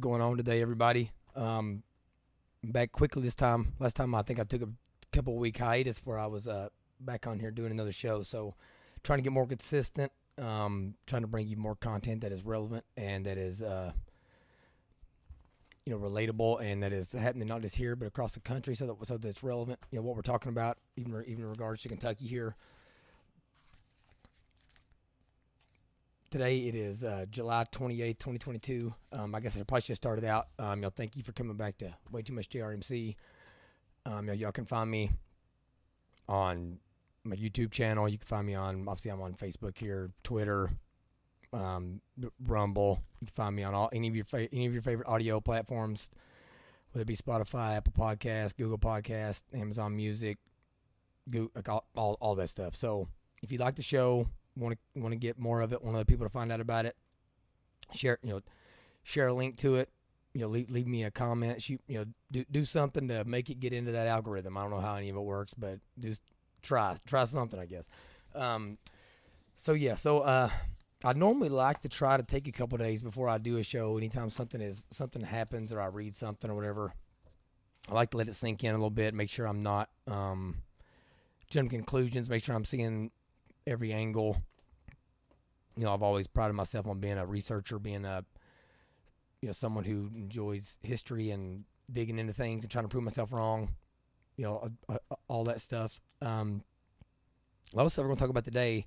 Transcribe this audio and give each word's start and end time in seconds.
Yo, 0.00 0.08
what 0.08 0.20
i- 0.20 0.22
what 0.22 0.22
is 0.22 0.22
going 0.22 0.22
on 0.22 0.36
today, 0.36 0.62
everybody? 0.62 1.10
Um, 1.34 1.82
back 2.62 2.92
quickly 2.92 3.22
this 3.22 3.34
time. 3.34 3.74
Last 3.78 3.96
time 3.96 4.14
I 4.14 4.22
think 4.22 4.38
I 4.40 4.44
took 4.44 4.62
a 4.62 4.68
couple 5.12 5.36
week 5.36 5.58
hiatus 5.58 5.98
before 5.98 6.18
I 6.18 6.26
was 6.26 6.46
uh 6.46 6.68
back 7.00 7.26
on 7.26 7.38
here 7.38 7.50
doing 7.50 7.70
another 7.70 7.92
show. 7.92 8.22
So 8.22 8.54
trying 9.02 9.18
to 9.18 9.22
get 9.22 9.32
more 9.32 9.46
consistent. 9.46 10.12
Um, 10.36 10.94
trying 11.06 11.22
to 11.22 11.28
bring 11.28 11.48
you 11.48 11.56
more 11.56 11.74
content 11.74 12.20
that 12.20 12.30
is 12.30 12.44
relevant 12.44 12.84
and 12.96 13.26
that 13.26 13.38
is 13.38 13.60
uh 13.62 13.92
you 15.84 15.92
know 15.92 15.98
relatable 15.98 16.60
and 16.62 16.82
that 16.82 16.92
is 16.92 17.12
happening 17.12 17.48
not 17.48 17.62
just 17.62 17.76
here 17.76 17.96
but 17.96 18.06
across 18.06 18.34
the 18.34 18.40
country 18.40 18.76
so 18.76 18.86
that 18.86 19.06
so 19.06 19.16
that's 19.18 19.42
relevant. 19.42 19.80
You 19.90 19.98
know 19.98 20.02
what 20.02 20.14
we're 20.16 20.22
talking 20.22 20.50
about 20.50 20.78
even 20.96 21.24
even 21.26 21.42
in 21.44 21.50
regards 21.50 21.82
to 21.82 21.88
Kentucky 21.88 22.26
here. 22.26 22.54
Today 26.30 26.58
it 26.58 26.74
is 26.74 27.04
uh, 27.04 27.24
July 27.30 27.64
28th, 27.72 28.18
2022. 28.18 28.92
Um, 29.12 29.34
I 29.34 29.40
guess 29.40 29.56
I 29.56 29.62
probably 29.62 29.80
should 29.80 29.88
have 29.92 29.96
started 29.96 30.26
out. 30.26 30.48
Um, 30.58 30.82
y'all, 30.82 30.92
thank 30.94 31.16
you 31.16 31.22
for 31.22 31.32
coming 31.32 31.56
back 31.56 31.78
to 31.78 31.96
Way 32.10 32.20
Too 32.20 32.34
Much 32.34 32.50
JRMC. 32.50 33.16
Um, 34.04 34.28
y'all, 34.28 34.52
can 34.52 34.66
find 34.66 34.90
me 34.90 35.10
on 36.28 36.80
my 37.24 37.34
YouTube 37.34 37.70
channel. 37.70 38.06
You 38.10 38.18
can 38.18 38.26
find 38.26 38.46
me 38.46 38.54
on, 38.54 38.86
obviously, 38.86 39.10
I'm 39.10 39.22
on 39.22 39.32
Facebook 39.32 39.78
here, 39.78 40.10
Twitter, 40.22 40.68
um, 41.54 42.02
Rumble. 42.44 43.00
You 43.22 43.26
can 43.28 43.34
find 43.34 43.56
me 43.56 43.62
on 43.62 43.74
all 43.74 43.88
any 43.94 44.08
of 44.08 44.14
your 44.14 44.26
fa- 44.26 44.52
any 44.52 44.66
of 44.66 44.74
your 44.74 44.82
favorite 44.82 45.08
audio 45.08 45.40
platforms, 45.40 46.10
whether 46.92 47.04
it 47.04 47.06
be 47.06 47.16
Spotify, 47.16 47.78
Apple 47.78 47.94
Podcast, 47.98 48.54
Google 48.58 48.76
Podcast, 48.76 49.44
Amazon 49.54 49.96
Music, 49.96 50.36
Google, 51.30 51.62
all, 51.66 51.86
all 51.96 52.18
all 52.20 52.34
that 52.34 52.50
stuff. 52.50 52.74
So 52.74 53.08
if 53.42 53.50
you 53.50 53.56
like 53.56 53.76
the 53.76 53.82
show, 53.82 54.28
want 54.58 54.78
to 54.94 55.00
want 55.00 55.12
to 55.12 55.18
get 55.18 55.38
more 55.38 55.60
of 55.60 55.72
it, 55.72 55.82
want 55.82 55.96
other 55.96 56.04
people 56.04 56.26
to 56.26 56.32
find 56.32 56.52
out 56.52 56.60
about 56.60 56.86
it, 56.86 56.96
share 57.94 58.18
you 58.22 58.30
know, 58.30 58.40
share 59.02 59.28
a 59.28 59.32
link 59.32 59.56
to 59.58 59.76
it. 59.76 59.88
You 60.34 60.42
know, 60.42 60.48
leave, 60.48 60.70
leave 60.70 60.86
me 60.86 61.04
a 61.04 61.10
comment. 61.10 61.62
Shoot, 61.62 61.80
you 61.88 61.98
know, 61.98 62.04
do 62.30 62.44
do 62.50 62.64
something 62.64 63.08
to 63.08 63.24
make 63.24 63.50
it 63.50 63.60
get 63.60 63.72
into 63.72 63.92
that 63.92 64.06
algorithm. 64.06 64.56
I 64.56 64.62
don't 64.62 64.70
know 64.70 64.80
how 64.80 64.96
any 64.96 65.08
of 65.08 65.16
it 65.16 65.20
works, 65.20 65.54
but 65.54 65.80
just 65.98 66.22
try 66.62 66.96
try 67.06 67.24
something, 67.24 67.58
I 67.58 67.66
guess. 67.66 67.88
Um, 68.34 68.78
so 69.56 69.72
yeah, 69.72 69.94
so 69.94 70.20
uh, 70.20 70.50
I 71.04 71.12
normally 71.12 71.48
like 71.48 71.80
to 71.82 71.88
try 71.88 72.16
to 72.16 72.22
take 72.22 72.46
a 72.48 72.52
couple 72.52 72.78
days 72.78 73.02
before 73.02 73.28
I 73.28 73.38
do 73.38 73.56
a 73.56 73.62
show. 73.62 73.96
Anytime 73.96 74.30
something 74.30 74.60
is 74.60 74.86
something 74.90 75.22
happens 75.22 75.72
or 75.72 75.80
I 75.80 75.86
read 75.86 76.14
something 76.14 76.50
or 76.50 76.54
whatever, 76.54 76.92
I 77.90 77.94
like 77.94 78.10
to 78.10 78.18
let 78.18 78.28
it 78.28 78.34
sink 78.34 78.62
in 78.64 78.70
a 78.70 78.74
little 78.74 78.90
bit. 78.90 79.14
Make 79.14 79.30
sure 79.30 79.46
I'm 79.46 79.60
not 79.60 79.88
um, 80.06 80.56
jumping 81.50 81.78
conclusions. 81.78 82.28
Make 82.28 82.44
sure 82.44 82.54
I'm 82.54 82.64
seeing 82.64 83.10
every 83.68 83.92
angle. 83.92 84.42
You 85.76 85.84
know, 85.84 85.94
I've 85.94 86.02
always 86.02 86.26
prided 86.26 86.56
myself 86.56 86.86
on 86.86 86.98
being 86.98 87.18
a 87.18 87.26
researcher, 87.26 87.78
being 87.78 88.04
a 88.04 88.24
you 89.40 89.48
know 89.48 89.52
someone 89.52 89.84
who 89.84 90.10
enjoys 90.14 90.78
history 90.82 91.30
and 91.30 91.64
digging 91.90 92.18
into 92.18 92.32
things 92.32 92.64
and 92.64 92.70
trying 92.70 92.84
to 92.84 92.88
prove 92.88 93.04
myself 93.04 93.32
wrong. 93.32 93.70
You 94.36 94.44
know, 94.44 94.70
uh, 94.88 94.96
uh, 95.10 95.14
all 95.28 95.44
that 95.44 95.60
stuff. 95.60 96.00
Um, 96.20 96.62
a 97.72 97.76
lot 97.76 97.86
of 97.86 97.92
stuff 97.92 98.02
we're 98.02 98.08
going 98.08 98.16
to 98.16 98.22
talk 98.22 98.30
about 98.30 98.44
today. 98.44 98.86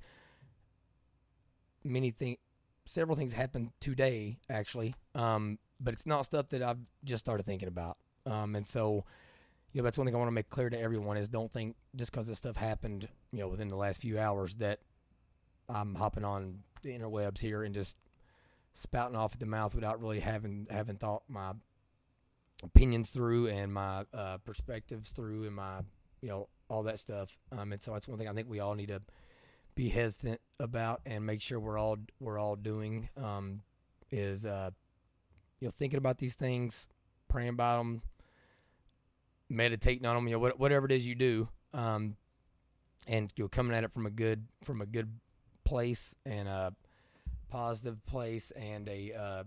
Many 1.83 2.11
things, 2.11 2.37
several 2.85 3.15
things 3.15 3.33
happened 3.33 3.71
today 3.79 4.37
actually, 4.49 4.95
um, 5.15 5.59
but 5.79 5.93
it's 5.93 6.05
not 6.05 6.25
stuff 6.25 6.49
that 6.49 6.61
I've 6.61 6.79
just 7.03 7.23
started 7.23 7.45
thinking 7.45 7.67
about. 7.67 7.97
Um, 8.25 8.55
and 8.55 8.67
so, 8.67 9.05
you 9.73 9.81
know, 9.81 9.83
that's 9.83 9.97
one 9.97 10.05
thing 10.05 10.15
I 10.15 10.17
want 10.17 10.27
to 10.27 10.33
make 10.33 10.49
clear 10.49 10.69
to 10.69 10.79
everyone 10.79 11.17
is 11.17 11.27
don't 11.27 11.51
think 11.51 11.75
just 11.95 12.11
because 12.11 12.27
this 12.27 12.37
stuff 12.37 12.57
happened, 12.57 13.07
you 13.31 13.39
know, 13.39 13.47
within 13.47 13.67
the 13.67 13.75
last 13.75 14.01
few 14.01 14.19
hours 14.19 14.55
that 14.55 14.79
I'm 15.69 15.95
hopping 15.95 16.25
on 16.25 16.59
the 16.81 16.89
interwebs 16.89 17.39
here 17.39 17.63
and 17.63 17.73
just 17.73 17.97
spouting 18.73 19.15
off 19.15 19.33
at 19.33 19.39
the 19.39 19.45
mouth 19.45 19.75
without 19.75 20.01
really 20.01 20.19
having 20.19 20.67
having 20.69 20.97
thought 20.97 21.23
my 21.27 21.53
opinions 22.63 23.09
through 23.09 23.47
and 23.47 23.73
my 23.73 24.05
uh, 24.13 24.37
perspectives 24.39 25.11
through 25.11 25.45
and 25.45 25.55
my 25.55 25.79
you 26.21 26.29
know 26.29 26.49
all 26.69 26.83
that 26.83 26.99
stuff. 26.99 27.37
Um, 27.51 27.71
and 27.73 27.81
so 27.81 27.93
that's 27.93 28.07
one 28.07 28.17
thing 28.17 28.27
I 28.27 28.33
think 28.33 28.49
we 28.49 28.59
all 28.59 28.75
need 28.75 28.89
to 28.89 29.01
be 29.75 29.89
hesitant 29.89 30.41
about 30.59 31.01
and 31.05 31.25
make 31.25 31.41
sure 31.41 31.59
we're 31.59 31.77
all 31.77 31.97
we're 32.19 32.39
all 32.39 32.55
doing 32.55 33.09
um, 33.17 33.61
is 34.11 34.45
uh, 34.45 34.71
you 35.59 35.67
know 35.67 35.71
thinking 35.71 35.97
about 35.97 36.17
these 36.17 36.35
things, 36.35 36.87
praying 37.29 37.49
about 37.49 37.77
them, 37.77 38.01
meditating 39.51 40.05
on 40.05 40.15
them. 40.15 40.27
You 40.27 40.39
know 40.39 40.51
whatever 40.57 40.85
it 40.85 40.91
is 40.91 41.07
you 41.07 41.15
do, 41.15 41.49
um, 41.73 42.15
and 43.07 43.31
you're 43.35 43.49
coming 43.49 43.75
at 43.75 43.83
it 43.83 43.91
from 43.91 44.05
a 44.05 44.11
good 44.11 44.47
from 44.63 44.81
a 44.81 44.85
good 44.85 45.11
place 45.63 46.15
and 46.25 46.47
a 46.47 46.73
positive 47.49 48.05
place 48.05 48.51
and 48.51 48.87
a 48.89 49.13
uh, 49.13 49.43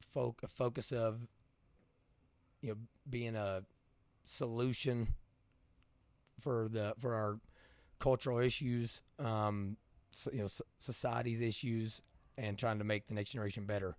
folk 0.00 0.40
a 0.42 0.48
focus 0.48 0.92
of 0.92 1.26
you 2.62 2.70
know 2.70 2.76
being 3.08 3.36
a 3.36 3.62
solution 4.24 5.08
for 6.40 6.68
the 6.68 6.94
for 6.98 7.14
our 7.14 7.38
cultural 7.98 8.38
issues, 8.38 9.02
um, 9.18 9.76
so, 10.10 10.30
you 10.32 10.40
know, 10.40 10.44
s- 10.46 10.62
society's 10.78 11.42
issues, 11.42 12.02
and 12.36 12.58
trying 12.58 12.78
to 12.78 12.84
make 12.84 13.06
the 13.08 13.14
next 13.14 13.30
generation 13.30 13.64
better. 13.66 13.96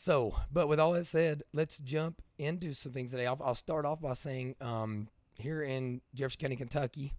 So, 0.00 0.32
but 0.52 0.68
with 0.68 0.78
all 0.78 0.92
that 0.92 1.06
said, 1.06 1.42
let's 1.52 1.78
jump 1.78 2.22
into 2.38 2.72
some 2.72 2.92
things 2.92 3.10
today. 3.10 3.26
I'll, 3.26 3.40
I'll 3.44 3.56
start 3.56 3.84
off 3.84 4.00
by 4.00 4.12
saying 4.12 4.54
um, 4.60 5.08
here 5.40 5.60
in 5.60 6.02
Jefferson 6.14 6.38
County, 6.38 6.54
Kentucky, 6.54 7.14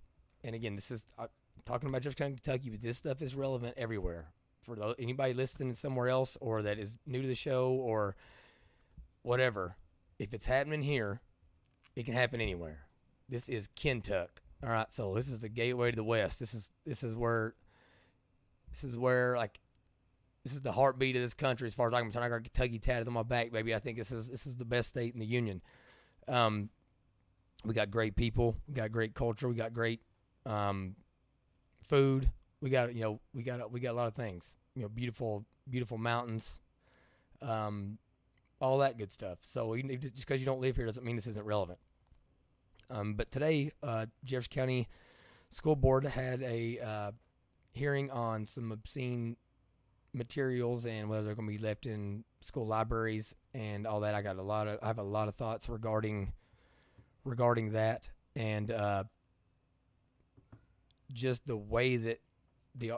and 0.45 0.55
again, 0.55 0.75
this 0.75 0.89
is 0.89 1.05
I'm 1.19 1.27
talking 1.65 1.89
about 1.89 2.03
Jefferson 2.03 2.23
County, 2.27 2.39
Kentucky, 2.41 2.69
but 2.69 2.81
this 2.81 2.95
stuff 2.95 3.21
is 3.21 3.35
relevant 3.35 3.73
everywhere 3.75 4.27
for 4.61 4.77
anybody 4.97 5.33
listening 5.33 5.73
somewhere 5.73 6.07
else 6.07 6.37
or 6.39 6.61
that 6.61 6.79
is 6.79 6.97
new 7.05 7.21
to 7.21 7.27
the 7.27 7.35
show 7.35 7.71
or 7.71 8.15
whatever. 9.23 9.75
If 10.17 10.33
it's 10.33 10.45
happening 10.45 10.81
here, 10.81 11.19
it 11.97 12.05
can 12.05 12.13
happen 12.13 12.39
anywhere. 12.39 12.87
This 13.27 13.49
is 13.49 13.67
Kentuck. 13.75 14.41
All 14.63 14.69
right, 14.69 14.89
so 14.89 15.15
this 15.15 15.27
is 15.27 15.39
the 15.39 15.49
gateway 15.49 15.91
to 15.91 15.97
the 15.97 16.03
west. 16.05 16.39
This 16.39 16.53
is 16.53 16.71
this 16.85 17.03
is 17.03 17.13
where 17.13 17.55
this 18.69 18.85
is 18.85 18.97
where 18.97 19.35
like 19.35 19.59
this 20.43 20.53
is 20.53 20.61
the 20.61 20.71
heartbeat 20.71 21.15
of 21.15 21.21
this 21.21 21.33
country 21.33 21.67
as 21.67 21.73
far 21.73 21.87
as 21.87 21.93
I'm 21.93 22.03
concerned. 22.03 22.25
I 22.25 22.29
got 22.29 22.43
Kentucky 22.43 22.79
tatted 22.79 23.07
on 23.07 23.13
my 23.13 23.23
back, 23.23 23.51
baby. 23.51 23.75
I 23.75 23.79
think 23.79 23.97
this 23.97 24.11
is 24.11 24.29
this 24.29 24.47
is 24.47 24.55
the 24.55 24.65
best 24.65 24.89
state 24.89 25.13
in 25.13 25.19
the 25.19 25.25
union. 25.25 25.61
Um, 26.27 26.69
we 27.65 27.73
got 27.73 27.91
great 27.91 28.15
people, 28.15 28.55
we 28.67 28.73
got 28.73 28.91
great 28.91 29.13
culture, 29.13 29.47
we 29.47 29.55
got 29.55 29.73
great 29.73 30.01
um, 30.45 30.95
food. 31.87 32.29
We 32.61 32.69
got 32.69 32.93
you 32.93 33.01
know 33.01 33.19
we 33.33 33.43
got 33.43 33.71
we 33.71 33.79
got 33.79 33.91
a 33.91 33.97
lot 33.97 34.07
of 34.07 34.15
things. 34.15 34.55
You 34.75 34.83
know, 34.83 34.89
beautiful 34.89 35.45
beautiful 35.69 35.97
mountains, 35.97 36.59
um, 37.41 37.97
all 38.59 38.79
that 38.79 38.97
good 38.97 39.11
stuff. 39.11 39.39
So 39.41 39.75
even 39.75 39.99
just 39.99 40.15
because 40.15 40.39
you 40.39 40.45
don't 40.45 40.61
live 40.61 40.75
here 40.75 40.85
doesn't 40.85 41.05
mean 41.05 41.15
this 41.15 41.27
isn't 41.27 41.45
relevant. 41.45 41.79
Um, 42.89 43.13
but 43.13 43.31
today, 43.31 43.71
uh, 43.83 44.07
Jefferson 44.23 44.51
County 44.51 44.87
School 45.49 45.75
Board 45.75 46.05
had 46.05 46.41
a 46.41 46.79
uh, 46.79 47.11
hearing 47.71 48.09
on 48.09 48.45
some 48.45 48.71
obscene 48.71 49.37
materials 50.13 50.85
and 50.85 51.09
whether 51.09 51.23
they're 51.23 51.35
going 51.35 51.47
to 51.47 51.57
be 51.57 51.63
left 51.63 51.85
in 51.85 52.23
school 52.41 52.67
libraries 52.67 53.35
and 53.53 53.85
all 53.85 54.01
that. 54.01 54.15
I 54.15 54.21
got 54.21 54.37
a 54.37 54.43
lot 54.43 54.67
of 54.67 54.79
I 54.81 54.87
have 54.87 54.99
a 54.99 55.03
lot 55.03 55.27
of 55.27 55.35
thoughts 55.35 55.69
regarding 55.69 56.33
regarding 57.23 57.73
that 57.73 58.09
and 58.35 58.71
uh, 58.71 59.03
just 61.11 61.45
the 61.47 61.57
way 61.57 61.97
that 61.97 62.21
the 62.75 62.93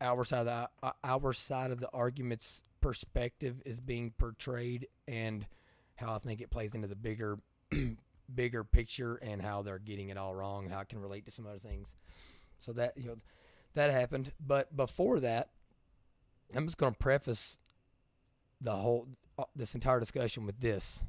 our 0.00 0.24
side 0.24 0.40
of 0.40 0.46
the 0.46 0.68
uh, 0.82 0.92
our 1.04 1.32
side 1.32 1.70
of 1.70 1.80
the 1.80 1.90
argument's 1.92 2.62
perspective 2.80 3.60
is 3.64 3.80
being 3.80 4.12
portrayed 4.16 4.86
and 5.06 5.46
how 5.96 6.14
I 6.14 6.18
think 6.18 6.40
it 6.40 6.50
plays 6.50 6.74
into 6.74 6.88
the 6.88 6.96
bigger 6.96 7.38
bigger 8.34 8.64
picture 8.64 9.16
and 9.16 9.42
how 9.42 9.62
they're 9.62 9.78
getting 9.78 10.10
it 10.10 10.16
all 10.16 10.34
wrong 10.34 10.64
and 10.64 10.72
how 10.72 10.80
it 10.80 10.88
can 10.88 11.00
relate 11.00 11.24
to 11.24 11.30
some 11.30 11.46
other 11.46 11.58
things. 11.58 11.96
So 12.58 12.72
that 12.72 12.96
you 12.96 13.08
know 13.08 13.16
that 13.74 13.90
happened, 13.90 14.32
but 14.44 14.76
before 14.76 15.20
that, 15.20 15.50
I'm 16.54 16.66
just 16.66 16.78
going 16.78 16.92
to 16.92 16.98
preface 16.98 17.58
the 18.60 18.72
whole 18.72 19.08
uh, 19.38 19.44
this 19.54 19.74
entire 19.74 20.00
discussion 20.00 20.46
with 20.46 20.60
this 20.60 21.02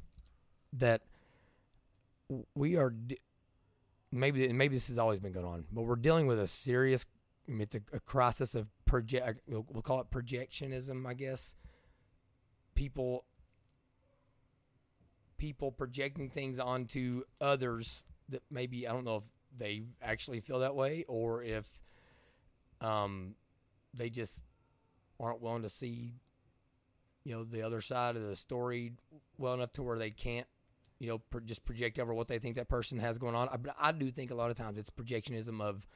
that 0.72 1.02
we 2.54 2.76
are 2.76 2.94
maybe 4.12 4.52
maybe 4.52 4.76
this 4.76 4.88
has 4.88 4.98
always 4.98 5.18
been 5.20 5.32
going 5.32 5.46
on, 5.46 5.64
but 5.72 5.82
we're 5.82 5.96
dealing 5.96 6.26
with 6.26 6.38
a 6.38 6.46
serious 6.46 7.06
I 7.48 7.52
mean, 7.52 7.62
it's 7.62 7.74
a, 7.74 7.80
a 7.92 8.00
crisis 8.00 8.54
of 8.54 8.68
project 8.84 9.40
we'll, 9.48 9.66
we'll 9.68 9.82
call 9.82 10.00
it 10.00 10.10
projectionism, 10.10 11.06
I 11.06 11.14
guess. 11.14 11.56
People 12.74 13.24
people 15.36 15.72
projecting 15.72 16.28
things 16.28 16.58
onto 16.58 17.22
others 17.40 18.04
that 18.28 18.42
maybe 18.50 18.86
I 18.86 18.92
don't 18.92 19.04
know 19.04 19.16
if 19.16 19.24
they 19.56 19.82
actually 20.02 20.40
feel 20.40 20.60
that 20.60 20.76
way 20.76 21.04
or 21.08 21.42
if 21.42 21.80
um 22.80 23.34
they 23.92 24.10
just 24.10 24.44
aren't 25.20 25.40
willing 25.40 25.62
to 25.62 25.68
see 25.68 26.14
you 27.24 27.34
know 27.34 27.44
the 27.44 27.62
other 27.62 27.80
side 27.80 28.16
of 28.16 28.22
the 28.22 28.34
story 28.36 28.92
well 29.38 29.54
enough 29.54 29.72
to 29.74 29.82
where 29.82 29.98
they 29.98 30.10
can't 30.10 30.46
you 30.98 31.08
know 31.08 31.18
pro- 31.18 31.40
just 31.40 31.64
project 31.64 31.98
over 31.98 32.14
what 32.14 32.28
they 32.28 32.38
think 32.38 32.56
that 32.56 32.68
person 32.68 32.98
has 32.98 33.18
going 33.18 33.34
on 33.34 33.48
I, 33.48 33.56
but 33.56 33.74
I 33.78 33.92
do 33.92 34.10
think 34.10 34.30
a 34.30 34.34
lot 34.34 34.50
of 34.50 34.56
times 34.56 34.78
it's 34.78 34.90
projectionism 34.90 35.60
of 35.60 35.86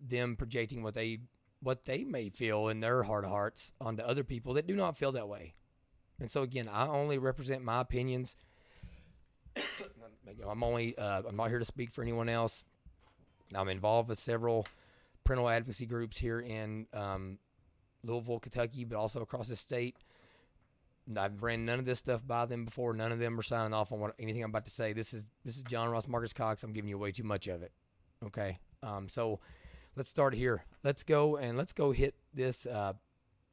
them 0.00 0.36
projecting 0.36 0.82
what 0.82 0.94
they 0.94 1.20
what 1.62 1.84
they 1.84 2.04
may 2.04 2.28
feel 2.28 2.68
in 2.68 2.80
their 2.80 3.02
heart 3.02 3.24
of 3.24 3.30
hearts 3.30 3.72
onto 3.80 4.02
other 4.02 4.24
people 4.24 4.54
that 4.54 4.66
do 4.66 4.74
not 4.74 4.96
feel 4.96 5.12
that 5.12 5.28
way 5.28 5.54
And 6.20 6.30
so 6.30 6.42
again, 6.42 6.68
I 6.70 6.86
only 6.86 7.18
represent 7.18 7.62
my 7.64 7.80
opinions. 7.80 8.36
I'm 10.48 10.62
only 10.62 10.96
uh, 10.96 11.22
I'm 11.26 11.36
not 11.36 11.48
here 11.48 11.58
to 11.58 11.64
speak 11.64 11.90
for 11.92 12.02
anyone 12.02 12.28
else. 12.28 12.64
I'm 13.54 13.68
involved 13.68 14.08
with 14.08 14.18
several 14.18 14.66
parental 15.24 15.48
advocacy 15.48 15.86
groups 15.86 16.18
here 16.18 16.40
in 16.40 16.86
um, 16.92 17.38
Louisville, 18.02 18.40
Kentucky, 18.40 18.84
but 18.84 18.96
also 18.96 19.22
across 19.22 19.48
the 19.48 19.56
state. 19.56 19.96
I've 21.16 21.42
ran 21.42 21.64
none 21.64 21.78
of 21.78 21.86
this 21.86 21.98
stuff 21.98 22.26
by 22.26 22.46
them 22.46 22.64
before. 22.64 22.94
None 22.94 23.10
of 23.12 23.18
them 23.18 23.38
are 23.38 23.42
signing 23.42 23.72
off 23.72 23.92
on 23.92 24.00
what 24.00 24.14
anything 24.18 24.44
I'm 24.44 24.50
about 24.50 24.64
to 24.66 24.70
say. 24.70 24.92
This 24.92 25.12
is 25.12 25.26
this 25.44 25.56
is 25.56 25.64
John 25.64 25.90
Ross 25.90 26.06
Marcus 26.06 26.32
Cox. 26.32 26.62
I'm 26.62 26.72
giving 26.72 26.88
you 26.88 26.98
way 26.98 27.10
too 27.10 27.24
much 27.24 27.48
of 27.48 27.62
it. 27.62 27.72
Okay. 28.24 28.58
Um, 28.82 29.08
so 29.08 29.40
let's 29.96 30.08
start 30.08 30.34
here. 30.34 30.64
Let's 30.84 31.02
go 31.02 31.36
and 31.36 31.58
let's 31.58 31.72
go 31.72 31.92
hit 31.92 32.14
this 32.32 32.66
uh, 32.66 32.92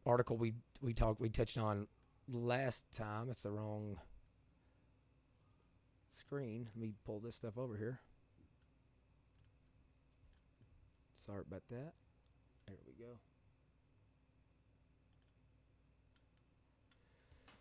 article 0.06 0.38
we 0.38 0.54
we 0.82 0.94
talked 0.94 1.20
we 1.20 1.30
touched 1.30 1.58
on 1.58 1.88
last 2.32 2.86
time. 2.96 3.30
It's 3.30 3.44
the 3.44 3.52
wrong 3.52 3.98
screen. 6.12 6.70
Let 6.76 6.82
me 6.82 6.94
pull 7.06 7.20
this 7.20 7.36
stuff 7.36 7.58
over 7.58 7.76
here. 7.76 8.00
Sorry 11.16 11.44
about 11.48 11.64
that. 11.70 11.94
There 12.68 12.78
we 12.86 12.94
go. 13.04 13.18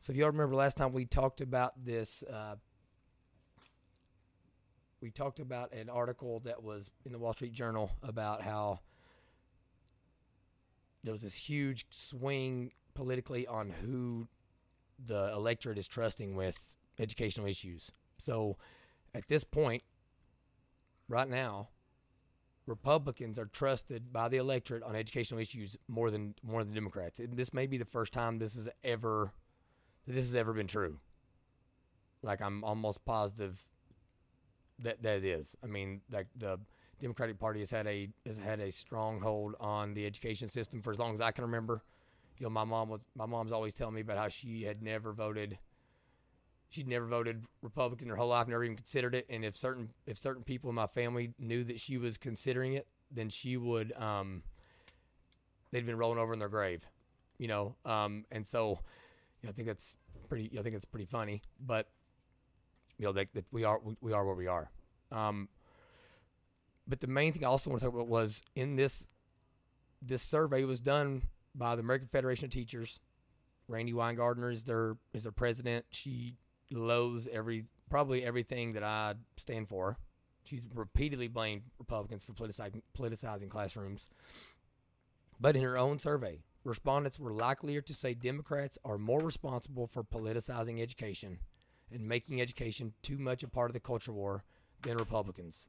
So 0.06 0.12
if 0.12 0.18
y'all 0.18 0.28
remember 0.28 0.54
last 0.54 0.76
time 0.76 0.92
we 0.92 1.04
talked 1.04 1.40
about 1.40 1.84
this, 1.84 2.22
uh, 2.22 2.54
we 5.00 5.10
talked 5.10 5.40
about 5.40 5.72
an 5.72 5.90
article 5.90 6.38
that 6.44 6.62
was 6.62 6.92
in 7.04 7.10
the 7.10 7.18
Wall 7.18 7.32
Street 7.32 7.52
Journal 7.52 7.90
about 8.04 8.40
how 8.40 8.78
there 11.02 11.10
was 11.10 11.22
this 11.22 11.34
huge 11.34 11.86
swing 11.90 12.70
politically 12.94 13.48
on 13.48 13.68
who 13.68 14.28
the 15.04 15.32
electorate 15.32 15.76
is 15.76 15.88
trusting 15.88 16.36
with 16.36 16.56
educational 17.00 17.48
issues. 17.48 17.90
So 18.16 18.58
at 19.12 19.26
this 19.26 19.42
point, 19.42 19.82
right 21.08 21.28
now, 21.28 21.70
Republicans 22.66 23.40
are 23.40 23.46
trusted 23.46 24.12
by 24.12 24.28
the 24.28 24.36
electorate 24.36 24.84
on 24.84 24.94
educational 24.94 25.40
issues 25.40 25.76
more 25.88 26.12
than 26.12 26.36
more 26.44 26.62
than 26.62 26.74
Democrats. 26.74 27.18
And 27.18 27.36
this 27.36 27.52
may 27.52 27.66
be 27.66 27.76
the 27.76 27.84
first 27.84 28.12
time 28.12 28.38
this 28.38 28.54
has 28.54 28.68
ever 28.84 29.32
this 30.06 30.26
has 30.26 30.36
ever 30.36 30.52
been 30.52 30.66
true. 30.66 30.98
Like 32.22 32.40
I'm 32.40 32.64
almost 32.64 33.04
positive 33.04 33.62
that 34.80 35.02
that 35.02 35.24
is. 35.24 35.56
I 35.62 35.66
mean, 35.66 36.00
like 36.10 36.26
the 36.36 36.58
Democratic 36.98 37.38
Party 37.38 37.60
has 37.60 37.70
had 37.70 37.86
a 37.86 38.08
has 38.24 38.38
had 38.38 38.60
a 38.60 38.70
stronghold 38.72 39.54
on 39.60 39.94
the 39.94 40.06
education 40.06 40.48
system 40.48 40.82
for 40.82 40.90
as 40.90 40.98
long 40.98 41.14
as 41.14 41.20
I 41.20 41.30
can 41.30 41.44
remember. 41.44 41.82
You 42.38 42.44
know, 42.44 42.50
my 42.50 42.64
mom 42.64 42.88
was 42.88 43.00
my 43.14 43.26
mom's 43.26 43.52
always 43.52 43.74
telling 43.74 43.94
me 43.94 44.00
about 44.00 44.18
how 44.18 44.28
she 44.28 44.62
had 44.64 44.82
never 44.82 45.12
voted 45.12 45.58
she'd 46.68 46.88
never 46.88 47.06
voted 47.06 47.44
Republican 47.62 48.08
her 48.08 48.16
whole 48.16 48.28
life, 48.28 48.48
never 48.48 48.64
even 48.64 48.76
considered 48.76 49.14
it. 49.14 49.26
And 49.30 49.44
if 49.44 49.56
certain 49.56 49.90
if 50.06 50.18
certain 50.18 50.42
people 50.42 50.70
in 50.70 50.76
my 50.76 50.86
family 50.86 51.32
knew 51.38 51.64
that 51.64 51.80
she 51.80 51.98
was 51.98 52.18
considering 52.18 52.74
it, 52.74 52.86
then 53.10 53.28
she 53.28 53.56
would 53.56 53.92
um, 53.92 54.42
they'd 55.70 55.86
been 55.86 55.98
rolling 55.98 56.18
over 56.18 56.32
in 56.32 56.38
their 56.38 56.48
grave, 56.48 56.86
you 57.38 57.48
know. 57.48 57.76
Um, 57.84 58.24
and 58.30 58.46
so, 58.46 58.80
you 59.42 59.46
know, 59.46 59.50
I 59.50 59.52
think 59.52 59.68
that's 59.68 59.96
pretty. 60.28 60.44
You 60.44 60.54
know, 60.54 60.60
I 60.60 60.62
think 60.64 60.76
it's 60.76 60.84
pretty 60.84 61.06
funny, 61.06 61.42
but 61.60 61.88
you 62.98 63.04
know 63.06 63.12
that, 63.12 63.28
we 63.52 63.64
are 63.64 63.80
we, 64.00 64.12
are 64.12 64.24
where 64.24 64.34
we 64.34 64.46
are. 64.46 64.70
Um, 65.12 65.48
but 66.86 67.00
the 67.00 67.06
main 67.06 67.32
thing 67.32 67.44
I 67.44 67.48
also 67.48 67.70
want 67.70 67.80
to 67.80 67.86
talk 67.86 67.94
about 67.94 68.08
was 68.08 68.42
in 68.54 68.76
this 68.76 69.08
this 70.02 70.22
survey 70.22 70.64
was 70.64 70.80
done 70.80 71.22
by 71.54 71.74
the 71.74 71.80
American 71.80 72.08
Federation 72.08 72.46
of 72.46 72.50
Teachers. 72.50 73.00
Randi 73.68 73.92
Weingarten 73.92 74.44
is 74.44 74.64
their 74.64 74.96
is 75.12 75.24
their 75.24 75.32
president. 75.32 75.84
She 75.90 76.34
loathes 76.70 77.28
every 77.32 77.64
probably 77.90 78.24
everything 78.24 78.72
that 78.74 78.82
I 78.82 79.14
stand 79.36 79.68
for. 79.68 79.96
She's 80.44 80.66
repeatedly 80.74 81.26
blamed 81.28 81.62
Republicans 81.78 82.22
for 82.22 82.32
politicizing, 82.32 82.82
politicizing 82.96 83.48
classrooms. 83.48 84.08
But 85.40 85.56
in 85.56 85.62
her 85.62 85.76
own 85.76 85.98
survey, 85.98 86.38
respondents 86.66 87.18
were 87.18 87.32
likelier 87.32 87.80
to 87.80 87.94
say 87.94 88.12
Democrats 88.12 88.76
are 88.84 88.98
more 88.98 89.20
responsible 89.20 89.86
for 89.86 90.02
politicizing 90.02 90.82
education 90.82 91.38
and 91.92 92.06
making 92.06 92.40
education 92.40 92.92
too 93.02 93.18
much 93.18 93.42
a 93.42 93.48
part 93.48 93.70
of 93.70 93.74
the 93.74 93.80
culture 93.80 94.12
war 94.12 94.42
than 94.82 94.96
Republicans, 94.96 95.68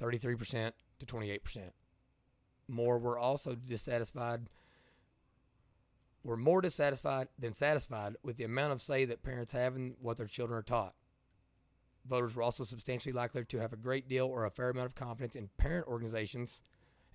33% 0.00 0.72
to 0.98 1.06
28%. 1.06 1.58
More 2.68 2.98
were 2.98 3.18
also 3.18 3.54
dissatisfied 3.54 4.48
were 6.22 6.36
more 6.36 6.60
dissatisfied 6.60 7.28
than 7.38 7.54
satisfied 7.54 8.14
with 8.22 8.36
the 8.36 8.44
amount 8.44 8.72
of 8.72 8.82
say 8.82 9.06
that 9.06 9.22
parents 9.22 9.52
have 9.52 9.74
in 9.74 9.94
what 10.02 10.18
their 10.18 10.26
children 10.26 10.58
are 10.58 10.62
taught. 10.62 10.94
Voters 12.06 12.36
were 12.36 12.42
also 12.42 12.62
substantially 12.62 13.12
likely 13.12 13.42
to 13.42 13.58
have 13.58 13.72
a 13.72 13.76
great 13.76 14.06
deal 14.06 14.26
or 14.26 14.44
a 14.44 14.50
fair 14.50 14.68
amount 14.68 14.86
of 14.86 14.94
confidence 14.94 15.34
in 15.34 15.48
parent 15.56 15.86
organizations 15.86 16.60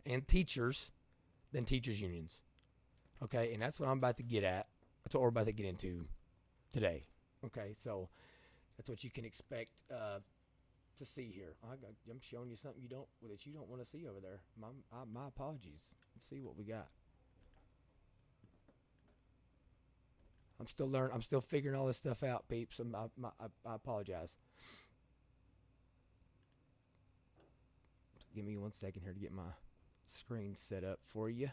and 0.08 0.28
teachers 0.28 0.92
than 1.52 1.66
teachers' 1.66 2.02
unions. 2.02 2.40
Okay, 3.26 3.54
and 3.54 3.62
that's 3.62 3.80
what 3.80 3.90
I'm 3.90 3.98
about 3.98 4.18
to 4.18 4.24
get 4.24 4.44
at. 4.44 4.68
That's 5.04 5.16
what 5.16 5.22
we're 5.22 5.30
about 5.30 5.48
to 5.48 5.52
get 5.52 5.66
into 5.66 6.06
today. 6.72 7.08
Okay, 7.44 7.74
so 7.76 8.10
that's 8.78 8.88
what 8.88 9.04
you 9.04 9.10
can 9.10 9.26
expect 9.26 9.82
uh, 9.92 10.20
to 10.98 11.06
see 11.06 11.32
here. 11.34 11.56
I 11.64 11.74
am 12.12 12.20
showing 12.22 12.52
you 12.52 12.56
something 12.56 12.82
you 12.82 12.88
don't 12.88 13.08
that 13.28 13.46
you 13.48 13.54
don't 13.54 13.68
want 13.68 13.84
to 13.84 13.90
see 13.90 14.06
over 14.08 14.20
there. 14.20 14.42
My 14.60 14.68
my 15.12 15.28
apologies. 15.28 15.96
Let's 16.16 16.26
see 16.26 16.40
what 16.40 16.56
we 16.56 16.66
got. 16.66 16.88
I'm 20.60 20.68
still 20.68 20.88
learning. 20.88 21.14
I'm 21.16 21.24
still 21.24 21.42
figuring 21.42 21.78
all 21.78 21.88
this 21.88 21.98
stuff 21.98 22.22
out, 22.24 22.48
peeps. 22.48 22.80
I, 22.80 23.06
I, 23.24 23.46
I 23.66 23.76
apologize. 23.76 24.36
Give 28.36 28.46
me 28.46 28.56
one 28.56 28.72
second 28.72 29.02
here 29.02 29.14
to 29.14 29.20
get 29.20 29.32
my 29.32 29.44
screen 30.06 30.56
set 30.56 30.84
up 30.84 31.00
for 31.04 31.30
you. 31.30 31.50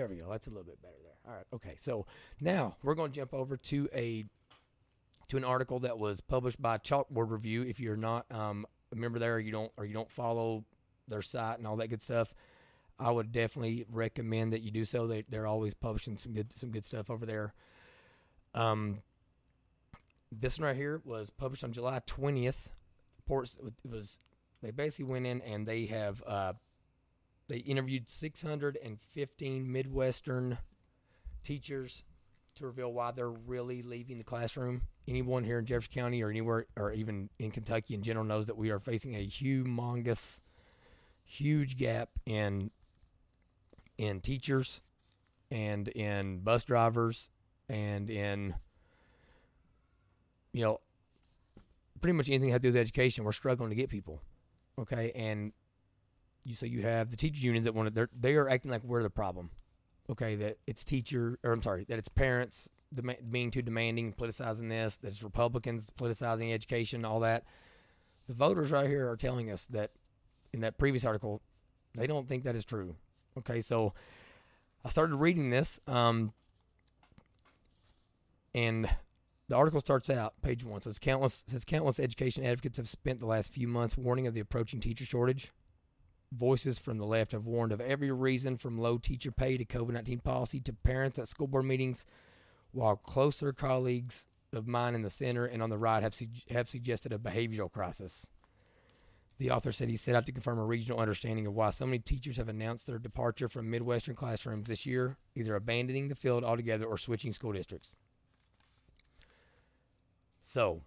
There 0.00 0.08
we 0.08 0.16
go. 0.16 0.30
That's 0.30 0.46
a 0.46 0.50
little 0.50 0.64
bit 0.64 0.80
better 0.80 0.94
there. 1.02 1.12
All 1.28 1.36
right. 1.36 1.46
Okay. 1.52 1.74
So 1.76 2.06
now 2.40 2.74
we're 2.82 2.94
going 2.94 3.10
to 3.10 3.16
jump 3.16 3.34
over 3.34 3.58
to 3.58 3.86
a 3.94 4.24
to 5.28 5.36
an 5.36 5.44
article 5.44 5.80
that 5.80 5.98
was 5.98 6.22
published 6.22 6.62
by 6.62 6.78
Chalkboard 6.78 7.30
Review. 7.30 7.64
If 7.64 7.80
you're 7.80 7.98
not 7.98 8.24
um, 8.30 8.64
a 8.92 8.96
member 8.96 9.18
there, 9.18 9.38
you 9.38 9.52
don't 9.52 9.70
or 9.76 9.84
you 9.84 9.92
don't 9.92 10.10
follow 10.10 10.64
their 11.06 11.20
site 11.20 11.58
and 11.58 11.66
all 11.66 11.76
that 11.76 11.88
good 11.88 12.00
stuff, 12.00 12.34
I 12.98 13.10
would 13.10 13.30
definitely 13.30 13.84
recommend 13.90 14.54
that 14.54 14.62
you 14.62 14.70
do 14.70 14.86
so. 14.86 15.06
They 15.06 15.24
they're 15.28 15.46
always 15.46 15.74
publishing 15.74 16.16
some 16.16 16.32
good 16.32 16.50
some 16.50 16.70
good 16.70 16.86
stuff 16.86 17.10
over 17.10 17.26
there. 17.26 17.52
Um, 18.54 19.02
this 20.32 20.58
one 20.58 20.68
right 20.68 20.76
here 20.76 21.02
was 21.04 21.28
published 21.28 21.62
on 21.62 21.72
July 21.72 22.00
twentieth. 22.06 22.70
Reports 23.18 23.58
it 23.62 23.74
was 23.86 24.18
they 24.62 24.70
basically 24.70 25.12
went 25.12 25.26
in 25.26 25.42
and 25.42 25.66
they 25.66 25.84
have 25.84 26.22
uh, 26.26 26.54
they 27.50 27.58
interviewed 27.58 28.08
six 28.08 28.42
hundred 28.42 28.78
and 28.82 29.00
fifteen 29.00 29.70
Midwestern 29.70 30.56
teachers 31.42 32.04
to 32.54 32.66
reveal 32.66 32.92
why 32.92 33.10
they're 33.10 33.28
really 33.28 33.82
leaving 33.82 34.18
the 34.18 34.24
classroom. 34.24 34.82
Anyone 35.08 35.42
here 35.42 35.58
in 35.58 35.66
Jefferson 35.66 35.92
County 35.92 36.22
or 36.22 36.30
anywhere 36.30 36.66
or 36.76 36.92
even 36.92 37.28
in 37.40 37.50
Kentucky 37.50 37.94
in 37.94 38.02
general 38.02 38.24
knows 38.24 38.46
that 38.46 38.56
we 38.56 38.70
are 38.70 38.78
facing 38.78 39.16
a 39.16 39.26
humongous, 39.26 40.38
huge 41.24 41.76
gap 41.76 42.10
in 42.24 42.70
in 43.98 44.20
teachers 44.20 44.80
and 45.50 45.88
in 45.88 46.38
bus 46.38 46.62
drivers 46.62 47.30
and 47.68 48.10
in 48.10 48.54
you 50.52 50.62
know 50.62 50.80
pretty 52.00 52.16
much 52.16 52.28
anything 52.28 52.50
that 52.50 52.52
has 52.52 52.60
to 52.60 52.68
do 52.68 52.72
with 52.72 52.80
education 52.80 53.24
we're 53.24 53.32
struggling 53.32 53.68
to 53.68 53.76
get 53.76 53.90
people 53.90 54.22
okay 54.78 55.12
and 55.14 55.52
you 56.44 56.54
say 56.54 56.66
you 56.66 56.82
have 56.82 57.10
the 57.10 57.16
teachers 57.16 57.42
unions 57.42 57.64
that 57.64 57.74
want 57.74 57.94
to 57.94 58.08
they 58.18 58.34
are 58.34 58.48
acting 58.48 58.70
like 58.70 58.84
we're 58.84 59.02
the 59.02 59.10
problem. 59.10 59.50
Okay 60.08 60.34
that 60.36 60.58
it's 60.66 60.84
teacher 60.84 61.38
or 61.44 61.52
i'm 61.52 61.62
sorry 61.62 61.84
that 61.84 61.98
it's 61.98 62.08
parents 62.08 62.68
dem- 62.92 63.14
being 63.30 63.50
too 63.50 63.62
demanding 63.62 64.12
politicizing 64.12 64.68
this 64.68 64.96
that 64.98 65.08
it's 65.08 65.22
republicans 65.22 65.88
politicizing 65.98 66.52
education 66.52 67.04
all 67.04 67.20
that. 67.20 67.44
The 68.26 68.34
voters 68.34 68.70
right 68.70 68.86
here 68.86 69.08
are 69.10 69.16
telling 69.16 69.50
us 69.50 69.66
that 69.66 69.90
in 70.52 70.60
that 70.60 70.78
previous 70.78 71.04
article 71.04 71.42
they 71.94 72.06
don't 72.06 72.28
think 72.28 72.44
that 72.44 72.56
is 72.56 72.64
true. 72.64 72.96
Okay, 73.38 73.60
so 73.60 73.94
I 74.84 74.88
started 74.88 75.16
reading 75.16 75.50
this, 75.50 75.80
um, 75.86 76.32
and 78.54 78.88
the 79.48 79.56
article 79.56 79.80
starts 79.80 80.08
out 80.08 80.34
page 80.42 80.64
one 80.64 80.80
says 80.80 80.98
countless 80.98 81.44
says 81.46 81.64
countless 81.64 81.98
education 81.98 82.44
advocates 82.44 82.76
have 82.76 82.88
spent 82.88 83.20
the 83.20 83.26
last 83.26 83.52
few 83.52 83.66
months 83.66 83.96
warning 83.96 84.26
of 84.26 84.34
the 84.34 84.40
approaching 84.40 84.80
teacher 84.80 85.04
shortage. 85.04 85.52
Voices 86.32 86.78
from 86.78 86.98
the 86.98 87.06
left 87.06 87.32
have 87.32 87.46
warned 87.46 87.72
of 87.72 87.80
every 87.80 88.12
reason 88.12 88.56
from 88.56 88.78
low 88.78 88.98
teacher 88.98 89.32
pay 89.32 89.56
to 89.56 89.64
COVID 89.64 89.90
nineteen 89.90 90.20
policy 90.20 90.60
to 90.60 90.72
parents 90.72 91.18
at 91.18 91.26
school 91.26 91.48
board 91.48 91.64
meetings, 91.64 92.04
while 92.70 92.94
closer 92.94 93.52
colleagues 93.52 94.26
of 94.52 94.68
mine 94.68 94.94
in 94.94 95.02
the 95.02 95.10
center 95.10 95.44
and 95.44 95.60
on 95.60 95.70
the 95.70 95.78
right 95.78 96.04
have 96.04 96.14
su- 96.14 96.28
have 96.50 96.70
suggested 96.70 97.12
a 97.12 97.18
behavioral 97.18 97.70
crisis. 97.70 98.28
The 99.38 99.50
author 99.50 99.72
said 99.72 99.88
he 99.88 99.96
set 99.96 100.14
out 100.14 100.26
to 100.26 100.32
confirm 100.32 100.58
a 100.58 100.64
regional 100.64 101.00
understanding 101.00 101.46
of 101.46 101.54
why 101.54 101.70
so 101.70 101.86
many 101.86 101.98
teachers 101.98 102.36
have 102.36 102.48
announced 102.48 102.86
their 102.86 102.98
departure 102.98 103.48
from 103.48 103.70
Midwestern 103.70 104.14
classrooms 104.14 104.68
this 104.68 104.84
year, 104.84 105.16
either 105.34 105.54
abandoning 105.54 106.08
the 106.08 106.14
field 106.14 106.44
altogether 106.44 106.84
or 106.84 106.98
switching 106.98 107.32
school 107.32 107.52
districts. 107.52 107.96
So, 110.42 110.82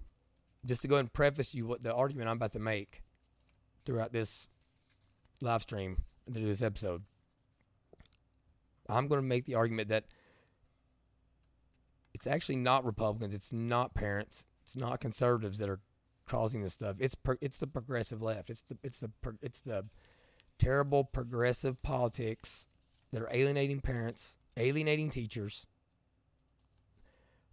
just 0.65 0.83
to 0.83 0.87
go 0.87 0.97
and 0.97 1.11
preface 1.11 1.53
you 1.55 1.65
what 1.65 1.83
the 1.83 1.93
argument 1.93 2.29
I'm 2.29 2.37
about 2.37 2.53
to 2.53 2.59
make 2.59 3.01
throughout 3.85 4.13
this 4.13 4.47
live 5.43 5.61
stream, 5.61 6.03
through 6.31 6.47
this 6.47 6.61
episode, 6.61 7.03
I'm 8.89 9.07
going 9.07 9.21
to 9.21 9.27
make 9.27 9.45
the 9.45 9.55
argument 9.55 9.89
that 9.89 10.05
it's 12.13 12.27
actually 12.27 12.57
not 12.57 12.85
Republicans, 12.85 13.33
it's 13.33 13.53
not 13.53 13.93
parents, 13.93 14.45
it's 14.61 14.75
not 14.75 14.99
conservatives 14.99 15.57
that 15.59 15.69
are 15.69 15.79
causing 16.25 16.61
this 16.61 16.73
stuff. 16.73 16.97
It's 16.99 17.15
pro- 17.15 17.35
it's 17.41 17.57
the 17.57 17.67
progressive 17.67 18.21
left. 18.21 18.49
It's 18.49 18.61
the 18.63 18.77
it's 18.83 18.99
the 18.99 19.09
pro- 19.21 19.37
it's 19.41 19.59
the 19.59 19.85
terrible 20.57 21.03
progressive 21.03 21.81
politics 21.81 22.65
that 23.11 23.21
are 23.21 23.29
alienating 23.31 23.81
parents, 23.81 24.37
alienating 24.57 25.09
teachers, 25.09 25.67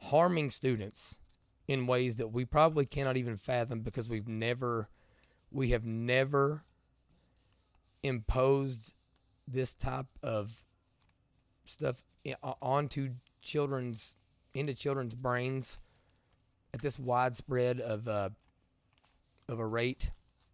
harming 0.02 0.50
students 0.50 1.18
in 1.66 1.86
ways 1.86 2.16
that 2.16 2.28
we 2.28 2.44
probably 2.44 2.86
cannot 2.86 3.16
even 3.16 3.36
fathom 3.36 3.80
because 3.80 4.08
we've 4.08 4.28
never 4.28 4.88
we 5.50 5.70
have 5.70 5.84
never 5.84 6.64
imposed 8.02 8.94
this 9.46 9.74
type 9.74 10.06
of 10.22 10.64
stuff 11.64 12.02
onto 12.62 13.10
children's 13.42 14.16
into 14.54 14.74
children's 14.74 15.14
brains 15.14 15.78
at 16.74 16.82
this 16.82 16.98
widespread 16.98 17.80
of 17.80 18.08
uh, 18.08 18.30
of 19.48 19.58
a 19.58 19.66
rate 19.66 20.10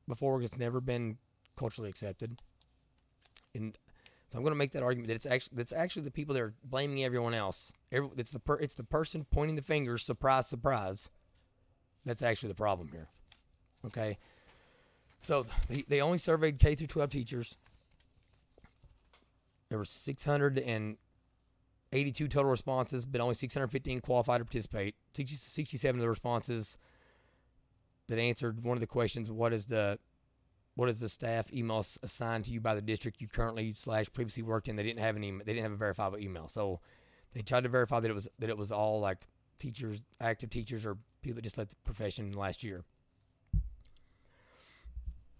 before 0.09 0.41
it's 0.43 0.59
never 0.59 0.81
been 0.81 1.19
culturally 1.57 1.91
accepted. 1.91 2.41
And 3.55 3.77
so 4.29 4.39
I'm 4.39 4.43
going 4.43 4.53
to 4.53 4.59
make 4.59 4.73
that 4.73 4.83
argument 4.83 5.09
that 5.09 5.15
it's 5.15 5.27
actually 5.27 5.57
that's 5.57 5.73
actually 5.73 6.03
the 6.03 6.11
people 6.11 6.35
that 6.35 6.43
are 6.43 6.55
blaming 6.65 7.05
everyone 7.05 7.35
else. 7.35 7.73
Every, 7.93 8.11
it's 8.17 8.31
the 8.31 8.41
per, 8.41 8.55
it's 8.57 8.75
the 8.75 8.85
person 8.85 9.27
pointing 9.31 9.57
the 9.57 9.63
fingers. 9.63 10.05
Surprise, 10.05 10.47
surprise. 10.47 11.11
That's 12.05 12.23
actually 12.23 12.49
the 12.49 12.57
problem 12.57 12.89
here. 12.93 13.09
Okay. 13.85 14.19
So 15.19 15.45
they, 15.89 16.01
only 16.01 16.19
surveyed 16.19 16.59
K 16.59 16.75
through 16.75 16.89
12 16.89 17.11
teachers. 17.11 17.57
There 19.69 19.79
were 19.79 19.85
682 19.85 22.29
total 22.29 22.51
responses, 22.51 23.05
but 23.05 23.21
only 23.21 23.35
615 23.35 24.01
qualified 24.01 24.41
to 24.41 24.45
participate. 24.45 24.95
67 25.15 25.99
of 25.99 26.03
the 26.03 26.09
responses 26.09 26.79
that 28.07 28.19
answered 28.19 28.65
one 28.65 28.77
of 28.77 28.81
the 28.81 28.87
questions: 28.87 29.31
What 29.31 29.53
is 29.53 29.67
the 29.67 29.99
what 30.77 30.89
is 30.89 31.01
the 31.01 31.09
staff 31.09 31.53
email 31.53 31.85
assigned 32.03 32.45
to 32.45 32.53
you 32.53 32.61
by 32.61 32.75
the 32.75 32.83
district 32.83 33.21
you 33.21 33.29
currently 33.29 33.73
slash 33.73 34.13
previously 34.13 34.43
worked 34.43 34.69
in? 34.69 34.77
They 34.77 34.83
didn't 34.83 35.01
have 35.01 35.17
an 35.17 35.25
email. 35.25 35.43
They 35.45 35.55
didn't 35.55 35.65
have 35.65 35.73
a 35.73 35.77
verifiable 35.77 36.19
email, 36.19 36.49
so 36.49 36.81
they 37.33 37.41
tried 37.41 37.65
to 37.65 37.69
verify 37.69 38.01
that 38.01 38.11
it 38.11 38.15
was 38.15 38.29
that 38.39 38.51
it 38.51 38.59
was 38.59 38.71
all 38.71 39.01
like 39.01 39.27
teachers, 39.59 40.05
active 40.21 40.51
teachers, 40.51 40.87
or 40.87 40.99
people 41.23 41.37
that 41.37 41.43
just 41.43 41.59
left 41.59 41.71
the 41.71 41.77
profession 41.85 42.31
last 42.33 42.63
year. 42.63 42.85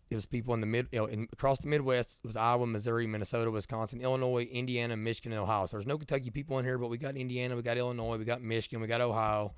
It 0.09 0.15
was 0.15 0.25
people 0.25 0.55
in 0.55 0.61
the 0.61 0.67
mid, 0.67 0.87
you 0.93 1.01
know, 1.01 1.07
in, 1.07 1.29
across 1.33 1.59
the 1.59 1.67
Midwest. 1.67 2.17
It 2.23 2.27
was 2.27 2.37
Iowa, 2.37 2.67
Missouri, 2.67 3.07
Minnesota, 3.07 3.51
Wisconsin, 3.51 4.01
Illinois, 4.01 4.45
Indiana, 4.45 4.97
Michigan, 4.97 5.33
and 5.33 5.41
Ohio. 5.41 5.67
So 5.67 5.77
there's 5.77 5.87
no 5.87 5.99
Kentucky 5.99 6.31
people 6.31 6.59
in 6.59 6.65
here, 6.65 6.79
but 6.79 6.89
we 6.89 6.99
got 6.99 7.17
Indiana, 7.17 7.57
we 7.57 7.63
got 7.63 7.77
Illinois, 7.77 8.17
we 8.17 8.25
got 8.25 8.41
Michigan, 8.41 8.81
we 8.81 8.87
got 8.87 9.01
Ohio. 9.01 9.55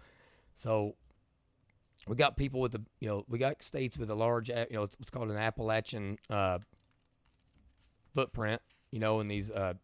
So 0.55 0.95
we 2.07 2.17
got 2.17 2.37
people 2.37 2.61
with 2.61 2.73
the 2.73 2.83
you 3.00 3.09
know 3.09 3.25
we 3.28 3.38
got 3.38 3.62
states 3.62 3.99
with 3.99 4.09
a 4.11 4.14
large 4.14 4.49
you 4.49 4.67
know 4.71 4.81
what's 4.81 5.11
called 5.11 5.31
an 5.31 5.37
Appalachian 5.37 6.19
uh, 6.31 6.59
footprint. 8.14 8.62
You 8.90 9.00
know, 9.00 9.21
in 9.21 9.28
these 9.28 9.50
uh, 9.50 9.75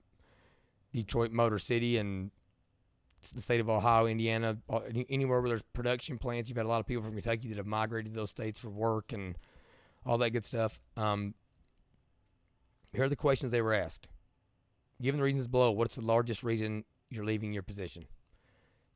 Detroit, 0.95 1.31
Motor 1.31 1.59
City, 1.59 1.99
and 1.99 2.31
the 3.35 3.41
state 3.41 3.61
of 3.61 3.69
Ohio, 3.69 4.07
Indiana, 4.07 4.57
anywhere 5.11 5.41
where 5.41 5.51
there's 5.51 5.63
production 5.75 6.17
plants. 6.19 6.49
You've 6.49 6.57
had 6.57 6.67
a 6.67 6.69
lot 6.69 6.81
of 6.81 6.87
people 6.87 7.03
from 7.03 7.13
Kentucky 7.13 7.49
that 7.49 7.59
have 7.59 7.67
migrated 7.67 8.15
to 8.15 8.19
those 8.19 8.31
states 8.31 8.59
for 8.59 8.71
work 8.71 9.13
and 9.13 9.37
all 10.07 10.19
that 10.19 10.31
good 10.31 10.45
stuff. 10.45 10.81
Um, 10.97 11.35
here 12.93 13.05
are 13.05 13.09
the 13.09 13.17
questions 13.17 13.51
they 13.51 13.63
were 13.63 13.75
asked. 13.75 14.09
Given 15.03 15.19
the 15.19 15.25
reasons 15.25 15.47
below, 15.47 15.71
what's 15.73 15.97
the 15.97 16.03
largest 16.03 16.43
reason 16.43 16.85
you're 17.11 17.25
leaving 17.25 17.53
your 17.53 17.63
position? 17.63 18.05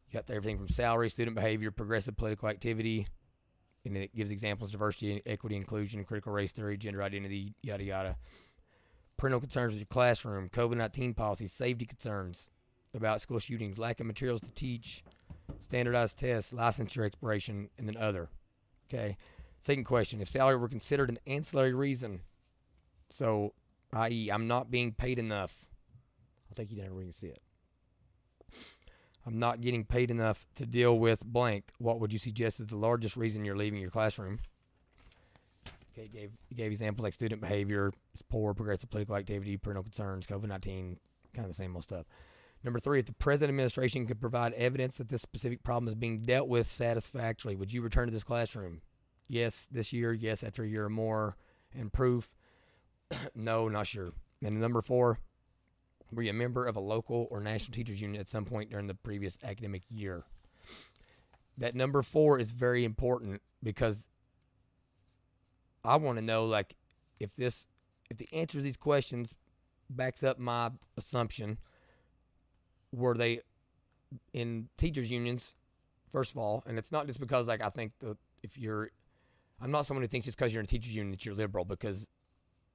You 0.09 0.15
got 0.15 0.31
everything 0.31 0.57
from 0.57 0.69
salary, 0.69 1.09
student 1.11 1.35
behavior, 1.35 1.71
progressive 1.71 2.17
political 2.17 2.49
activity, 2.49 3.09
and 3.85 3.97
it 3.97 4.15
gives 4.15 4.31
examples 4.31 4.71
diversity, 4.71 5.23
equity, 5.27 5.57
inclusion, 5.57 6.05
critical 6.05 6.33
race 6.33 6.53
theory, 6.53 6.77
gender 6.77 7.03
identity, 7.03 7.55
yada 7.63 7.85
yada. 7.85 8.17
Parental 9.17 9.41
concerns 9.41 9.73
with 9.73 9.81
your 9.81 9.87
classroom, 9.87 10.49
COVID 10.49 10.77
nineteen 10.77 11.13
policies, 11.15 11.53
safety 11.53 11.85
concerns 11.85 12.51
about 12.95 13.21
school 13.21 13.39
shootings, 13.39 13.79
lack 13.79 14.01
of 14.01 14.07
materials 14.07 14.41
to 14.43 14.53
teach, 14.53 15.03
standardized 15.61 16.19
tests, 16.19 16.53
licensure 16.53 17.05
expiration, 17.05 17.69
and 17.77 17.89
then 17.89 17.97
other. 17.97 18.31
Okay. 18.89 19.17
Second 19.61 19.85
question: 19.85 20.21
If 20.21 20.29
salary 20.29 20.57
were 20.57 20.69
considered 20.69 21.11
an 21.11 21.19
ancillary 21.27 21.75
reason, 21.75 22.21
so 23.11 23.55
i.e., 23.93 24.31
I'm 24.31 24.47
not 24.47 24.71
being 24.71 24.93
paid 24.93 25.19
enough, 25.19 25.67
I'll 26.51 26.55
take 26.55 26.71
you 26.71 26.77
down 26.77 26.95
you 26.95 27.03
can 27.03 27.13
see 27.13 27.29
it. 27.29 27.41
I'm 29.27 29.39
not 29.39 29.61
getting 29.61 29.85
paid 29.85 30.11
enough 30.11 30.47
to 30.55 30.65
deal 30.65 30.99
with 30.99 31.25
blank. 31.25 31.73
What 31.79 32.01
would 32.01 32.13
you 32.13 32.19
suggest 32.19 32.61
is 32.61 32.67
the 32.67 32.77
largest 32.77 33.17
reason 33.17 33.45
you're 33.45 33.57
leaving 33.57 33.81
your 33.81 33.91
classroom? 33.91 34.39
Okay, 35.93 36.09
gave 36.09 36.31
gave 36.55 36.71
examples 36.71 37.03
like 37.03 37.13
student 37.13 37.41
behavior, 37.41 37.93
poor 38.31 38.55
progressive 38.55 38.91
political 38.91 39.17
activity, 39.17 39.57
parental 39.57 39.83
concerns, 39.83 40.27
COVID 40.27 40.49
nineteen, 40.49 40.99
kind 41.35 41.45
of 41.45 41.51
the 41.51 41.55
same 41.55 41.75
old 41.75 41.85
stuff. 41.85 42.07
Number 42.65 42.79
three, 42.79 42.99
if 43.01 43.07
the 43.07 43.13
present 43.13 43.51
administration 43.51 44.07
could 44.07 44.21
provide 44.21 44.53
evidence 44.55 44.97
that 44.97 45.09
this 45.09 45.23
specific 45.23 45.63
problem 45.63 45.89
is 45.89 45.95
being 45.95 46.23
dealt 46.23 46.49
with 46.49 46.67
satisfactorily, 46.67 47.55
would 47.55 47.73
you 47.73 47.83
return 47.83 48.09
to 48.09 48.13
this 48.13 48.25
classroom? 48.25 48.81
Yes, 49.29 49.69
this 49.71 49.93
year. 49.93 50.13
Yes, 50.13 50.43
after 50.43 50.65
a 50.65 50.69
year 50.69 50.87
or 50.87 50.91
more. 50.91 51.37
And 51.79 51.93
proof? 51.93 52.33
no, 53.35 53.69
not 53.69 53.87
sure. 53.87 54.13
And 54.43 54.61
number 54.61 54.81
four, 54.81 55.19
were 56.13 56.23
you 56.23 56.31
a 56.31 56.35
member 56.35 56.65
of 56.65 56.77
a 56.77 56.81
local 56.81 57.29
or 57.31 57.41
national 57.41 57.75
teachers 57.75 58.01
union 58.01 58.21
at 58.21 58.29
some 58.29 58.45
point 58.45 58.71
during 58.71 58.87
the 58.87 58.95
previous 58.95 59.37
academic 59.45 59.83
year? 59.91 60.25
That 61.59 61.75
number 61.75 62.03
four 62.03 62.39
is 62.39 62.53
very 62.53 62.85
important 62.85 63.43
because 63.63 64.09
I 65.85 65.97
want 65.97 66.19
to 66.19 66.23
know 66.25 66.45
like 66.45 66.77
if 67.21 67.35
this 67.35 67.67
if 68.11 68.17
the 68.17 68.29
answer 68.33 68.59
to 68.59 68.63
these 68.63 68.77
questions 68.77 69.35
backs 69.91 70.23
up 70.23 70.39
my 70.39 70.71
assumption 70.97 71.59
were 72.93 73.15
they 73.15 73.41
in 74.33 74.69
teachers 74.77 75.11
unions 75.11 75.55
first 76.13 76.31
of 76.31 76.39
all 76.39 76.63
and 76.67 76.79
it's 76.79 76.93
not 76.93 77.07
just 77.07 77.21
because 77.21 77.49
like 77.49 77.63
I 77.63 77.71
think 77.71 77.93
the 78.01 78.17
if 78.43 78.57
you're 78.57 78.91
I'm 79.61 79.71
not 79.71 79.87
someone 79.87 80.03
who 80.03 80.09
thinks 80.09 80.27
just 80.27 80.39
because 80.39 80.53
you're 80.53 80.61
in 80.61 80.65
a 80.65 80.69
teachers 80.69 80.95
union 80.95 81.11
that 81.11 81.27
you're 81.27 81.35
liberal 81.35 81.65
because 81.65 82.07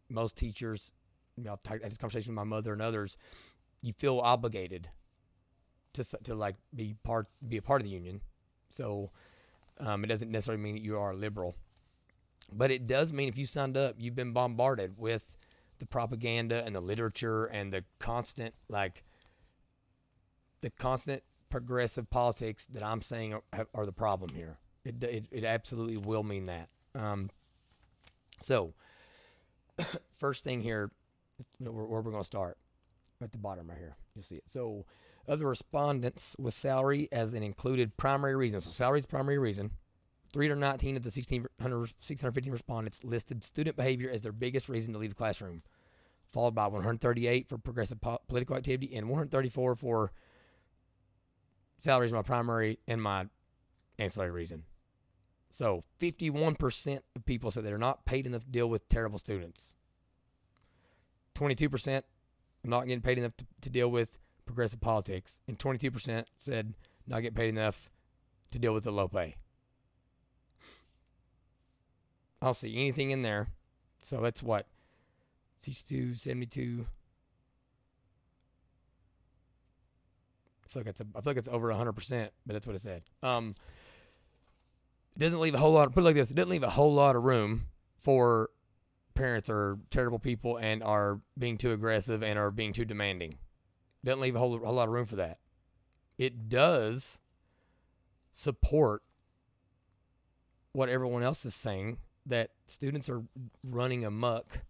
most 0.09 0.37
teachers 0.37 0.91
you 1.35 1.43
know, 1.43 1.53
I've 1.53 1.81
had 1.81 1.91
this 1.91 1.97
conversation 1.97 2.31
with 2.31 2.35
my 2.35 2.43
mother 2.43 2.73
and 2.73 2.81
others. 2.81 3.17
You 3.81 3.93
feel 3.93 4.19
obligated 4.19 4.89
to 5.93 6.03
to 6.23 6.35
like 6.35 6.55
be 6.75 6.95
part 7.03 7.27
be 7.47 7.57
a 7.57 7.61
part 7.61 7.81
of 7.81 7.85
the 7.85 7.93
union. 7.93 8.21
So 8.69 9.11
um, 9.79 10.03
it 10.03 10.07
doesn't 10.07 10.31
necessarily 10.31 10.63
mean 10.63 10.75
that 10.75 10.83
you 10.83 10.97
are 10.97 11.13
liberal, 11.13 11.55
but 12.51 12.71
it 12.71 12.87
does 12.87 13.11
mean 13.11 13.29
if 13.29 13.37
you 13.37 13.45
signed 13.45 13.77
up, 13.77 13.95
you've 13.97 14.15
been 14.15 14.33
bombarded 14.33 14.97
with 14.97 15.37
the 15.79 15.85
propaganda 15.85 16.63
and 16.65 16.75
the 16.75 16.81
literature 16.81 17.45
and 17.45 17.73
the 17.73 17.83
constant 17.99 18.53
like 18.69 19.03
the 20.61 20.69
constant 20.69 21.23
progressive 21.49 22.09
politics 22.09 22.65
that 22.67 22.83
I'm 22.83 23.01
saying 23.01 23.33
are, 23.33 23.67
are 23.73 23.85
the 23.85 23.91
problem 23.91 24.31
here. 24.35 24.57
It, 24.85 25.03
it, 25.03 25.25
it 25.31 25.43
absolutely 25.43 25.97
will 25.97 26.23
mean 26.23 26.47
that. 26.47 26.69
Um, 26.95 27.29
so, 28.41 28.73
first 30.17 30.43
thing 30.43 30.61
here 30.61 30.91
where, 31.59 31.71
we're 31.71 32.01
going 32.01 32.17
to 32.17 32.23
start 32.23 32.57
at 33.21 33.31
the 33.31 33.37
bottom 33.37 33.69
right 33.69 33.77
here. 33.77 33.95
You'll 34.15 34.23
see 34.23 34.35
it. 34.35 34.49
So, 34.49 34.85
of 35.27 35.39
the 35.39 35.45
respondents 35.45 36.35
with 36.37 36.53
salary 36.53 37.07
as 37.11 37.33
an 37.33 37.43
included 37.43 37.95
primary 37.97 38.35
reason. 38.35 38.59
So, 38.59 38.71
salary 38.71 38.99
is 38.99 39.05
primary 39.05 39.37
reason. 39.37 39.71
319 40.33 40.97
of 40.97 41.03
the 41.03 41.07
1600, 41.07 41.93
615 41.99 42.51
respondents 42.51 43.03
listed 43.03 43.43
student 43.43 43.75
behavior 43.75 44.09
as 44.09 44.23
their 44.23 44.31
biggest 44.31 44.67
reason 44.67 44.91
to 44.93 44.99
leave 44.99 45.11
the 45.11 45.15
classroom, 45.15 45.61
followed 46.31 46.55
by 46.55 46.65
138 46.65 47.47
for 47.47 47.59
progressive 47.59 48.01
po- 48.01 48.19
political 48.27 48.55
activity 48.55 48.95
and 48.95 49.09
134 49.09 49.75
for 49.75 50.11
salary 51.77 52.07
is 52.07 52.13
my 52.13 52.23
primary 52.23 52.79
and 52.87 53.01
my 53.01 53.27
ancillary 53.99 54.31
reason. 54.31 54.63
So 55.53 55.83
51% 56.01 56.99
of 57.15 57.25
people 57.27 57.51
said 57.51 57.63
they're 57.63 57.77
not 57.77 58.05
paid 58.05 58.25
enough 58.25 58.43
to 58.43 58.49
deal 58.49 58.67
with 58.67 58.87
terrible 58.87 59.19
students. 59.19 59.75
22% 61.35 61.97
are 61.99 62.03
not 62.63 62.87
getting 62.87 63.03
paid 63.03 63.19
enough 63.19 63.37
to, 63.37 63.45
to 63.61 63.69
deal 63.69 63.91
with 63.91 64.17
progressive 64.47 64.81
politics, 64.81 65.41
and 65.47 65.59
22% 65.59 66.25
said 66.37 66.73
not 67.05 67.19
getting 67.19 67.35
paid 67.35 67.49
enough 67.49 67.91
to 68.49 68.57
deal 68.57 68.73
with 68.73 68.83
the 68.83 68.91
low 68.91 69.07
pay. 69.07 69.35
I'll 72.41 72.55
see 72.55 72.75
anything 72.75 73.11
in 73.11 73.21
there 73.21 73.49
So 73.99 74.21
that's 74.21 74.41
what 74.41 74.65
62, 75.59 76.15
72. 76.15 76.87
I 80.65 80.67
feel 80.67 80.81
like 80.81 80.87
it's 80.87 81.01
a, 81.01 81.05
I 81.15 81.21
feel 81.21 81.29
like 81.29 81.37
it's 81.37 81.47
over 81.47 81.67
100 81.67 81.91
percent, 81.93 82.31
but 82.43 82.53
that's 82.53 82.65
what 82.65 82.75
it 82.75 82.81
said. 82.81 83.03
Um, 83.21 83.53
it 85.15 85.19
doesn't 85.19 85.39
leave 85.39 85.53
a 85.55 85.59
whole 85.59 85.73
lot. 85.73 85.93
Put 85.93 86.01
it 86.01 86.05
like 86.05 86.15
this: 86.15 86.31
it 86.31 86.35
doesn't 86.35 86.49
leave 86.49 86.63
a 86.63 86.69
whole 86.69 86.93
lot 86.93 87.15
of 87.15 87.23
room 87.23 87.67
for 87.97 88.49
parents 89.13 89.49
are 89.49 89.77
terrible 89.91 90.19
people 90.19 90.57
and 90.57 90.83
are 90.83 91.21
being 91.37 91.57
too 91.57 91.71
aggressive 91.71 92.23
and 92.23 92.37
are 92.39 92.51
being 92.51 92.73
too 92.73 92.85
demanding. 92.85 93.37
Doesn't 94.03 94.21
leave 94.21 94.35
a 94.35 94.39
whole, 94.39 94.57
whole 94.57 94.73
lot 94.73 94.87
of 94.87 94.93
room 94.93 95.05
for 95.05 95.15
that. 95.17 95.39
It 96.17 96.49
does 96.49 97.19
support 98.31 99.03
what 100.71 100.89
everyone 100.89 101.23
else 101.23 101.45
is 101.45 101.53
saying 101.53 101.99
that 102.25 102.49
students 102.65 103.09
are 103.09 103.23
running 103.63 104.03
amok 104.03 104.61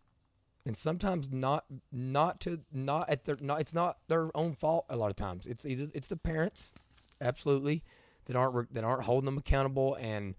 and 0.65 0.75
sometimes 0.75 1.31
not 1.31 1.65
not 1.91 2.39
to 2.41 2.59
not 2.71 3.09
at 3.09 3.25
their 3.25 3.37
not 3.39 3.61
it's 3.61 3.73
not 3.73 3.97
their 4.07 4.35
own 4.35 4.53
fault 4.53 4.85
a 4.89 4.95
lot 4.95 5.09
of 5.09 5.15
times 5.15 5.47
it's 5.47 5.65
either 5.65 5.87
it's 5.93 6.07
the 6.07 6.17
parents 6.17 6.73
absolutely 7.21 7.83
that 8.25 8.35
aren't 8.35 8.73
that 8.73 8.83
aren't 8.83 9.03
holding 9.03 9.25
them 9.25 9.37
accountable 9.37 9.95
and 9.99 10.35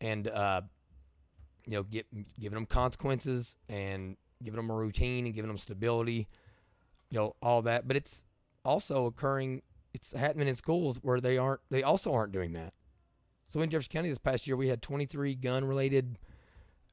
and 0.00 0.28
uh 0.28 0.60
you 1.66 1.72
know 1.72 1.82
get 1.82 2.06
giving 2.38 2.56
them 2.56 2.66
consequences 2.66 3.56
and 3.68 4.16
giving 4.42 4.56
them 4.56 4.70
a 4.70 4.74
routine 4.74 5.26
and 5.26 5.34
giving 5.34 5.48
them 5.48 5.58
stability 5.58 6.28
you 7.10 7.18
know 7.18 7.34
all 7.42 7.62
that. 7.62 7.86
But 7.86 7.96
it's 7.96 8.24
also 8.64 9.06
occurring 9.06 9.62
it's 9.92 10.12
happening 10.12 10.48
in 10.48 10.54
schools 10.54 10.98
where 11.02 11.20
they 11.20 11.36
aren't 11.36 11.60
they 11.70 11.82
also 11.82 12.12
aren't 12.12 12.32
doing 12.32 12.52
that. 12.52 12.72
So 13.46 13.60
in 13.60 13.70
Jefferson 13.70 13.90
County 13.92 14.08
this 14.08 14.18
past 14.18 14.46
year 14.46 14.56
we 14.56 14.68
had 14.68 14.80
23 14.80 15.34
gun 15.34 15.64
related 15.64 16.18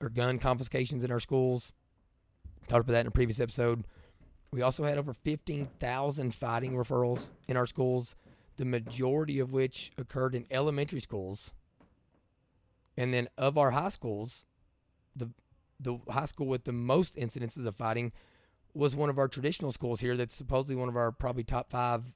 or 0.02 0.10
gun 0.10 0.40
confiscations 0.40 1.04
in 1.04 1.12
our 1.12 1.20
schools. 1.20 1.72
Talked 2.68 2.82
about 2.82 2.94
that 2.94 3.02
in 3.02 3.08
a 3.08 3.12
previous 3.12 3.40
episode. 3.40 3.86
We 4.52 4.62
also 4.62 4.84
had 4.84 4.98
over 4.98 5.14
15,000 5.14 6.34
fighting 6.34 6.74
referrals 6.74 7.30
in 7.48 7.58
our 7.58 7.66
schools, 7.66 8.16
the 8.58 8.66
majority 8.66 9.40
of 9.40 9.54
which 9.54 9.92
occurred 9.98 10.36
in 10.36 10.46
elementary 10.52 11.00
schools. 11.00 11.54
And 12.98 13.14
then 13.14 13.30
of 13.38 13.58
our 13.58 13.72
high 13.72 13.90
schools, 13.90 14.46
the 15.16 15.30
the 15.80 16.00
high 16.10 16.26
school 16.26 16.48
with 16.48 16.64
the 16.64 16.74
most 16.74 17.16
incidences 17.16 17.66
of 17.68 17.76
fighting 17.76 18.12
was 18.74 18.96
one 18.96 19.10
of 19.10 19.18
our 19.18 19.28
traditional 19.28 19.72
schools 19.72 20.00
here 20.00 20.18
that's 20.18 20.36
supposedly 20.36 20.76
one 20.76 20.90
of 20.90 20.96
our 20.96 21.12
probably 21.12 21.44
top 21.44 21.70
5 21.70 22.14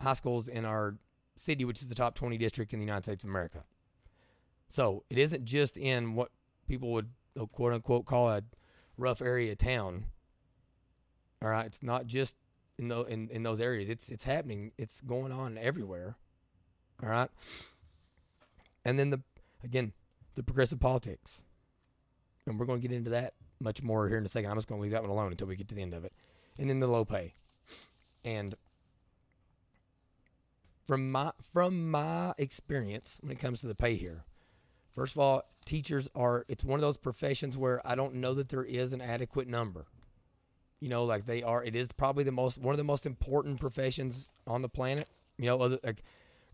high 0.00 0.12
schools 0.12 0.48
in 0.48 0.64
our 0.64 0.96
city, 1.36 1.64
which 1.64 1.82
is 1.82 1.88
the 1.88 1.94
top 1.94 2.14
20 2.14 2.38
district 2.38 2.72
in 2.72 2.78
the 2.78 2.84
United 2.84 3.02
States 3.02 3.24
of 3.24 3.30
America. 3.30 3.64
So, 4.68 5.04
it 5.10 5.18
isn't 5.18 5.44
just 5.44 5.76
in 5.76 6.14
what 6.14 6.30
people 6.68 6.92
would 6.92 7.10
quote 7.52 7.72
unquote 7.72 8.06
call 8.06 8.30
a 8.30 8.42
rough 8.96 9.20
area 9.20 9.54
town. 9.54 10.06
All 11.42 11.48
right, 11.48 11.66
it's 11.66 11.82
not 11.82 12.06
just 12.06 12.36
in 12.78 12.88
the 12.88 13.02
in, 13.02 13.28
in 13.30 13.42
those 13.42 13.60
areas. 13.60 13.88
It's 13.88 14.10
it's 14.10 14.24
happening. 14.24 14.72
It's 14.78 15.00
going 15.00 15.32
on 15.32 15.58
everywhere. 15.58 16.16
All 17.02 17.08
right. 17.08 17.30
And 18.84 18.98
then 18.98 19.10
the 19.10 19.22
again, 19.62 19.92
the 20.34 20.42
progressive 20.42 20.80
politics. 20.80 21.42
And 22.46 22.58
we're 22.58 22.66
going 22.66 22.80
to 22.80 22.86
get 22.86 22.94
into 22.94 23.10
that 23.10 23.34
much 23.58 23.82
more 23.82 24.06
here 24.08 24.18
in 24.18 24.24
a 24.24 24.28
second. 24.28 24.50
I'm 24.50 24.56
just 24.56 24.68
going 24.68 24.78
to 24.78 24.82
leave 24.82 24.92
that 24.92 25.00
one 25.00 25.10
alone 25.10 25.30
until 25.30 25.46
we 25.46 25.56
get 25.56 25.68
to 25.68 25.74
the 25.74 25.80
end 25.80 25.94
of 25.94 26.04
it. 26.04 26.12
And 26.58 26.68
then 26.68 26.78
the 26.78 26.86
low 26.86 27.06
pay. 27.06 27.34
And 28.22 28.54
from 30.86 31.10
my 31.10 31.32
from 31.52 31.90
my 31.90 32.34
experience 32.36 33.18
when 33.22 33.32
it 33.32 33.38
comes 33.38 33.60
to 33.62 33.66
the 33.66 33.74
pay 33.74 33.94
here, 33.94 34.24
First 34.94 35.16
of 35.16 35.18
all, 35.18 35.42
teachers 35.64 36.08
are, 36.14 36.44
it's 36.48 36.62
one 36.62 36.78
of 36.78 36.82
those 36.82 36.96
professions 36.96 37.58
where 37.58 37.84
I 37.86 37.96
don't 37.96 38.14
know 38.14 38.32
that 38.34 38.48
there 38.48 38.62
is 38.62 38.92
an 38.92 39.00
adequate 39.00 39.48
number. 39.48 39.86
You 40.84 40.90
know, 40.90 41.06
like 41.06 41.24
they 41.24 41.42
are, 41.42 41.64
it 41.64 41.74
is 41.74 41.88
probably 41.92 42.24
the 42.24 42.30
most, 42.30 42.58
one 42.58 42.74
of 42.74 42.76
the 42.76 42.84
most 42.84 43.06
important 43.06 43.58
professions 43.58 44.28
on 44.46 44.60
the 44.60 44.68
planet. 44.68 45.08
You 45.38 45.46
know, 45.46 45.58
other, 45.62 45.78
like 45.82 46.02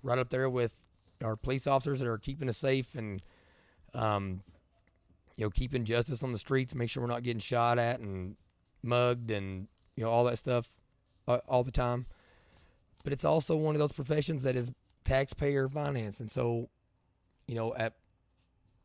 right 0.05 0.21
up 0.21 0.31
there 0.31 0.49
with 0.49 0.89
our 1.21 1.35
police 1.35 1.67
officers 1.67 1.99
that 1.99 2.07
are 2.07 2.17
keeping 2.17 2.49
us 2.49 2.57
safe 2.57 2.95
and, 2.95 3.21
um, 3.93 4.43
you 5.35 5.45
know, 5.45 5.51
keeping 5.51 5.85
justice 5.85 6.23
on 6.23 6.31
the 6.31 6.39
streets, 6.39 6.77
make 6.77 6.89
sure 6.89 7.03
we're 7.03 7.09
not 7.09 7.25
getting 7.25 7.41
shot 7.41 7.77
at 7.81 7.99
and 7.99 8.37
mugged 8.85 9.33
and, 9.33 9.67
you 9.97 10.05
know, 10.05 10.11
all 10.11 10.23
that 10.23 10.39
stuff 10.39 10.69
uh, 11.27 11.39
all 11.49 11.65
the 11.65 11.73
time. 11.73 12.07
But 13.03 13.13
it's 13.13 13.25
also 13.25 13.57
one 13.57 13.75
of 13.75 13.81
those 13.81 13.91
professions 13.91 14.45
that 14.45 14.55
is 14.55 14.71
taxpayer 15.03 15.69
financed. 15.69 16.21
And 16.21 16.31
so, 16.31 16.69
you 17.49 17.57
know, 17.57 17.75
at 17.75 17.95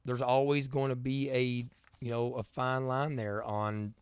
there's 0.05 0.23
always 0.23 0.67
going 0.67 0.89
to 0.89 0.95
be 0.95 1.29
a 1.29 1.65
you 2.01 2.11
know 2.11 2.33
a 2.33 2.41
fine 2.41 2.87
line 2.87 3.15
there 3.15 3.43
on 3.43 3.93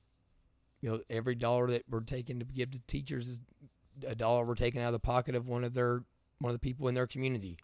you 0.83 0.91
know 0.91 0.99
every 1.09 1.33
dollar 1.33 1.67
that 1.67 1.85
we're 1.89 2.01
taking 2.01 2.39
to 2.39 2.45
give 2.45 2.71
to 2.71 2.79
teachers 2.87 3.29
is 3.29 3.39
a 4.05 4.13
dollar 4.13 4.43
we're 4.43 4.53
taking 4.53 4.81
out 4.81 4.87
of 4.87 4.93
the 4.93 4.99
pocket 4.99 5.33
of 5.33 5.47
one 5.47 5.63
of 5.63 5.73
their 5.73 6.03
one 6.39 6.49
of 6.49 6.55
the 6.55 6.59
people 6.59 6.89
in 6.89 6.93
their 6.93 7.07
community. 7.07 7.57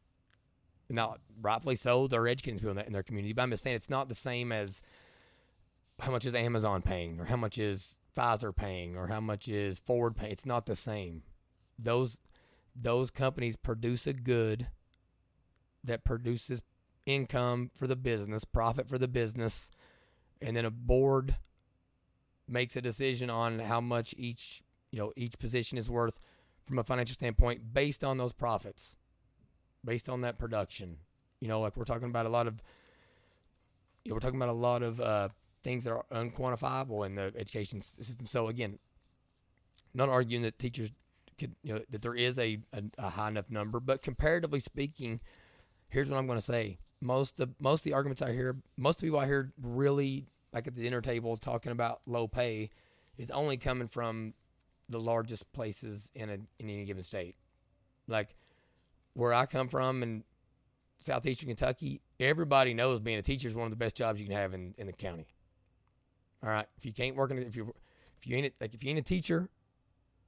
Now, 0.89 1.17
rightfully 1.41 1.75
so, 1.75 2.07
they're 2.07 2.27
educating 2.27 2.59
people 2.59 2.71
in, 2.71 2.77
that, 2.77 2.87
in 2.87 2.93
their 2.93 3.03
community, 3.03 3.33
but 3.33 3.41
I'm 3.41 3.51
just 3.51 3.61
saying 3.61 3.75
it's 3.75 3.89
not 3.89 4.07
the 4.07 4.15
same 4.15 4.51
as 4.53 4.81
how 5.99 6.11
much 6.11 6.25
is 6.25 6.33
Amazon 6.33 6.81
paying, 6.81 7.19
or 7.19 7.25
how 7.25 7.35
much 7.35 7.57
is 7.57 7.97
Pfizer 8.17 8.55
paying, 8.55 8.95
or 8.95 9.07
how 9.07 9.19
much 9.19 9.49
is 9.49 9.79
Ford 9.79 10.15
paying. 10.15 10.31
It's 10.31 10.45
not 10.45 10.65
the 10.65 10.75
same. 10.75 11.23
Those 11.77 12.17
those 12.73 13.11
companies 13.11 13.57
produce 13.57 14.07
a 14.07 14.13
good 14.13 14.67
that 15.83 16.05
produces 16.05 16.61
income 17.05 17.69
for 17.75 17.85
the 17.85 17.97
business, 17.97 18.45
profit 18.45 18.87
for 18.87 18.97
the 18.97 19.09
business, 19.09 19.69
and 20.41 20.55
then 20.55 20.63
a 20.63 20.71
board 20.71 21.35
makes 22.49 22.75
a 22.75 22.81
decision 22.81 23.29
on 23.29 23.59
how 23.59 23.81
much 23.81 24.13
each 24.17 24.61
you 24.91 24.99
know 24.99 25.13
each 25.15 25.37
position 25.39 25.77
is 25.77 25.89
worth 25.89 26.19
from 26.65 26.79
a 26.79 26.83
financial 26.83 27.13
standpoint 27.13 27.73
based 27.73 28.03
on 28.03 28.17
those 28.17 28.33
profits, 28.33 28.97
based 29.83 30.09
on 30.09 30.21
that 30.21 30.37
production. 30.37 30.97
You 31.39 31.47
know, 31.47 31.61
like 31.61 31.77
we're 31.77 31.85
talking 31.85 32.09
about 32.09 32.25
a 32.25 32.29
lot 32.29 32.47
of 32.47 32.61
you 34.03 34.09
know, 34.09 34.15
we're 34.15 34.21
talking 34.21 34.39
about 34.39 34.49
a 34.49 34.53
lot 34.53 34.83
of 34.83 34.99
uh, 35.01 35.29
things 35.63 35.83
that 35.83 35.91
are 35.91 36.05
unquantifiable 36.11 37.05
in 37.05 37.15
the 37.15 37.33
education 37.35 37.81
system. 37.81 38.25
So 38.25 38.47
again, 38.47 38.79
not 39.93 40.09
arguing 40.09 40.43
that 40.43 40.59
teachers 40.59 40.91
could 41.37 41.55
you 41.63 41.73
know 41.73 41.81
that 41.89 42.01
there 42.01 42.15
is 42.15 42.37
a, 42.37 42.59
a, 42.73 42.83
a 42.97 43.09
high 43.09 43.29
enough 43.29 43.49
number, 43.49 43.79
but 43.79 44.01
comparatively 44.01 44.59
speaking, 44.59 45.19
here's 45.89 46.09
what 46.09 46.17
I'm 46.17 46.27
going 46.27 46.37
to 46.37 46.45
say: 46.45 46.79
most 47.01 47.39
of 47.39 47.49
most 47.59 47.81
of 47.81 47.83
the 47.85 47.93
arguments 47.93 48.21
I 48.21 48.33
hear, 48.33 48.57
most 48.77 48.97
of 48.97 49.01
the 49.01 49.07
people 49.07 49.19
I 49.19 49.25
hear 49.25 49.53
really 49.61 50.27
like 50.53 50.67
at 50.67 50.75
the 50.75 50.81
dinner 50.81 51.01
table 51.01 51.37
talking 51.37 51.71
about 51.71 52.01
low 52.05 52.27
pay 52.27 52.69
is 53.17 53.31
only 53.31 53.57
coming 53.57 53.87
from 53.87 54.33
the 54.87 54.99
largest 54.99 55.51
places 55.53 56.11
in 56.15 56.29
a 56.29 56.33
in 56.33 56.69
any 56.69 56.85
given 56.85 57.03
state. 57.03 57.35
Like 58.07 58.35
where 59.13 59.33
I 59.33 59.45
come 59.45 59.67
from 59.67 60.01
in 60.01 60.23
southeastern 60.97 61.47
Kentucky, 61.47 62.01
everybody 62.19 62.73
knows 62.73 62.99
being 62.99 63.17
a 63.17 63.21
teacher 63.21 63.47
is 63.47 63.55
one 63.55 63.65
of 63.65 63.71
the 63.71 63.77
best 63.77 63.95
jobs 63.95 64.19
you 64.19 64.27
can 64.27 64.35
have 64.35 64.53
in, 64.53 64.73
in 64.77 64.87
the 64.87 64.93
county. 64.93 65.27
All 66.43 66.49
right. 66.49 66.65
If 66.77 66.85
you 66.85 66.93
can't 66.93 67.15
work 67.15 67.31
in 67.31 67.37
if 67.39 67.55
you 67.55 67.73
if 68.21 68.27
you 68.27 68.37
ain't 68.37 68.53
like 68.59 68.73
if 68.73 68.83
you 68.83 68.89
ain't 68.89 68.99
a 68.99 69.03
teacher, 69.03 69.49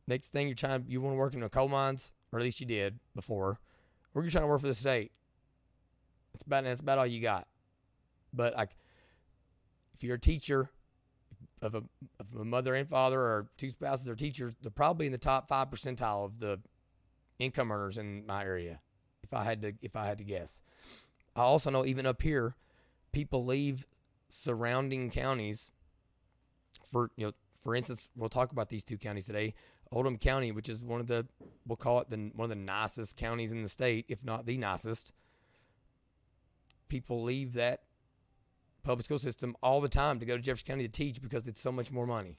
next 0.07 0.29
thing 0.29 0.47
you're 0.47 0.55
trying 0.55 0.85
you 0.87 1.01
want 1.01 1.13
to 1.13 1.17
work 1.17 1.33
in 1.33 1.39
the 1.39 1.49
coal 1.49 1.67
mines, 1.67 2.13
or 2.31 2.39
at 2.39 2.43
least 2.43 2.59
you 2.59 2.65
did 2.65 2.99
before, 3.15 3.59
or 4.13 4.21
you're 4.21 4.31
trying 4.31 4.43
to 4.43 4.47
work 4.47 4.61
for 4.61 4.67
the 4.67 4.73
state. 4.73 5.11
That's 6.33 6.43
about 6.43 6.63
that's 6.63 6.81
about 6.81 6.97
all 6.97 7.07
you 7.07 7.21
got. 7.21 7.47
But 8.33 8.55
like, 8.55 8.71
if 10.01 10.07
you're 10.07 10.15
a 10.15 10.19
teacher 10.19 10.71
of 11.61 11.75
a, 11.75 11.83
of 12.19 12.35
a 12.39 12.43
mother 12.43 12.73
and 12.73 12.89
father 12.89 13.19
or 13.19 13.45
two 13.55 13.69
spouses 13.69 14.09
or 14.09 14.15
teachers, 14.15 14.55
they're 14.63 14.71
probably 14.71 15.05
in 15.05 15.11
the 15.11 15.17
top 15.19 15.47
five 15.47 15.69
percentile 15.69 16.25
of 16.25 16.39
the 16.39 16.59
income 17.37 17.71
earners 17.71 17.99
in 17.99 18.25
my 18.25 18.43
area. 18.43 18.79
If 19.21 19.31
I 19.31 19.43
had 19.43 19.61
to, 19.61 19.73
if 19.83 19.95
I 19.95 20.07
had 20.07 20.17
to 20.17 20.23
guess, 20.23 20.63
I 21.35 21.41
also 21.41 21.69
know 21.69 21.85
even 21.85 22.07
up 22.07 22.23
here, 22.23 22.55
people 23.11 23.45
leave 23.45 23.85
surrounding 24.29 25.11
counties. 25.11 25.71
For 26.91 27.11
you 27.15 27.27
know, 27.27 27.33
for 27.63 27.75
instance, 27.75 28.09
we'll 28.17 28.27
talk 28.27 28.51
about 28.51 28.69
these 28.69 28.83
two 28.83 28.97
counties 28.97 29.25
today. 29.25 29.53
Oldham 29.91 30.17
County, 30.17 30.51
which 30.51 30.67
is 30.67 30.81
one 30.81 30.99
of 30.99 31.05
the, 31.05 31.27
we'll 31.67 31.75
call 31.75 31.99
it 31.99 32.09
the 32.09 32.31
one 32.33 32.45
of 32.45 32.49
the 32.49 32.55
nicest 32.55 33.17
counties 33.17 33.51
in 33.51 33.61
the 33.61 33.69
state, 33.69 34.05
if 34.07 34.23
not 34.23 34.47
the 34.47 34.57
nicest 34.57 35.13
people 36.89 37.21
leave 37.21 37.53
that 37.53 37.81
public 38.83 39.05
school 39.05 39.19
system 39.19 39.55
all 39.61 39.81
the 39.81 39.89
time 39.89 40.19
to 40.19 40.25
go 40.25 40.35
to 40.35 40.41
Jefferson 40.41 40.67
County 40.67 40.83
to 40.83 40.91
teach 40.91 41.21
because 41.21 41.47
it's 41.47 41.61
so 41.61 41.71
much 41.71 41.91
more 41.91 42.07
money. 42.07 42.37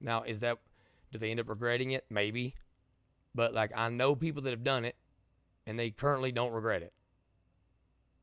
Now, 0.00 0.22
is 0.22 0.40
that 0.40 0.58
do 1.10 1.18
they 1.18 1.30
end 1.30 1.40
up 1.40 1.48
regretting 1.48 1.92
it? 1.92 2.04
Maybe. 2.10 2.54
But 3.34 3.54
like 3.54 3.72
I 3.76 3.88
know 3.88 4.14
people 4.14 4.42
that 4.42 4.50
have 4.50 4.64
done 4.64 4.84
it 4.84 4.96
and 5.66 5.78
they 5.78 5.90
currently 5.90 6.32
don't 6.32 6.52
regret 6.52 6.82
it. 6.82 6.92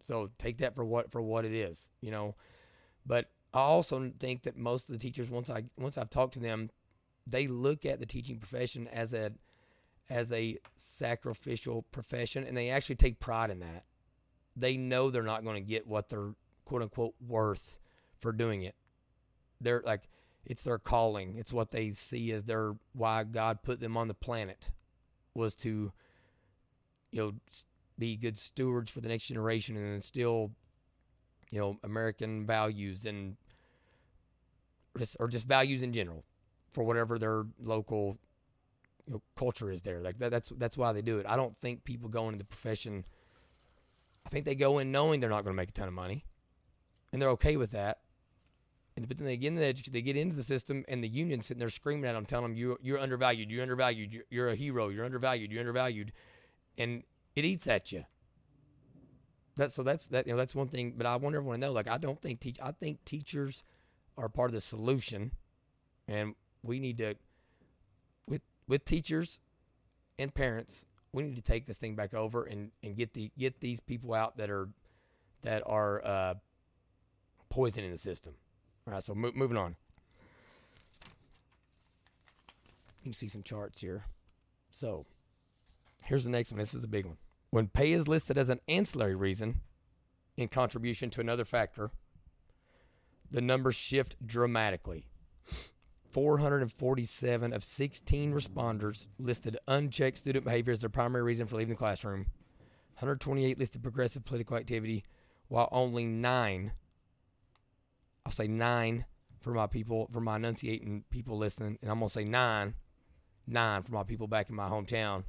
So 0.02 0.30
take 0.38 0.60
that 0.60 0.76
for 0.76 0.86
what 0.86 1.12
for 1.12 1.22
what 1.22 1.46
it 1.46 1.54
is, 1.54 1.90
you 2.02 2.12
know. 2.12 2.36
But 3.06 3.30
I 3.54 3.60
also 3.60 4.12
think 4.20 4.44
that 4.44 4.58
most 4.58 4.90
of 4.90 4.94
the 4.94 5.00
teachers 5.00 5.30
once 5.30 5.50
I 5.50 5.66
once 5.78 5.98
I've 5.98 6.10
talked 6.10 6.34
to 6.34 6.40
them, 6.40 6.70
they 7.26 7.48
look 7.48 7.86
at 7.86 8.00
the 8.00 8.06
teaching 8.06 8.38
profession 8.38 8.88
as 8.88 9.14
a 9.14 9.32
as 10.10 10.32
a 10.32 10.58
sacrificial 10.76 11.82
profession 11.92 12.44
and 12.46 12.56
they 12.56 12.70
actually 12.70 12.96
take 12.96 13.20
pride 13.20 13.50
in 13.50 13.60
that 13.60 13.86
they 14.56 14.78
know 14.78 15.10
they're 15.10 15.24
not 15.24 15.44
going 15.44 15.56
to 15.56 15.70
get 15.70 15.88
what 15.88 16.10
they're 16.10 16.34
quote 16.66 16.82
unquote 16.82 17.16
worth 17.26 17.80
for 18.18 18.32
doing 18.32 18.64
it. 18.64 18.76
they're 19.62 19.84
like 19.86 20.10
it's 20.46 20.64
their 20.64 20.78
calling. 20.78 21.36
It's 21.38 21.52
what 21.52 21.72
they 21.72 21.92
see 21.92 22.32
as 22.32 22.44
their 22.44 22.76
why 22.94 23.24
God 23.24 23.64
put 23.64 23.80
them 23.80 23.98
on 23.98 24.08
the 24.08 24.14
planet 24.14 24.72
was 25.34 25.56
to 25.58 25.92
you 27.12 27.22
know 27.22 27.34
be 27.98 28.16
good 28.16 28.38
stewards 28.38 28.92
for 28.92 29.02
the 29.02 29.08
next 29.10 29.26
generation 29.26 29.76
and 29.76 29.96
instill 29.96 30.52
you 31.52 31.60
know 31.60 31.78
American 31.84 32.46
values 32.46 33.06
and 33.06 33.38
just, 34.98 35.18
or 35.20 35.28
just 35.28 35.48
values 35.48 35.84
in 35.84 35.94
general 35.94 36.24
for 36.72 36.84
whatever 36.84 37.18
their 37.18 37.46
local 37.62 38.18
you 39.08 39.14
know, 39.14 39.22
culture 39.36 39.72
is 39.72 39.82
there. 39.82 40.02
Like 40.02 40.20
that, 40.20 40.32
that's 40.32 40.50
that's 40.58 40.78
why 40.78 40.92
they 40.94 41.02
do 41.02 41.18
it. 41.20 41.26
I 41.28 41.36
don't 41.36 41.56
think 41.58 41.84
people 41.84 42.10
go 42.10 42.26
into 42.26 42.38
the 42.38 42.46
profession. 42.46 43.06
I 44.26 44.30
think 44.30 44.46
they 44.46 44.56
go 44.56 44.80
in 44.80 44.92
knowing 44.92 45.20
they're 45.20 45.30
not 45.30 45.44
going 45.44 45.56
to 45.56 45.58
make 45.58 45.70
a 45.70 45.74
ton 45.74 45.88
of 45.88 45.94
money, 45.94 46.26
and 47.16 47.22
they're 47.22 47.30
okay 47.30 47.56
with 47.56 47.72
that. 47.72 48.00
And 48.98 49.08
but 49.08 49.18
then 49.18 49.26
they 49.26 49.38
get 49.38 49.48
into 49.48 49.62
the, 49.62 49.90
they 49.90 50.02
get 50.02 50.18
into 50.18 50.36
the 50.36 50.44
system, 50.44 50.84
and 50.90 51.02
the 51.02 51.08
union 51.08 51.40
sitting 51.40 51.60
there 51.60 51.70
screaming 51.70 52.04
at 52.04 52.12
them, 52.12 52.26
telling 52.26 52.50
them 52.50 52.58
you 52.58 52.78
you're 52.82 53.00
undervalued, 53.00 53.50
you're 53.50 53.62
undervalued, 53.62 54.12
you're, 54.12 54.24
you're 54.30 54.50
a 54.50 54.56
hero, 54.56 54.90
you're 54.90 55.06
undervalued, 55.06 55.50
you're 55.50 55.62
undervalued, 55.62 56.12
and 56.78 57.04
it 57.34 57.46
eats 57.46 57.70
at 57.70 57.94
you. 57.94 58.04
That's 59.56 59.74
so 59.74 59.82
that's 59.82 60.08
that 60.08 60.28
you 60.28 60.34
know 60.34 60.38
that's 60.38 60.54
one 60.54 60.68
thing. 60.68 60.96
But 60.98 61.06
I 61.06 61.16
want 61.16 61.38
everyone 61.38 61.62
to 61.62 61.68
know, 61.68 61.72
like 61.72 61.88
I 61.88 61.98
don't 61.98 62.22
think 62.22 62.42
teach. 62.42 62.58
I 62.62 62.72
think 62.72 63.06
teachers 63.06 63.64
are 64.18 64.28
part 64.28 64.50
of 64.50 64.54
the 64.54 64.60
solution, 64.60 65.32
and 66.10 66.36
we 66.64 66.82
need 66.82 66.98
to 66.98 67.16
with 68.28 68.42
with 68.68 68.84
teachers 68.84 69.40
and 70.20 70.36
parents. 70.36 70.86
We 71.14 71.24
need 71.24 71.38
to 71.38 71.42
take 71.42 71.66
this 71.66 71.78
thing 71.78 71.96
back 71.96 72.14
over 72.14 72.44
and, 72.44 72.72
and 72.84 72.98
get 72.98 73.14
the 73.14 73.32
get 73.38 73.62
these 73.62 73.80
people 73.80 74.14
out 74.14 74.36
that 74.36 74.50
are 74.50 74.68
that 75.44 75.64
are 75.66 76.04
uh, 76.04 76.34
poisoning 77.56 77.90
the 77.90 77.98
system. 77.98 78.34
All 78.86 78.94
right, 78.94 79.02
so 79.02 79.16
mo- 79.16 79.32
moving 79.34 79.56
on. 79.56 79.78
You 82.98 83.04
can 83.04 83.14
see 83.14 83.30
some 83.30 83.44
charts 83.44 83.80
here. 83.80 84.04
So 84.68 85.06
here's 86.04 86.26
the 86.26 86.30
next 86.30 86.52
one. 86.52 86.60
This 86.60 86.74
is 86.74 86.84
a 86.84 86.88
big 86.90 87.06
one. 87.06 87.16
When 87.52 87.68
pay 87.68 87.94
is 87.94 88.10
listed 88.10 88.38
as 88.38 88.50
an 88.50 88.60
ancillary 88.68 89.16
reason 89.16 89.62
in 90.36 90.50
contribution 90.50 91.10
to 91.12 91.22
another 91.22 91.46
factor, 91.46 91.92
the 93.32 93.40
numbers 93.40 93.76
shift 93.76 94.18
dramatically. 94.26 95.06
447 96.12 97.54
of 97.54 97.64
16 97.64 98.34
responders 98.34 99.08
listed 99.18 99.58
unchecked 99.66 100.18
student 100.18 100.44
behavior 100.44 100.74
as 100.74 100.82
their 100.82 100.90
primary 100.90 101.24
reason 101.24 101.48
for 101.48 101.56
leaving 101.56 101.76
the 101.76 101.78
classroom. 101.78 102.26
128 102.96 103.58
listed 103.58 103.82
progressive 103.82 104.26
political 104.26 104.58
activity, 104.58 105.06
while 105.48 105.70
only 105.72 106.06
nine, 106.06 106.74
I'll 108.26 108.32
say 108.32 108.48
nine 108.48 109.06
for 109.42 109.54
my 109.54 109.68
people, 109.68 110.10
for 110.12 110.20
my 110.20 110.38
enunciating 110.38 111.04
people 111.10 111.38
listening, 111.38 111.78
and 111.82 111.92
I'm 111.92 112.00
to 112.02 112.10
say 112.10 112.24
nine, 112.24 112.74
nine 113.46 113.84
for 113.84 113.94
my 113.94 114.04
people 114.04 114.28
back 114.28 114.50
in 114.50 114.56
my 114.56 114.68
hometown, 114.68 115.26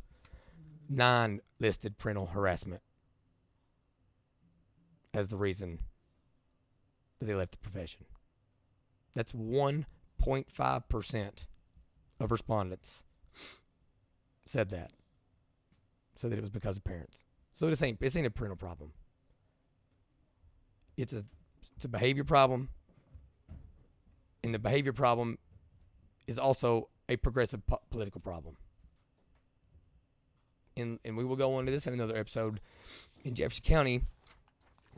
nine 0.89 1.41
listed 1.61 1.99
parental 1.99 2.27
harassment 2.27 2.81
as 5.13 5.29
the 5.29 5.37
reason 5.37 5.81
that 7.19 7.27
they 7.27 7.35
left 7.35 7.53
the 7.53 7.59
profession. 7.59 8.07
That's 9.15 9.33
1.5% 9.33 11.45
of 12.21 12.31
respondents 12.31 13.05
said 14.47 14.71
that. 14.71 14.93
Said 16.15 16.31
that 16.31 16.39
it 16.39 16.43
was 16.43 16.51
because 16.51 16.77
of 16.77 16.85
parents. 16.85 17.25
So 17.53 17.69
this 17.69 17.83
ain't 17.83 18.01
this 18.01 18.17
ain't 18.17 18.27
a 18.27 18.31
parental 18.31 18.57
problem. 18.57 18.93
It's 20.97 21.13
a 21.13 21.25
it's 21.75 21.85
a 21.85 21.89
behavior 21.89 22.25
problem. 22.25 22.71
And 24.47 24.55
the 24.55 24.61
behavior 24.61 24.93
problem 24.93 25.39
is 26.29 26.39
also 26.39 26.89
a 27.09 27.17
progressive 27.17 27.67
po- 27.67 27.81
political 27.91 28.21
problem. 28.21 28.57
And 30.77 31.01
and 31.05 31.17
we 31.17 31.25
will 31.25 31.35
go 31.35 31.59
into 31.59 31.73
this 31.73 31.89
in 31.89 31.95
another 31.95 32.17
episode. 32.17 32.61
In 33.25 33.35
Jefferson 33.35 33.65
County, 33.65 34.03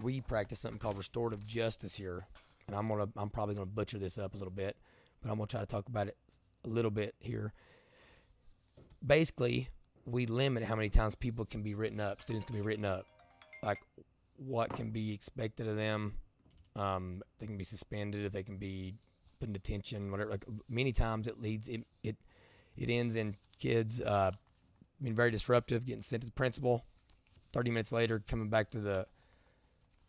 we 0.02 0.20
practice 0.20 0.58
something 0.58 0.78
called 0.78 0.98
restorative 0.98 1.46
justice 1.46 1.94
here, 1.94 2.26
and 2.66 2.76
I'm 2.76 2.88
gonna 2.88 3.08
I'm 3.16 3.30
probably 3.30 3.54
gonna 3.54 3.64
butcher 3.64 3.98
this 3.98 4.18
up 4.18 4.34
a 4.34 4.36
little 4.36 4.52
bit, 4.52 4.76
but 5.22 5.30
I'm 5.30 5.36
gonna 5.36 5.46
try 5.46 5.60
to 5.60 5.66
talk 5.66 5.88
about 5.88 6.08
it 6.08 6.18
a 6.66 6.68
little 6.68 6.90
bit 6.90 7.14
here. 7.18 7.54
Basically, 9.06 9.70
we 10.04 10.26
limit 10.26 10.62
how 10.62 10.76
many 10.76 10.90
times 10.90 11.14
people 11.14 11.46
can 11.46 11.62
be 11.62 11.74
written 11.74 12.00
up, 12.00 12.20
students 12.20 12.44
can 12.44 12.54
be 12.54 12.60
written 12.60 12.84
up, 12.84 13.06
like 13.62 13.80
what 14.36 14.76
can 14.76 14.90
be 14.90 15.14
expected 15.14 15.66
of 15.66 15.76
them. 15.76 16.16
Um, 16.76 17.22
they 17.38 17.46
can 17.46 17.56
be 17.56 17.64
suspended, 17.64 18.26
if 18.26 18.32
they 18.32 18.42
can 18.42 18.58
be 18.58 18.94
put 19.38 19.48
in 19.48 19.52
detention, 19.52 20.10
whatever. 20.10 20.30
Like 20.30 20.44
many 20.68 20.92
times, 20.92 21.28
it 21.28 21.40
leads 21.40 21.68
it 21.68 21.84
it 22.02 22.16
it 22.76 22.90
ends 22.90 23.16
in 23.16 23.36
kids 23.58 24.00
uh, 24.00 24.32
being 25.02 25.16
very 25.16 25.30
disruptive, 25.30 25.86
getting 25.86 26.02
sent 26.02 26.22
to 26.22 26.26
the 26.26 26.32
principal. 26.32 26.84
Thirty 27.52 27.70
minutes 27.70 27.92
later, 27.92 28.22
coming 28.26 28.48
back 28.48 28.70
to 28.70 28.80
the 28.80 29.06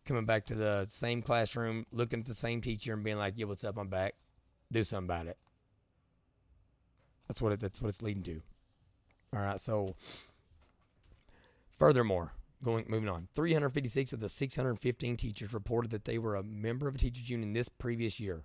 coming 0.05 0.25
back 0.25 0.45
to 0.47 0.55
the 0.55 0.85
same 0.89 1.21
classroom, 1.21 1.85
looking 1.91 2.19
at 2.19 2.25
the 2.25 2.33
same 2.33 2.61
teacher 2.61 2.93
and 2.93 3.03
being 3.03 3.17
like, 3.17 3.35
"Yeah, 3.37 3.45
what's 3.45 3.63
up? 3.63 3.77
I'm 3.77 3.87
back. 3.89 4.15
Do 4.71 4.83
something 4.83 5.05
about 5.05 5.27
it." 5.27 5.37
That's 7.27 7.41
what 7.41 7.51
it, 7.51 7.59
that's 7.59 7.81
what 7.81 7.89
it's 7.89 8.01
leading 8.01 8.23
to. 8.23 8.41
All 9.35 9.41
right. 9.41 9.59
So, 9.59 9.95
furthermore, 11.69 12.33
going 12.63 12.85
moving 12.89 13.07
on, 13.07 13.27
356 13.35 14.13
of 14.13 14.19
the 14.19 14.29
615 14.29 15.15
teachers 15.15 15.53
reported 15.53 15.91
that 15.91 16.05
they 16.05 16.17
were 16.17 16.35
a 16.35 16.43
member 16.43 16.87
of 16.87 16.95
a 16.95 16.97
teachers 16.97 17.29
union 17.29 17.53
this 17.53 17.69
previous 17.69 18.19
year. 18.19 18.43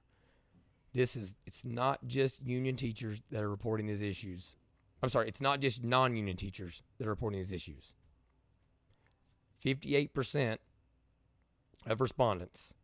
This 0.94 1.16
is 1.16 1.36
it's 1.44 1.64
not 1.64 2.06
just 2.06 2.42
union 2.46 2.76
teachers 2.76 3.20
that 3.30 3.42
are 3.42 3.50
reporting 3.50 3.86
these 3.86 4.02
issues. 4.02 4.56
I'm 5.02 5.08
sorry, 5.08 5.28
it's 5.28 5.40
not 5.40 5.60
just 5.60 5.84
non-union 5.84 6.36
teachers 6.36 6.82
that 6.98 7.06
are 7.06 7.10
reporting 7.10 7.38
these 7.38 7.52
issues. 7.52 7.94
58% 9.62 10.58
of 11.86 12.00
respondents 12.00 12.74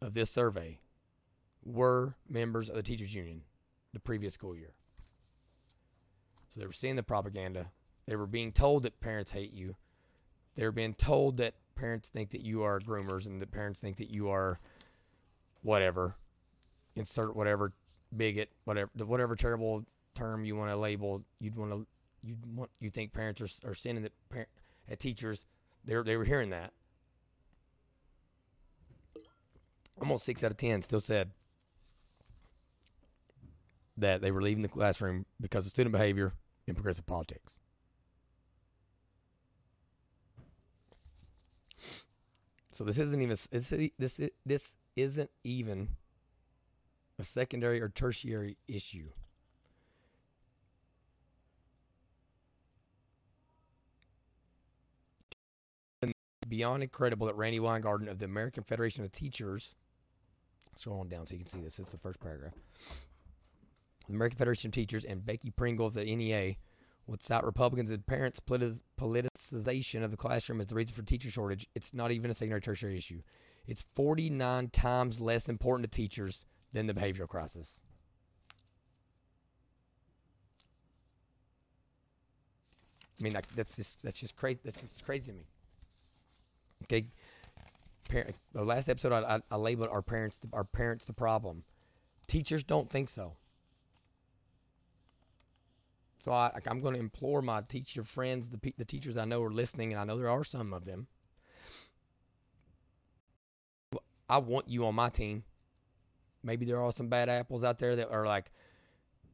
of 0.00 0.14
this 0.14 0.30
survey 0.30 0.78
were 1.64 2.16
members 2.28 2.68
of 2.68 2.76
the 2.76 2.82
teachers 2.82 3.14
union 3.14 3.42
the 3.92 4.00
previous 4.00 4.34
school 4.34 4.56
year. 4.56 4.74
So 6.48 6.60
they 6.60 6.66
were 6.66 6.72
seeing 6.72 6.96
the 6.96 7.02
propaganda. 7.02 7.70
They 8.06 8.16
were 8.16 8.26
being 8.26 8.52
told 8.52 8.82
that 8.82 9.00
parents 9.00 9.32
hate 9.32 9.52
you. 9.52 9.76
They 10.54 10.64
were 10.64 10.72
being 10.72 10.94
told 10.94 11.38
that 11.38 11.54
parents 11.74 12.08
think 12.08 12.30
that 12.30 12.42
you 12.42 12.62
are 12.62 12.78
groomers 12.78 13.26
and 13.26 13.40
that 13.40 13.50
parents 13.50 13.80
think 13.80 13.96
that 13.96 14.10
you 14.10 14.28
are 14.28 14.60
whatever. 15.62 16.16
Insert 16.96 17.34
whatever 17.34 17.72
bigot, 18.14 18.50
whatever 18.64 18.90
whatever 19.04 19.36
terrible 19.36 19.84
term 20.14 20.44
you 20.44 20.56
want 20.56 20.70
to 20.70 20.76
label. 20.76 21.22
You'd 21.40 21.56
want 21.56 21.72
to 21.72 21.86
you 22.22 22.36
want 22.54 22.70
you 22.80 22.90
think 22.90 23.12
parents 23.12 23.40
are 23.40 23.70
are 23.70 23.74
sending 23.74 24.02
that 24.04 24.12
parent 24.28 24.48
at 24.88 24.94
uh, 24.94 24.96
teachers. 24.96 25.46
They 25.84 25.94
they 26.02 26.16
were 26.16 26.24
hearing 26.24 26.50
that. 26.50 26.72
Almost 30.00 30.24
six 30.24 30.42
out 30.42 30.50
of 30.50 30.56
ten 30.56 30.82
still 30.82 31.00
said 31.00 31.30
that 33.96 34.20
they 34.20 34.30
were 34.30 34.42
leaving 34.42 34.62
the 34.62 34.68
classroom 34.68 35.26
because 35.40 35.66
of 35.66 35.70
student 35.70 35.92
behavior 35.92 36.32
and 36.66 36.76
progressive 36.76 37.06
politics. 37.06 37.58
So 42.70 42.84
this 42.84 42.98
isn't 42.98 43.20
even 43.20 43.36
this 43.50 43.72
this 43.98 44.20
this 44.46 44.76
isn't 44.96 45.30
even 45.44 45.88
a 47.18 47.24
secondary 47.24 47.80
or 47.80 47.88
tertiary 47.88 48.56
issue. 48.66 49.10
Beyond 56.48 56.82
incredible 56.82 57.26
that 57.28 57.36
Randi 57.36 57.60
Weingarten 57.60 58.08
of 58.08 58.18
the 58.18 58.26
American 58.26 58.62
Federation 58.62 59.04
of 59.04 59.12
Teachers, 59.12 59.74
scroll 60.76 61.00
on 61.00 61.08
down 61.08 61.24
so 61.24 61.32
you 61.32 61.38
can 61.38 61.46
see 61.46 61.60
this. 61.60 61.78
It's 61.78 61.92
the 61.92 61.98
first 61.98 62.20
paragraph. 62.20 62.52
The 64.06 64.14
American 64.14 64.36
Federation 64.36 64.68
of 64.68 64.74
Teachers 64.74 65.04
and 65.04 65.24
Becky 65.24 65.50
Pringle 65.50 65.86
of 65.86 65.94
the 65.94 66.04
NEA 66.04 66.56
would 67.06 67.22
cite 67.22 67.44
Republicans 67.44 67.90
and 67.90 68.06
parents' 68.06 68.38
politicization 68.40 70.04
of 70.04 70.10
the 70.10 70.16
classroom 70.16 70.60
as 70.60 70.66
the 70.66 70.74
reason 70.74 70.94
for 70.94 71.02
teacher 71.02 71.30
shortage. 71.30 71.66
It's 71.74 71.94
not 71.94 72.10
even 72.10 72.30
a 72.30 72.34
secondary 72.34 72.60
tertiary 72.60 72.98
issue. 72.98 73.22
It's 73.66 73.86
49 73.94 74.68
times 74.70 75.20
less 75.20 75.48
important 75.48 75.90
to 75.90 75.96
teachers 75.96 76.44
than 76.72 76.86
the 76.86 76.94
behavioral 76.94 77.28
crisis. 77.28 77.80
I 83.18 83.22
mean, 83.22 83.34
like, 83.34 83.46
that's 83.54 83.76
just 83.76 84.02
that's 84.02 84.18
just 84.18 84.36
crazy. 84.36 84.58
That's 84.64 84.80
just 84.80 85.04
crazy 85.04 85.30
to 85.30 85.38
me. 85.38 85.44
Okay, 86.84 87.06
parent. 88.08 88.34
The 88.52 88.64
last 88.64 88.88
episode, 88.88 89.12
I, 89.12 89.36
I, 89.36 89.40
I 89.50 89.56
labeled 89.56 89.90
our 89.92 90.02
parents 90.02 90.38
the, 90.38 90.48
our 90.52 90.64
parents 90.64 91.04
the 91.04 91.12
problem. 91.12 91.62
Teachers 92.26 92.64
don't 92.64 92.90
think 92.90 93.08
so. 93.08 93.36
So 96.18 96.32
I, 96.32 96.52
I'm 96.68 96.80
going 96.80 96.94
to 96.94 97.00
implore 97.00 97.42
my 97.42 97.62
teacher 97.62 98.04
friends, 98.04 98.50
the 98.50 98.72
the 98.76 98.84
teachers 98.84 99.16
I 99.16 99.24
know 99.24 99.42
are 99.42 99.50
listening, 99.50 99.92
and 99.92 100.00
I 100.00 100.04
know 100.04 100.18
there 100.18 100.30
are 100.30 100.44
some 100.44 100.72
of 100.72 100.84
them. 100.84 101.06
I 104.28 104.38
want 104.38 104.68
you 104.68 104.86
on 104.86 104.94
my 104.94 105.10
team. 105.10 105.44
Maybe 106.42 106.66
there 106.66 106.80
are 106.80 106.92
some 106.92 107.08
bad 107.08 107.28
apples 107.28 107.64
out 107.64 107.78
there 107.78 107.96
that 107.96 108.10
are 108.10 108.26
like 108.26 108.50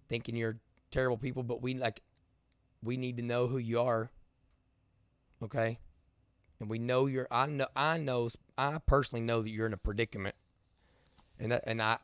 thinking 0.09 0.37
you're 0.37 0.59
terrible 0.91 1.17
people, 1.17 1.43
but 1.43 1.63
we 1.63 1.75
like 1.75 2.03
we 2.83 2.97
need 2.97 3.17
to 3.17 3.23
know 3.23 3.47
who 3.47 3.59
you 3.59 3.81
are. 3.81 4.11
Okay? 5.43 5.79
And 6.61 6.69
we 6.69 6.79
know 6.79 7.07
you're 7.07 7.29
I 7.31 7.47
know 7.47 7.67
I 7.77 7.99
know 7.99 8.29
I 8.57 8.79
personally 8.79 9.25
know 9.25 9.43
that 9.43 9.51
you're 9.51 9.67
in 9.67 9.73
a 9.73 9.79
predicament. 9.79 10.35
And 11.39 11.53
that, 11.53 11.65
and 11.67 11.81
I 11.81 11.99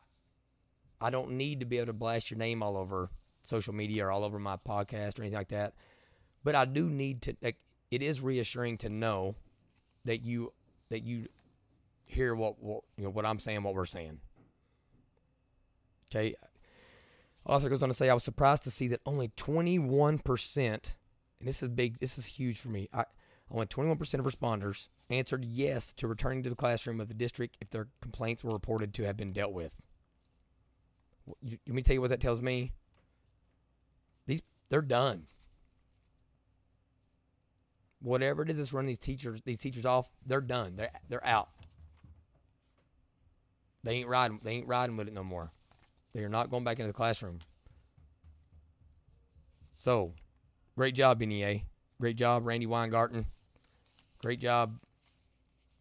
I 1.00 1.10
don't 1.10 1.32
need 1.32 1.60
to 1.60 1.66
be 1.66 1.78
able 1.78 1.86
to 1.86 1.92
blast 1.92 2.30
your 2.30 2.38
name 2.38 2.62
all 2.62 2.76
over 2.76 3.10
social 3.42 3.74
media 3.74 4.06
or 4.06 4.10
all 4.10 4.24
over 4.24 4.38
my 4.38 4.56
podcast 4.56 5.18
or 5.18 5.22
anything 5.22 5.38
like 5.38 5.48
that. 5.48 5.74
But 6.44 6.54
I 6.54 6.64
do 6.64 6.88
need 6.88 7.22
to 7.22 7.36
like 7.42 7.56
it 7.90 8.02
is 8.02 8.20
reassuring 8.20 8.78
to 8.78 8.88
know 8.88 9.34
that 10.04 10.24
you 10.24 10.52
that 10.90 11.02
you 11.02 11.28
hear 12.06 12.34
what, 12.34 12.62
what 12.62 12.84
you 12.96 13.04
know 13.04 13.10
what 13.10 13.26
I'm 13.26 13.38
saying, 13.38 13.62
what 13.62 13.74
we're 13.74 13.86
saying. 13.86 14.20
Okay. 16.10 16.34
Author 17.46 17.68
goes 17.68 17.82
on 17.82 17.90
to 17.90 17.94
say, 17.94 18.08
I 18.08 18.14
was 18.14 18.24
surprised 18.24 18.62
to 18.64 18.70
see 18.70 18.88
that 18.88 19.00
only 19.04 19.28
21%, 19.28 20.56
and 20.56 20.86
this 21.40 21.62
is 21.62 21.68
big, 21.68 21.98
this 21.98 22.16
is 22.16 22.24
huge 22.26 22.58
for 22.58 22.68
me. 22.68 22.88
I, 22.92 23.04
only 23.50 23.66
21% 23.66 23.92
of 24.18 24.24
responders 24.24 24.88
answered 25.10 25.44
yes 25.44 25.92
to 25.94 26.08
returning 26.08 26.42
to 26.42 26.50
the 26.50 26.56
classroom 26.56 27.00
of 27.00 27.08
the 27.08 27.14
district 27.14 27.56
if 27.60 27.70
their 27.70 27.88
complaints 28.00 28.42
were 28.42 28.52
reported 28.52 28.94
to 28.94 29.04
have 29.04 29.16
been 29.16 29.32
dealt 29.32 29.52
with. 29.52 29.76
You, 31.42 31.58
let 31.66 31.74
me 31.74 31.82
tell 31.82 31.94
you 31.94 32.00
what 32.00 32.10
that 32.10 32.20
tells 32.20 32.40
me. 32.40 32.72
These 34.26 34.42
they're 34.68 34.82
done. 34.82 35.26
Whatever 38.00 38.42
it 38.42 38.50
is 38.50 38.58
that's 38.58 38.72
running 38.72 38.88
these 38.88 38.98
teachers, 38.98 39.40
these 39.44 39.58
teachers 39.58 39.86
off, 39.86 40.10
they're 40.26 40.42
done. 40.42 40.76
They're 40.76 40.90
they're 41.08 41.26
out. 41.26 41.50
They 43.82 43.96
ain't 43.96 44.08
riding. 44.08 44.40
They 44.42 44.52
ain't 44.52 44.66
riding 44.66 44.96
with 44.96 45.08
it 45.08 45.14
no 45.14 45.24
more. 45.24 45.52
They 46.14 46.22
are 46.22 46.28
not 46.28 46.50
going 46.50 46.64
back 46.64 46.78
into 46.78 46.86
the 46.88 46.96
classroom. 46.96 47.40
So, 49.74 50.12
great 50.76 50.94
job, 50.94 51.20
NEA. 51.20 51.62
Great 52.00 52.16
job, 52.16 52.46
Randi 52.46 52.66
Weingarten. 52.66 53.26
Great 54.22 54.40
job, 54.40 54.78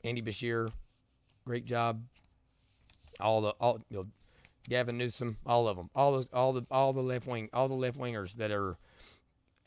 Andy 0.03 0.21
Beshear. 0.21 0.71
Great 1.45 1.65
job, 1.65 2.03
all 3.19 3.41
the 3.41 3.49
all 3.59 3.79
you 3.89 3.97
know, 3.97 4.07
Gavin 4.69 4.97
Newsom, 4.97 5.37
all 5.45 5.67
of 5.67 5.77
them, 5.77 5.89
all 5.93 6.19
the 6.19 6.27
all 6.33 6.53
the 6.53 6.65
all 6.71 6.93
the 6.93 7.01
left 7.01 7.27
wing, 7.27 7.49
all 7.53 7.67
the 7.67 7.73
left 7.73 7.99
wingers 7.99 8.33
that 8.35 8.51
are 8.51 8.77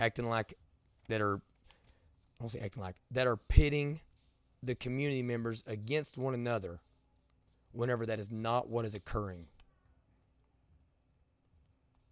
acting 0.00 0.28
like 0.28 0.54
that 1.08 1.20
are 1.20 1.36
I 1.36 2.40
don't 2.40 2.48
say 2.48 2.60
acting 2.60 2.82
like 2.82 2.96
that 3.10 3.26
are 3.26 3.36
pitting 3.36 4.00
the 4.62 4.74
community 4.74 5.22
members 5.22 5.62
against 5.66 6.16
one 6.18 6.34
another 6.34 6.80
whenever 7.72 8.06
that 8.06 8.18
is 8.18 8.30
not 8.30 8.68
what 8.68 8.84
is 8.84 8.94
occurring. 8.94 9.46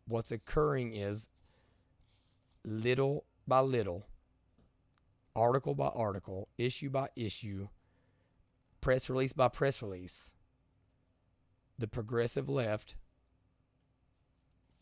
What's 0.07 0.33
occurring 0.33 0.95
is 0.95 1.29
little 2.65 3.25
by 3.47 3.61
little, 3.61 4.07
article 5.35 5.75
by 5.75 5.89
article, 5.89 6.49
issue 6.59 6.91
by 6.91 7.09
issue, 7.17 7.69
press 8.81 9.09
release 9.09 9.33
by 9.33 9.49
press 9.49 9.83
release, 9.83 10.35
the 11.79 11.89
progressive 11.89 12.49
left 12.49 12.97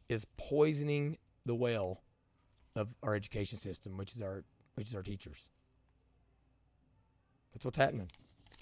is 0.08 0.26
poisoning 0.36 1.18
the 1.46 1.54
well 1.54 2.02
of 2.76 2.88
our 3.02 3.14
education 3.14 3.58
system, 3.58 3.96
which 3.96 4.14
is 4.14 4.22
our 4.22 4.44
which 4.74 4.88
is 4.88 4.94
our 4.94 5.02
teachers. 5.02 5.48
That's 7.52 7.64
what's 7.64 7.78
happening. 7.78 8.10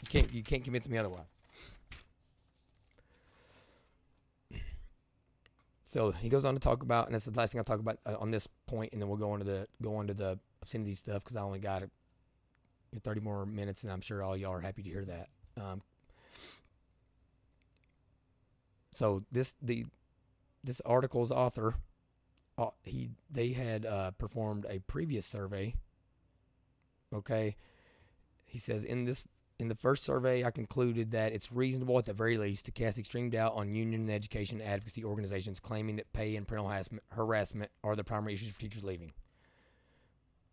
You 0.03 0.09
can't 0.09 0.33
you 0.33 0.43
can't 0.43 0.65
convince 0.65 0.89
me 0.89 0.99
otherwise. 0.99 1.27
So 5.91 6.13
he 6.13 6.29
goes 6.29 6.45
on 6.45 6.55
to 6.55 6.61
talk 6.61 6.85
about, 6.85 7.07
and 7.07 7.15
that's 7.17 7.25
the 7.25 7.37
last 7.37 7.51
thing 7.51 7.59
I'll 7.59 7.65
talk 7.65 7.81
about 7.81 7.99
uh, 8.07 8.15
on 8.21 8.31
this 8.31 8.47
point, 8.69 8.93
and 8.93 9.03
then 9.03 9.09
we'll 9.09 9.19
go 9.19 9.33
on 9.33 9.41
to 9.41 9.45
the 9.45 9.67
go 9.83 9.97
on 9.97 10.07
to 10.07 10.15
the 10.15 10.39
obscenity 10.63 10.95
stuff 10.95 11.25
because 11.25 11.37
I 11.37 11.41
only 11.41 11.59
got 11.59 11.83
30 12.97 13.21
more 13.21 13.45
minutes, 13.45 13.83
and 13.83 13.93
I'm 13.93 14.01
sure 14.01 14.23
all 14.23 14.37
y'all 14.37 14.53
are 14.53 14.61
happy 14.61 14.85
to 14.85 14.89
hear 14.89 15.05
that. 15.05 15.31
Um, 15.61 15.83
so 18.93 19.25
this 19.33 19.57
the 19.61 19.85
this 20.63 20.81
article's 20.83 21.33
author, 21.33 21.75
uh, 22.57 22.67
he 22.85 23.11
they 23.29 23.51
had 23.51 23.85
uh, 23.85 24.13
performed 24.13 24.67
a 24.71 24.79
previous 24.79 25.27
survey. 25.27 25.75
Okay, 27.13 27.57
he 28.45 28.59
says 28.59 28.85
in 28.85 29.07
this 29.07 29.25
in 29.61 29.69
the 29.69 29.75
first 29.75 30.05
survey, 30.05 30.45
I 30.45 30.51
concluded 30.51 31.11
that 31.11 31.33
it's 31.33 31.53
reasonable, 31.53 31.99
at 31.99 32.07
the 32.07 32.13
very 32.13 32.39
least, 32.39 32.67
to 32.67 32.73
cast 32.73 32.99
extreme 32.99 33.31
doubt 33.31 33.55
on 33.55 33.75
union 33.75 34.03
and 34.03 34.11
education 34.11 34.61
advocacy 34.61 35.05
organizations 35.05 35.61
claiming 35.61 35.97
that 35.97 36.13
pay 36.13 36.37
and 36.37 36.49
parental 36.49 36.73
harassment 37.11 37.71
are 37.85 37.95
the 37.95 38.05
primary 38.05 38.35
issues 38.35 38.51
for 38.51 38.61
teachers 38.61 38.85
leaving. 38.85 39.13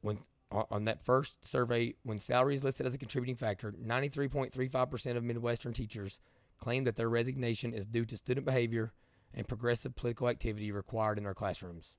When 0.01 0.19
on 0.51 0.85
that 0.85 1.01
first 1.01 1.45
survey, 1.45 1.95
when 2.03 2.19
salary 2.19 2.53
is 2.53 2.63
listed 2.63 2.85
as 2.85 2.93
a 2.93 2.97
contributing 2.97 3.35
factor, 3.35 3.71
93.35% 3.71 5.17
of 5.17 5.23
Midwestern 5.23 5.73
teachers 5.73 6.19
claim 6.57 6.83
that 6.85 6.95
their 6.95 7.09
resignation 7.09 7.73
is 7.73 7.85
due 7.85 8.05
to 8.05 8.17
student 8.17 8.45
behavior 8.45 8.93
and 9.33 9.47
progressive 9.47 9.95
political 9.95 10.29
activity 10.29 10.71
required 10.71 11.17
in 11.17 11.25
their 11.25 11.33
classrooms. 11.33 11.97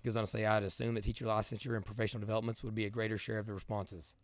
He 0.00 0.08
goes 0.08 0.16
on 0.16 0.24
to 0.24 0.30
say, 0.30 0.44
I'd 0.44 0.64
assume 0.64 0.94
that 0.94 1.04
teacher 1.04 1.26
licensure 1.26 1.76
and 1.76 1.84
professional 1.84 2.20
developments 2.20 2.64
would 2.64 2.74
be 2.74 2.86
a 2.86 2.90
greater 2.90 3.18
share 3.18 3.38
of 3.38 3.46
the 3.46 3.54
responses. 3.54 4.14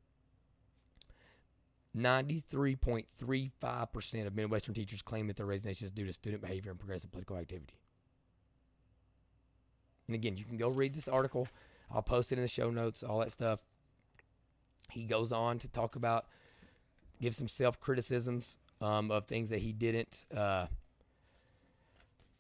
93.35% 1.97 4.27
of 4.27 4.37
Midwestern 4.37 4.75
teachers 4.75 5.03
claim 5.03 5.27
that 5.29 5.37
their 5.37 5.47
resignation 5.47 5.87
is 5.87 5.91
due 5.91 6.07
to 6.07 6.13
student 6.13 6.43
behavior 6.43 6.71
and 6.71 6.79
progressive 6.79 7.11
political 7.11 7.37
activity. 7.37 7.75
And 10.07 10.15
again, 10.15 10.37
you 10.37 10.45
can 10.45 10.57
go 10.57 10.69
read 10.69 10.95
this 10.95 11.09
article. 11.09 11.49
I'll 11.91 12.03
post 12.03 12.33
it 12.33 12.37
in 12.37 12.43
the 12.43 12.49
show 12.49 12.71
notes, 12.71 13.03
all 13.03 13.21
that 13.21 13.31
stuff. 13.31 13.61
He 14.91 15.05
goes 15.05 15.33
on 15.33 15.59
to 15.61 15.69
talk 15.69 15.97
about, 15.97 16.27
give 17.21 17.35
some 17.35 17.49
self 17.49 17.81
criticisms 17.81 18.59
um, 18.81 19.11
of 19.11 19.27
things 19.27 19.51
that 19.51 19.59
he 19.59 19.73
didn't, 19.73 20.25
uh, 20.35 20.67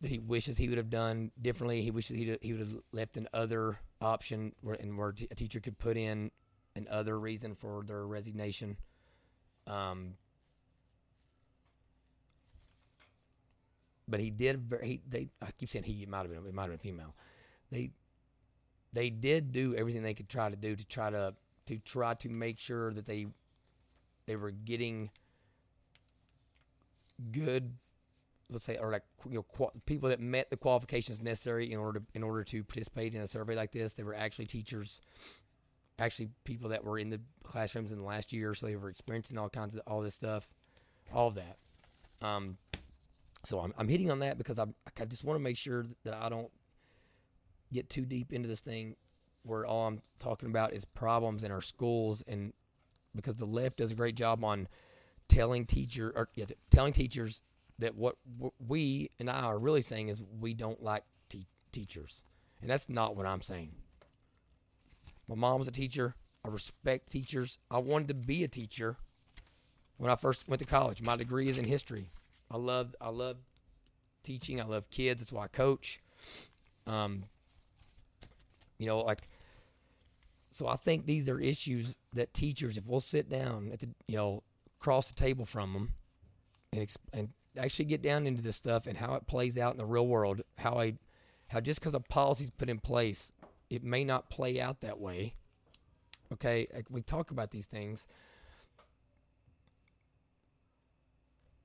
that 0.00 0.10
he 0.10 0.18
wishes 0.18 0.56
he 0.56 0.68
would 0.68 0.78
have 0.78 0.90
done 0.90 1.30
differently. 1.40 1.82
He 1.82 1.90
wishes 1.90 2.16
he 2.16 2.36
he 2.40 2.52
would 2.52 2.60
have 2.60 2.76
left 2.92 3.16
an 3.16 3.28
other 3.34 3.78
option 4.00 4.54
where, 4.62 4.76
and 4.76 4.96
where 4.96 5.14
a 5.30 5.34
teacher 5.34 5.60
could 5.60 5.78
put 5.78 5.96
in 5.96 6.30
an 6.76 6.86
other 6.90 7.18
reason 7.18 7.54
for 7.54 7.82
their 7.82 8.06
resignation. 8.06 8.76
Um, 9.68 10.14
but 14.06 14.20
he 14.20 14.30
did. 14.30 14.60
Very, 14.60 14.86
He 14.86 15.00
they. 15.08 15.28
I 15.42 15.50
keep 15.52 15.68
saying 15.68 15.84
he. 15.84 16.02
It 16.02 16.08
might 16.08 16.18
have 16.18 16.30
been. 16.30 16.46
It 16.46 16.54
might 16.54 16.62
have 16.62 16.70
been 16.70 16.78
female. 16.78 17.14
They. 17.70 17.92
They 18.92 19.10
did 19.10 19.52
do 19.52 19.74
everything 19.74 20.02
they 20.02 20.14
could 20.14 20.28
try 20.28 20.48
to 20.50 20.56
do 20.56 20.74
to 20.74 20.84
try 20.86 21.10
to 21.10 21.34
to 21.66 21.78
try 21.78 22.14
to 22.14 22.28
make 22.28 22.58
sure 22.58 22.92
that 22.92 23.04
they 23.06 23.26
they 24.26 24.36
were 24.36 24.50
getting 24.52 25.10
good 27.32 27.72
let's 28.50 28.64
say 28.64 28.76
or 28.78 28.92
like 28.92 29.04
you 29.28 29.36
know 29.36 29.42
qual- 29.42 29.72
people 29.86 30.08
that 30.08 30.20
met 30.20 30.50
the 30.50 30.56
qualifications 30.56 31.22
necessary 31.22 31.72
in 31.72 31.78
order 31.78 32.00
to, 32.00 32.06
in 32.14 32.22
order 32.22 32.44
to 32.44 32.64
participate 32.64 33.14
in 33.14 33.20
a 33.22 33.26
survey 33.26 33.54
like 33.56 33.72
this 33.72 33.94
they 33.94 34.04
were 34.04 34.14
actually 34.14 34.46
teachers 34.46 35.00
actually 35.98 36.30
people 36.44 36.70
that 36.70 36.84
were 36.84 36.98
in 36.98 37.10
the 37.10 37.20
classrooms 37.42 37.92
in 37.92 37.98
the 37.98 38.04
last 38.04 38.32
year, 38.32 38.54
so 38.54 38.66
they 38.66 38.76
were 38.76 38.90
experiencing 38.90 39.38
all 39.38 39.48
kinds 39.48 39.74
of 39.74 39.82
all 39.86 40.00
this 40.00 40.14
stuff, 40.14 40.50
all 41.12 41.28
of 41.28 41.34
that. 41.34 41.56
Um, 42.20 42.58
so 43.44 43.60
I'm, 43.60 43.72
I'm 43.78 43.88
hitting 43.88 44.10
on 44.10 44.20
that 44.20 44.38
because 44.38 44.58
I'm, 44.58 44.74
I 44.86 45.04
just 45.04 45.24
want 45.24 45.38
to 45.38 45.42
make 45.42 45.56
sure 45.56 45.86
that 46.04 46.14
I 46.14 46.28
don't 46.28 46.50
get 47.72 47.88
too 47.88 48.04
deep 48.04 48.32
into 48.32 48.48
this 48.48 48.60
thing 48.60 48.96
where 49.42 49.66
all 49.66 49.86
I'm 49.86 50.00
talking 50.18 50.48
about 50.48 50.72
is 50.72 50.84
problems 50.84 51.44
in 51.44 51.52
our 51.52 51.60
schools 51.60 52.22
and 52.26 52.52
because 53.14 53.36
the 53.36 53.46
left 53.46 53.78
does 53.78 53.90
a 53.90 53.94
great 53.94 54.14
job 54.14 54.44
on 54.44 54.68
telling 55.28 55.66
teacher 55.66 56.12
or 56.14 56.28
yeah, 56.34 56.46
telling 56.70 56.92
teachers 56.92 57.42
that 57.78 57.94
what 57.94 58.16
we 58.66 59.10
and 59.18 59.30
I 59.30 59.42
are 59.42 59.58
really 59.58 59.82
saying 59.82 60.08
is 60.08 60.22
we 60.40 60.54
don't 60.54 60.82
like 60.82 61.04
te- 61.28 61.46
teachers, 61.72 62.22
and 62.60 62.68
that's 62.68 62.88
not 62.88 63.16
what 63.16 63.26
I'm 63.26 63.42
saying. 63.42 63.72
My 65.28 65.34
mom 65.34 65.58
was 65.58 65.68
a 65.68 65.72
teacher. 65.72 66.14
I 66.44 66.48
respect 66.48 67.12
teachers. 67.12 67.58
I 67.70 67.78
wanted 67.78 68.08
to 68.08 68.14
be 68.14 68.44
a 68.44 68.48
teacher 68.48 68.96
when 69.98 70.10
I 70.10 70.16
first 70.16 70.48
went 70.48 70.60
to 70.60 70.66
college. 70.66 71.02
My 71.02 71.16
degree 71.16 71.48
is 71.48 71.58
in 71.58 71.64
history. 71.64 72.10
I 72.50 72.56
love 72.56 72.94
I 73.00 73.10
love 73.10 73.36
teaching. 74.22 74.60
I 74.60 74.64
love 74.64 74.90
kids. 74.90 75.20
That's 75.20 75.32
why 75.32 75.44
I 75.44 75.48
coach. 75.48 76.00
Um, 76.86 77.24
you 78.78 78.86
know, 78.86 79.00
like 79.00 79.28
so 80.50 80.66
I 80.66 80.76
think 80.76 81.06
these 81.06 81.28
are 81.28 81.38
issues 81.38 81.96
that 82.14 82.32
teachers, 82.32 82.78
if 82.78 82.86
we'll 82.86 83.00
sit 83.00 83.28
down 83.28 83.70
at 83.72 83.80
the 83.80 83.88
you 84.06 84.16
know 84.16 84.42
across 84.80 85.08
the 85.08 85.14
table 85.14 85.44
from 85.44 85.72
them 85.72 85.92
and 86.72 86.96
and 87.12 87.28
actually 87.58 87.84
get 87.84 88.02
down 88.02 88.26
into 88.26 88.40
this 88.40 88.56
stuff 88.56 88.86
and 88.86 88.96
how 88.96 89.14
it 89.14 89.26
plays 89.26 89.58
out 89.58 89.72
in 89.72 89.78
the 89.78 89.84
real 89.84 90.06
world, 90.06 90.40
how 90.56 90.78
I 90.78 90.94
how 91.48 91.60
just 91.60 91.80
because 91.80 91.94
a 91.94 92.00
policy's 92.00 92.50
put 92.50 92.70
in 92.70 92.78
place 92.78 93.32
it 93.70 93.82
may 93.82 94.04
not 94.04 94.30
play 94.30 94.60
out 94.60 94.80
that 94.80 94.98
way. 94.98 95.34
Okay, 96.32 96.66
we 96.90 97.02
talk 97.02 97.30
about 97.30 97.50
these 97.50 97.66
things. 97.66 98.06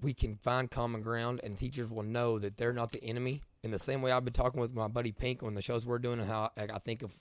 we 0.04 0.14
can 0.14 0.36
find 0.36 0.70
common 0.70 1.02
ground 1.02 1.40
and 1.44 1.58
teachers 1.58 1.90
will 1.90 2.04
know 2.04 2.38
that 2.38 2.58
they're 2.58 2.74
not 2.74 2.92
the 2.92 3.04
enemy. 3.04 3.42
In 3.64 3.72
the 3.72 3.80
same 3.80 4.02
way 4.02 4.12
I've 4.12 4.26
been 4.26 4.34
talking 4.34 4.60
with 4.60 4.74
my 4.74 4.88
buddy 4.88 5.14
Pink 5.14 5.42
on 5.42 5.56
the 5.56 5.62
shows 5.62 5.86
we're 5.86 6.00
doing 6.00 6.20
and 6.20 6.28
how 6.28 6.52
I 6.58 6.78
think 6.80 7.02
of 7.02 7.14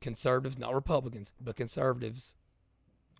conservatives, 0.00 0.58
not 0.58 0.74
Republicans, 0.74 1.32
but 1.40 1.56
conservatives 1.56 2.36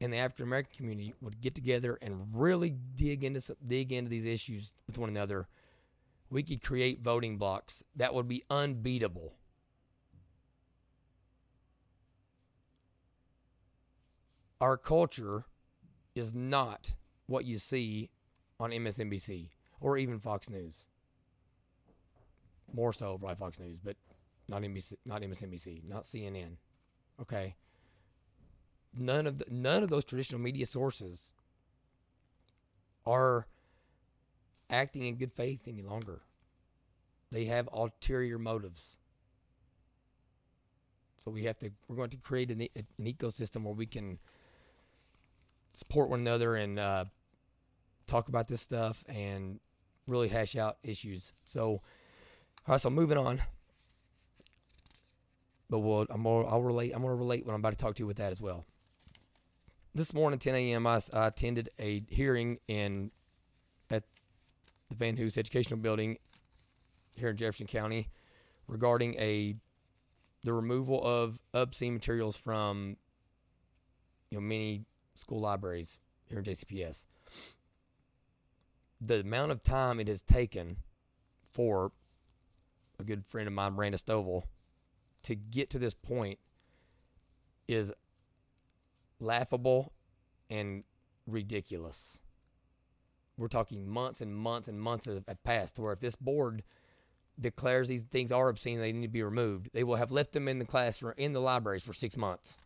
in 0.01 0.13
the 0.13 0.19
African 0.19 0.45
American 0.45 0.73
community 0.77 1.13
would 1.21 1.41
get 1.41 1.57
together 1.57 1.99
and 2.01 2.29
really 2.33 2.71
dig 2.95 3.25
into 3.25 3.57
dig 3.67 3.93
into 3.93 4.09
these 4.09 4.27
issues 4.27 4.73
with 4.87 4.97
one 4.97 5.09
another, 5.09 5.49
we 6.31 6.45
could 6.45 6.63
create 6.63 7.01
voting 7.01 7.37
blocks 7.37 7.83
that 7.97 8.15
would 8.15 8.29
be 8.29 8.45
unbeatable. 8.49 9.35
Our 14.61 14.77
culture 14.77 15.45
is 16.15 16.35
not 16.35 16.95
what 17.27 17.45
you 17.45 17.59
see 17.59 18.11
on 18.59 18.71
MSNBC 18.71 19.51
or 19.81 19.97
even 19.97 20.19
Fox 20.19 20.51
News. 20.51 20.87
More 22.73 22.93
so 22.93 23.19
by 23.19 23.35
Fox 23.35 23.61
News, 23.61 23.79
but 23.79 23.97
not 24.49 24.63
NBC, 24.63 24.95
not 25.07 25.23
MSNBC, 25.23 25.89
not 25.89 26.03
CNN. 26.03 26.57
Okay. 27.21 27.55
None 28.97 29.27
of 29.27 29.39
the, 29.39 29.45
none 29.51 29.83
of 29.83 29.91
those 29.91 30.05
traditional 30.05 30.41
media 30.41 30.67
sources 30.67 31.33
are 33.07 33.47
acting 34.71 35.07
in 35.07 35.17
good 35.17 35.33
faith 35.33 35.69
any 35.69 35.83
longer. 35.83 36.21
They 37.31 37.45
have 37.45 37.69
ulterior 37.73 38.39
motives. 38.39 38.99
So 41.19 41.31
we 41.31 41.45
have 41.45 41.59
to 41.59 41.71
we're 41.89 41.97
going 41.97 42.11
to 42.11 42.17
create 42.17 42.51
an, 42.51 42.63
an 42.75 42.87
ecosystem 43.01 43.65
where 43.65 43.75
we 43.75 43.87
can 43.87 44.19
support 45.79 46.11
one 46.11 46.21
another 46.21 46.57
and 46.57 46.79
uh, 46.79 47.05
talk 48.07 48.29
about 48.29 48.49
this 48.49 48.61
stuff 48.61 49.05
and 49.09 49.61
really 50.07 50.29
hash 50.29 50.57
out 50.57 50.79
issues. 50.83 51.33
So, 51.45 51.71
all 51.71 51.83
right, 52.67 52.81
so 52.81 52.91
moving 52.91 53.19
on. 53.19 53.41
But 55.71 55.81
we'll, 55.81 56.07
I'm 56.11 56.21
more, 56.21 56.51
I'll 56.51 56.63
relate. 56.63 56.93
I'm 56.95 57.03
going 57.03 57.13
to 57.13 57.19
relate 57.19 57.45
what 57.47 57.53
I'm 57.53 57.61
about 57.61 57.71
to 57.71 57.77
talk 57.77 57.95
to 57.97 58.03
you 58.03 58.07
with 58.07 58.17
that 58.17 58.33
as 58.33 58.41
well. 58.41 58.65
This 59.95 60.15
morning, 60.15 60.39
10 60.39 60.55
a.m., 60.55 60.87
I, 60.87 61.01
I 61.13 61.27
attended 61.27 61.69
a 61.79 62.03
hearing 62.09 62.59
in 62.69 63.11
at 63.91 64.05
the 64.89 64.95
VanHoose 64.95 65.37
Educational 65.37 65.79
Building 65.79 66.19
here 67.17 67.31
in 67.31 67.37
Jefferson 67.37 67.67
County 67.67 68.09
regarding 68.67 69.15
a 69.17 69.57
the 70.45 70.53
removal 70.53 71.05
of 71.05 71.41
obscene 71.53 71.95
materials 71.95 72.37
from 72.37 72.97
you 74.31 74.39
know 74.39 74.43
many 74.43 74.85
school 75.19 75.41
libraries 75.41 76.01
here 76.27 76.39
in 76.39 76.45
JCPS. 76.45 77.07
The 79.01 79.21
amount 79.21 79.53
of 79.53 79.63
time 79.63 80.01
it 80.01 80.09
has 80.09 80.23
taken 80.23 80.79
for 81.53 81.93
a 82.99 83.05
good 83.05 83.25
friend 83.27 83.47
of 83.47 83.55
mine, 83.55 83.75
Miranda 83.75 83.99
Stovall, 83.99 84.45
to 85.23 85.35
get 85.35 85.71
to 85.71 85.79
this 85.79 85.95
point 85.95 86.39
is 87.69 87.93
laughable 89.21 89.93
and 90.51 90.85
ridiculous. 91.27 92.21
We're 93.37 93.49
talking 93.49 93.89
months 93.89 94.21
and 94.21 94.35
months 94.35 94.69
and 94.69 94.81
months 94.81 95.07
have 95.07 95.25
passed 95.45 95.79
where 95.79 95.93
if 95.93 96.01
this 96.01 96.17
board 96.17 96.65
declares 97.41 97.87
these 97.87 98.03
things 98.03 98.33
are 98.33 98.49
obscene, 98.49 98.81
they 98.81 98.93
need 98.93 99.07
to 99.07 99.13
be 99.13 99.23
removed, 99.23 99.71
they 99.73 99.85
will 99.85 99.97
have 99.97 100.11
left 100.11 100.33
them 100.33 100.49
in 100.49 100.59
the 100.59 100.65
classroom 100.65 101.15
in 101.17 101.33
the 101.33 101.41
libraries 101.41 101.85
for 101.85 101.93
six 101.93 102.17
months. 102.17 102.59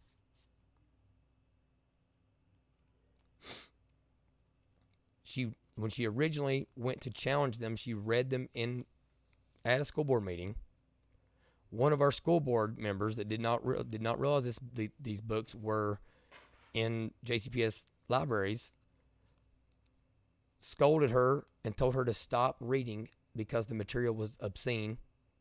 She 5.32 5.48
when 5.76 5.88
she 5.88 6.06
originally 6.06 6.68
went 6.76 7.00
to 7.00 7.10
challenge 7.10 7.58
them, 7.58 7.74
she 7.74 7.94
read 7.94 8.28
them 8.28 8.50
in 8.52 8.84
at 9.64 9.80
a 9.80 9.84
school 9.84 10.04
board 10.04 10.24
meeting. 10.24 10.56
One 11.70 11.94
of 11.94 12.02
our 12.02 12.12
school 12.12 12.38
board 12.38 12.78
members 12.78 13.16
that 13.16 13.30
did 13.30 13.40
not 13.40 13.66
re- 13.66 13.82
did 13.82 14.02
not 14.02 14.20
realize 14.20 14.44
this 14.44 14.58
the, 14.74 14.90
these 15.00 15.22
books 15.22 15.54
were 15.54 16.00
in 16.74 17.12
JCPS 17.24 17.86
libraries 18.08 18.74
scolded 20.58 21.10
her 21.10 21.46
and 21.64 21.74
told 21.76 21.94
her 21.94 22.04
to 22.04 22.12
stop 22.12 22.56
reading 22.60 23.08
because 23.34 23.66
the 23.66 23.74
material 23.74 24.14
was 24.14 24.36
obscene 24.40 24.98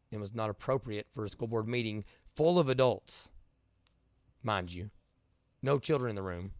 and 0.10 0.22
was 0.22 0.34
not 0.34 0.50
appropriate 0.50 1.08
for 1.12 1.26
a 1.26 1.30
school 1.30 1.50
board 1.50 1.68
meeting 1.68 2.06
full 2.34 2.58
of 2.58 2.70
adults, 2.70 3.30
mind 4.42 4.74
you, 4.74 4.90
no 5.62 5.78
children 5.78 6.12
in 6.12 6.16
the 6.16 6.24
room. 6.24 6.54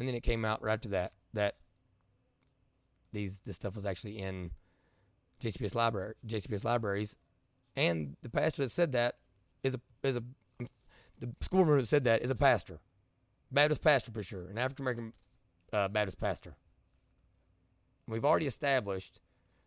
And 0.00 0.08
then 0.08 0.16
it 0.16 0.24
came 0.24 0.44
out 0.44 0.62
right 0.62 0.74
after 0.74 0.88
that 0.90 1.12
that 1.38 1.54
these 3.12 3.40
this 3.40 3.56
stuff 3.56 3.74
was 3.74 3.86
actually 3.86 4.18
in 4.18 4.50
JCPS 5.40 5.74
library 5.74 6.14
JCPS 6.26 6.64
libraries, 6.64 7.16
and 7.76 8.16
the 8.22 8.28
pastor 8.28 8.62
that 8.64 8.70
said 8.70 8.92
that 8.92 9.16
is 9.62 9.74
a 9.74 9.80
is 10.02 10.16
a 10.16 10.22
the 11.20 11.30
school 11.40 11.64
board 11.64 11.80
that 11.80 11.86
said 11.86 12.04
that 12.04 12.22
is 12.22 12.30
a 12.30 12.34
pastor, 12.34 12.80
Baptist 13.50 13.82
pastor 13.82 14.12
for 14.12 14.22
sure, 14.22 14.48
an 14.48 14.58
African 14.58 14.84
American 14.84 15.12
uh, 15.72 15.88
Baptist 15.88 16.20
pastor. 16.20 16.54
We've 18.06 18.24
already 18.24 18.46
established 18.46 19.20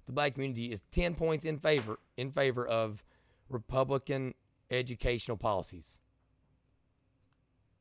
the 0.05 0.11
black 0.11 0.33
community 0.33 0.71
is 0.71 0.81
10 0.91 1.15
points 1.15 1.45
in 1.45 1.57
favor 1.57 1.99
in 2.17 2.31
favor 2.31 2.67
of 2.67 3.03
Republican 3.49 4.33
educational 4.69 5.37
policies. 5.37 5.99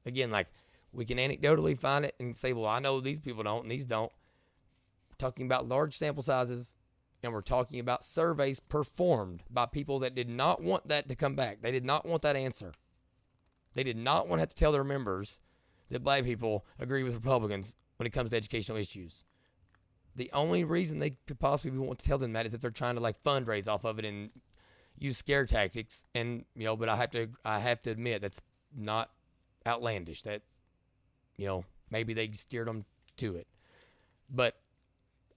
Again, 0.07 0.31
like 0.31 0.49
we 0.93 1.05
can 1.05 1.19
anecdotally 1.19 1.79
find 1.79 2.05
it 2.05 2.15
and 2.19 2.37
say, 2.37 2.53
well, 2.53 2.67
I 2.67 2.79
know 2.79 3.01
these 3.01 3.21
people 3.21 3.43
don't 3.43 3.63
and 3.63 3.71
these 3.71 3.87
don't. 3.87 4.13
We're 5.11 5.17
talking 5.19 5.47
about 5.47 5.69
large 5.69 5.97
sample 5.97 6.23
sizes 6.23 6.77
and 7.23 7.33
we're 7.33 7.43
talking 7.43 7.81
about 7.81 8.05
surveys 8.05 8.61
performed 8.61 9.43
by 9.51 9.67
people 9.67 9.99
that 10.01 10.15
did 10.15 10.29
not 10.29 10.63
want 10.63 10.89
that 10.89 11.09
to 11.09 11.15
come 11.15 11.35
back. 11.35 11.61
They 11.61 11.71
did 11.71 11.85
not 11.85 12.07
want 12.07 12.23
that 12.23 12.37
answer. 12.37 12.73
They 13.75 13.83
did 13.83 13.97
not 13.97 14.27
want 14.27 14.39
to 14.39 14.43
have 14.43 14.49
to 14.49 14.57
tell 14.57 14.73
their 14.73 14.85
members 14.85 15.41
that 15.91 16.03
black 16.03 16.25
people 16.25 16.65
agree 16.79 17.03
with 17.03 17.15
Republicans 17.15 17.77
when 17.97 18.07
it 18.07 18.13
comes 18.13 18.31
to 18.31 18.37
educational 18.37 18.79
issues. 18.79 19.25
The 20.17 20.31
only 20.33 20.65
reason 20.65 20.99
they 20.99 21.17
could 21.27 21.39
possibly 21.39 21.79
want 21.79 21.99
to 21.99 22.05
tell 22.05 22.19
them 22.19 22.33
that 22.33 22.47
is 22.47 22.55
if 22.55 22.61
they're 22.61 22.71
trying 22.71 22.97
to 22.97 23.01
like 23.01 23.23
fundraise 23.23 23.69
off 23.69 23.85
of 23.85 23.99
it 23.99 24.05
and 24.05 24.31
use 24.99 25.19
scare 25.19 25.47
tactics. 25.47 26.05
And 26.15 26.45
you 26.55 26.65
know, 26.65 26.77
but 26.77 26.89
I 26.89 26.97
have 26.97 27.11
to 27.11 27.29
I 27.45 27.61
have 27.61 27.81
to 27.83 27.91
admit 27.91 28.23
that's 28.23 28.41
not 28.77 29.11
outlandish. 29.67 30.23
That 30.23 30.43
you 31.41 31.47
know 31.47 31.65
maybe 31.91 32.13
they 32.13 32.31
steered 32.33 32.69
them 32.69 32.85
to 33.17 33.35
it, 33.37 33.47
but 34.29 34.57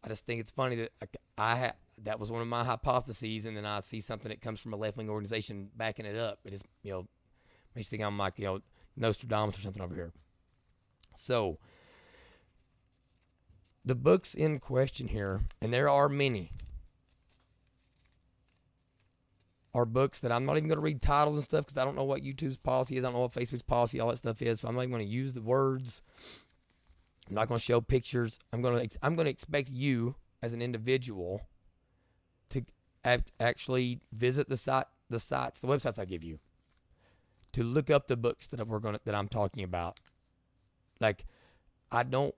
I 0.03 0.09
just 0.09 0.25
think 0.25 0.41
it's 0.41 0.51
funny 0.51 0.75
that 0.75 0.91
I, 1.01 1.05
I 1.37 1.55
ha- 1.55 1.75
that 2.03 2.19
was 2.19 2.29
one 2.29 2.41
of 2.41 2.47
my 2.47 2.65
hypotheses, 2.65 3.45
and 3.45 3.55
then 3.55 3.65
I 3.65 3.79
see 3.79 4.01
something 4.01 4.27
that 4.29 4.41
comes 4.41 4.59
from 4.59 4.73
a 4.73 4.75
left 4.75 4.97
wing 4.97 5.09
organization 5.09 5.69
backing 5.77 6.05
it 6.05 6.17
up. 6.17 6.39
It 6.43 6.51
just 6.51 6.65
you 6.83 6.91
know 6.91 7.07
makes 7.73 7.89
me 7.89 7.97
think 7.97 8.05
I'm 8.05 8.17
like 8.17 8.37
you 8.37 8.45
know 8.45 8.59
Nostradamus 8.97 9.57
or 9.57 9.61
something 9.61 9.81
over 9.81 9.95
here. 9.95 10.11
So 11.15 11.57
the 13.85 13.95
books 13.95 14.33
in 14.33 14.59
question 14.59 15.07
here, 15.07 15.45
and 15.61 15.73
there 15.73 15.87
are 15.87 16.09
many, 16.09 16.51
are 19.73 19.85
books 19.85 20.19
that 20.19 20.31
I'm 20.31 20.45
not 20.45 20.57
even 20.57 20.69
going 20.69 20.77
to 20.77 20.83
read 20.83 21.01
titles 21.01 21.35
and 21.35 21.43
stuff 21.43 21.65
because 21.65 21.77
I 21.77 21.85
don't 21.85 21.95
know 21.95 22.03
what 22.03 22.23
YouTube's 22.23 22.57
policy 22.57 22.97
is. 22.97 23.03
I 23.03 23.07
don't 23.07 23.15
know 23.15 23.21
what 23.21 23.33
Facebook's 23.33 23.63
policy, 23.63 23.99
all 23.99 24.09
that 24.09 24.17
stuff 24.17 24.41
is. 24.41 24.59
So 24.59 24.67
I'm 24.67 24.75
not 24.75 24.81
even 24.81 24.91
going 24.91 25.05
to 25.05 25.11
use 25.11 25.33
the 25.33 25.41
words. 25.41 26.01
I'm 27.27 27.35
not 27.35 27.47
going 27.47 27.59
to 27.59 27.63
show 27.63 27.81
pictures. 27.81 28.39
I'm 28.51 28.61
going 28.61 28.87
to 28.87 28.97
I'm 29.01 29.15
going 29.15 29.25
to 29.25 29.31
expect 29.31 29.69
you 29.69 30.15
as 30.41 30.53
an 30.53 30.61
individual 30.61 31.41
to 32.49 32.63
act, 33.03 33.31
actually 33.39 34.01
visit 34.11 34.49
the 34.49 34.57
site, 34.57 34.85
the 35.09 35.19
sites, 35.19 35.61
the 35.61 35.67
websites 35.67 35.97
I 35.97 36.05
give 36.05 36.23
you, 36.23 36.39
to 37.53 37.63
look 37.63 37.89
up 37.89 38.07
the 38.07 38.17
books 38.17 38.47
that 38.47 38.67
we're 38.67 38.79
going 38.79 38.97
that 39.05 39.15
I'm 39.15 39.27
talking 39.27 39.63
about. 39.63 39.99
Like, 40.99 41.25
I 41.91 42.03
don't 42.03 42.35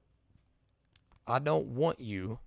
I 1.28 1.40
don't 1.40 1.68
want 1.68 2.00
you 2.00 2.40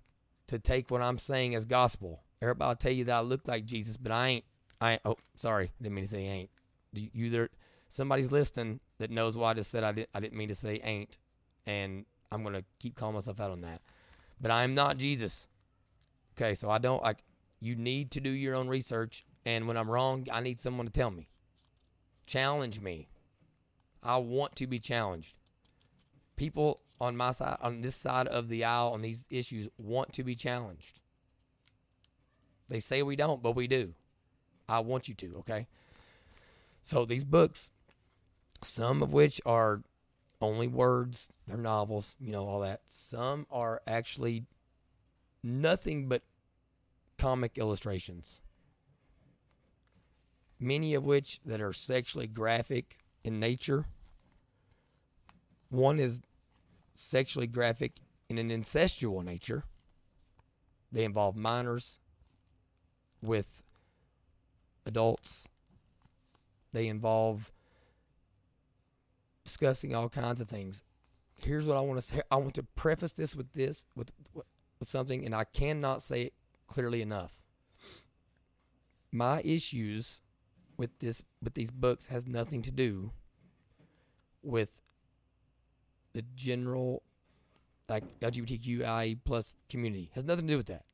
to 0.47 0.57
take 0.57 0.89
what 0.89 1.01
I'm 1.01 1.17
saying 1.17 1.55
as 1.55 1.65
gospel. 1.65 2.21
Everybody 2.41 2.69
will 2.69 2.75
tell 2.75 2.91
you 2.91 3.03
that 3.05 3.15
I 3.15 3.21
look 3.21 3.47
like 3.47 3.65
Jesus, 3.65 3.97
but 3.97 4.11
I 4.11 4.27
ain't. 4.27 4.45
I 4.81 4.99
oh 5.05 5.17
sorry, 5.35 5.71
didn't 5.81 5.95
mean 5.95 6.05
to 6.05 6.09
say 6.09 6.23
ain't. 6.25 6.49
You, 6.93 7.09
you 7.13 7.29
there? 7.29 7.49
Somebody's 7.87 8.31
listening 8.31 8.79
that 8.99 9.11
knows 9.11 9.35
why 9.35 9.51
I 9.51 9.53
just 9.55 9.71
said 9.71 9.83
I 9.83 9.91
didn't. 9.91 10.09
I 10.13 10.19
didn't 10.19 10.37
mean 10.37 10.47
to 10.49 10.55
say 10.55 10.79
ain't, 10.83 11.17
and 11.65 12.05
I'm 12.31 12.43
gonna 12.43 12.63
keep 12.79 12.95
calling 12.95 13.15
myself 13.15 13.39
out 13.39 13.51
on 13.51 13.61
that. 13.61 13.81
But 14.39 14.51
I 14.51 14.63
am 14.63 14.75
not 14.75 14.97
Jesus. 14.97 15.47
Okay, 16.37 16.53
so 16.53 16.69
I 16.69 16.77
don't 16.77 17.03
like. 17.03 17.23
You 17.59 17.75
need 17.75 18.11
to 18.11 18.21
do 18.21 18.29
your 18.29 18.55
own 18.55 18.69
research, 18.69 19.25
and 19.45 19.67
when 19.67 19.75
I'm 19.75 19.89
wrong, 19.89 20.27
I 20.31 20.39
need 20.39 20.59
someone 20.59 20.85
to 20.85 20.91
tell 20.91 21.11
me. 21.11 21.29
Challenge 22.25 22.79
me. 22.79 23.09
I 24.01 24.17
want 24.17 24.55
to 24.57 24.67
be 24.67 24.79
challenged. 24.79 25.35
People 26.37 26.79
on 27.01 27.17
my 27.17 27.31
side, 27.31 27.57
on 27.61 27.81
this 27.81 27.95
side 27.95 28.27
of 28.27 28.47
the 28.47 28.63
aisle, 28.63 28.91
on 28.93 29.01
these 29.01 29.25
issues, 29.29 29.67
want 29.77 30.13
to 30.13 30.23
be 30.23 30.35
challenged. 30.35 31.01
They 32.69 32.79
say 32.79 33.03
we 33.03 33.15
don't, 33.15 33.41
but 33.41 33.55
we 33.55 33.67
do. 33.67 33.93
I 34.69 34.79
want 34.79 35.07
you 35.07 35.15
to, 35.15 35.35
okay? 35.39 35.67
So 36.81 37.05
these 37.05 37.23
books, 37.23 37.71
some 38.61 39.01
of 39.01 39.11
which 39.11 39.41
are 39.45 39.81
only 40.41 40.67
words, 40.67 41.29
they're 41.47 41.57
novels, 41.57 42.15
you 42.19 42.31
know, 42.31 42.47
all 42.47 42.61
that. 42.61 42.81
Some 42.85 43.45
are 43.51 43.81
actually 43.87 44.45
nothing 45.43 46.07
but 46.07 46.21
comic 47.17 47.57
illustrations. 47.57 48.41
Many 50.59 50.93
of 50.93 51.03
which 51.03 51.39
that 51.45 51.61
are 51.61 51.73
sexually 51.73 52.27
graphic 52.27 52.97
in 53.23 53.39
nature. 53.39 53.85
One 55.69 55.99
is 55.99 56.21
sexually 56.93 57.47
graphic 57.47 57.93
in 58.29 58.37
an 58.37 58.49
incestual 58.49 59.23
nature. 59.23 59.63
They 60.91 61.03
involve 61.03 61.35
minors 61.35 61.99
with 63.21 63.63
adults. 64.89 65.47
They 66.73 66.87
involve 66.87 67.51
discussing 69.45 69.95
all 69.95 70.09
kinds 70.09 70.41
of 70.41 70.49
things. 70.49 70.83
Here's 71.41 71.65
what 71.65 71.77
I 71.77 71.81
want 71.81 71.99
to 71.99 72.05
say. 72.05 72.21
I 72.29 72.35
want 72.35 72.55
to 72.55 72.63
preface 72.63 73.13
this 73.13 73.35
with 73.35 73.53
this 73.53 73.85
with 73.95 74.11
with 74.35 74.87
something, 74.87 75.25
and 75.25 75.33
I 75.33 75.45
cannot 75.45 76.01
say 76.01 76.23
it 76.23 76.33
clearly 76.67 77.01
enough. 77.01 77.31
My 79.11 79.41
issues 79.43 80.21
with 80.77 80.97
this 80.99 81.23
with 81.41 81.53
these 81.53 81.71
books 81.71 82.07
has 82.07 82.27
nothing 82.27 82.61
to 82.63 82.71
do 82.71 83.11
with 84.43 84.81
the 86.13 86.23
general 86.35 87.03
like 87.87 88.03
LGBTQI 88.19 89.19
plus 89.23 89.55
community. 89.69 90.09
It 90.11 90.15
Has 90.15 90.25
nothing 90.25 90.47
to 90.47 90.53
do 90.53 90.57
with 90.57 90.67
that. 90.67 90.85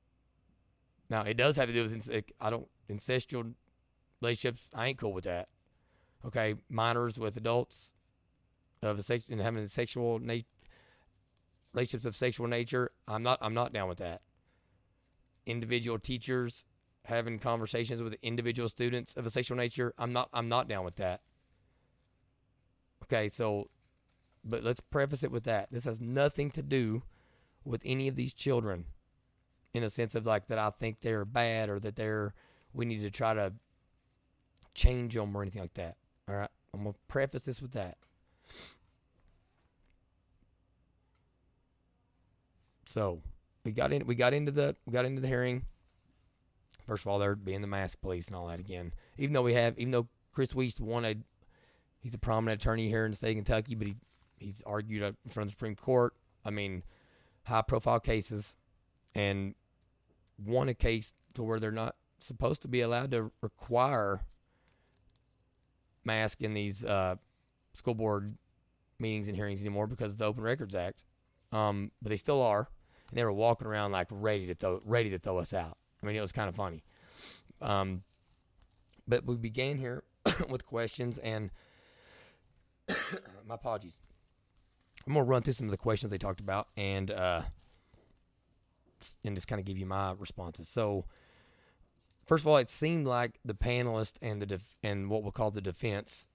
Now 1.10 1.24
it 1.24 1.36
does 1.36 1.58
have 1.58 1.68
to 1.68 1.74
do 1.74 1.84
with 1.84 2.32
I 2.40 2.50
don't 2.50 2.68
incestual 2.90 3.54
relationships. 4.26 4.68
I 4.74 4.88
ain't 4.88 4.98
cool 4.98 5.14
with 5.14 5.26
that. 5.26 5.48
Okay, 6.26 6.56
minors 6.70 7.20
with 7.20 7.38
adults 7.38 7.94
of 8.82 8.98
a 8.98 9.04
sex 9.04 9.30
and 9.30 9.40
having 9.40 9.68
sexual 9.68 10.20
relationships 11.74 12.06
of 12.06 12.16
sexual 12.16 12.48
nature. 12.48 12.92
I'm 13.08 13.24
not. 13.24 13.38
I'm 13.42 13.54
not 13.54 13.74
down 13.74 13.88
with 13.88 14.00
that. 14.00 14.22
Individual 15.46 16.00
teachers 16.00 16.66
having 17.06 17.38
conversations 17.38 18.02
with 18.02 18.16
individual 18.24 18.68
students 18.68 19.14
of 19.14 19.28
a 19.28 19.30
sexual 19.30 19.58
nature. 19.58 19.94
I'm 19.98 20.12
not. 20.12 20.30
I'm 20.34 20.50
not 20.50 20.68
down 20.68 20.84
with 20.84 20.96
that. 20.96 21.22
Okay, 23.04 23.28
so, 23.28 23.70
but 24.44 24.64
let's 24.64 24.80
preface 24.80 25.24
it 25.24 25.32
with 25.32 25.44
that. 25.44 25.68
This 25.72 25.86
has 25.86 26.02
nothing 26.02 26.50
to 26.52 26.64
do 26.64 27.04
with 27.64 27.84
any 27.86 28.08
of 28.08 28.16
these 28.16 28.34
children, 28.34 28.86
in 29.76 29.84
a 29.84 29.90
sense 29.92 30.16
of 30.16 30.26
like 30.26 30.48
that. 30.48 30.58
I 30.58 30.72
think 30.72 31.02
they're 31.02 31.26
bad 31.26 31.70
or 31.70 31.80
that 31.82 31.96
they're. 31.96 32.34
We 32.74 32.86
need 32.86 33.02
to 33.02 33.12
try 33.12 33.34
to 33.36 33.54
change 34.76 35.16
them 35.16 35.36
or 35.36 35.42
anything 35.42 35.62
like 35.62 35.74
that. 35.74 35.98
All 36.30 36.36
right, 36.36 36.50
I'm 36.74 36.84
gonna 36.84 36.96
preface 37.08 37.44
this 37.44 37.62
with 37.62 37.72
that. 37.72 37.98
So 42.86 43.22
we 43.64 43.72
got 43.72 43.92
in. 43.92 44.06
We 44.06 44.16
got 44.16 44.34
into 44.34 44.52
the. 44.52 44.76
We 44.86 44.94
got 44.94 45.06
into 45.06 45.22
the 45.22 45.28
hearing. 45.28 45.64
First 46.88 47.04
of 47.04 47.08
all, 47.08 47.18
there 47.18 47.36
being 47.36 47.62
the 47.62 47.68
mask 47.68 48.00
police 48.00 48.28
and 48.28 48.36
all 48.36 48.48
that 48.48 48.60
again. 48.60 48.94
Even 49.18 49.34
though 49.34 49.42
we 49.42 49.56
have, 49.56 49.78
even 49.80 49.92
though 49.92 50.08
Chris 50.32 50.54
Wiest 50.54 50.80
wanted, 50.80 51.24
he's 52.00 52.14
a 52.14 52.20
prominent 52.20 52.62
attorney 52.62 52.90
here 52.90 53.06
in 53.06 53.12
the 53.12 53.18
state 53.18 53.32
of 53.32 53.38
Kentucky, 53.38 53.74
but 53.74 53.88
he 53.88 53.96
he's 54.38 54.62
argued 54.66 55.02
in 55.02 55.32
front 55.32 55.46
of 55.46 55.52
the 55.52 55.58
Supreme 55.58 55.76
Court. 55.76 56.14
I 56.46 56.52
mean, 56.52 56.84
high 57.46 57.64
profile 57.64 58.00
cases, 58.00 58.56
and 59.16 59.56
won 60.44 60.70
a 60.70 60.74
case 60.76 61.14
to 61.34 61.44
where 61.44 61.60
they're 61.60 61.72
not 61.72 61.96
supposed 62.20 62.62
to 62.62 62.68
be 62.68 62.82
allowed 62.82 63.12
to 63.12 63.32
require 63.42 64.22
mask 66.06 66.42
in 66.42 66.54
these 66.54 66.86
uh, 66.86 67.16
school 67.74 67.94
board 67.94 68.38
meetings 69.00 69.28
and 69.28 69.36
hearings 69.36 69.62
anymore 69.62 69.88
because 69.88 70.14
of 70.14 70.18
the 70.18 70.26
Open 70.26 70.44
Records 70.44 70.76
Act. 70.76 71.06
Um, 71.52 71.92
but 72.02 72.10
they 72.10 72.16
still 72.16 72.42
are, 72.42 72.70
and 73.10 73.18
they 73.18 73.24
were 73.24 73.32
walking 73.32 73.68
around 73.68 73.92
like 73.92 74.08
ready 74.10 74.48
to 74.48 74.56
throw 74.56 74.82
ready 74.84 75.10
to 75.12 75.20
throw 75.20 75.38
us 75.38 75.54
out. 75.54 75.78
I 76.02 76.06
mean, 76.06 76.16
it 76.16 76.22
was 76.22 76.32
kind 76.32 76.50
of 76.50 76.56
funny. 76.56 76.84
Um, 77.62 78.04
but 79.08 79.26
we 79.26 79.38
began 79.38 79.78
here 79.78 80.04
with 80.50 80.66
questions, 80.66 81.18
and 81.20 81.52
my 83.48 83.56
apologies. 83.56 84.02
I'm 85.08 85.14
gonna 85.14 85.26
run 85.26 85.44
through 85.44 85.54
some 85.54 85.68
of 85.68 85.72
the 85.72 85.78
questions 85.78 86.12
they 86.12 86.18
talked 86.18 86.40
about, 86.40 86.68
and 86.76 87.12
uh, 87.12 87.42
and 89.24 89.36
just 89.36 89.48
kind 89.48 89.60
of 89.60 89.66
give 89.66 89.78
you 89.78 89.86
my 89.86 90.14
responses. 90.14 90.68
So, 90.68 91.06
first 92.26 92.44
of 92.44 92.48
all, 92.48 92.58
it 92.58 92.70
seemed 92.70 93.06
like 93.06 93.40
the 93.46 93.54
panelists 93.54 94.16
and 94.22 94.42
the 94.42 94.46
def- 94.46 94.78
and 94.84 95.10
what 95.10 95.24
we'll 95.24 95.32
call 95.32 95.52
the 95.52 95.62
defense 95.62 96.28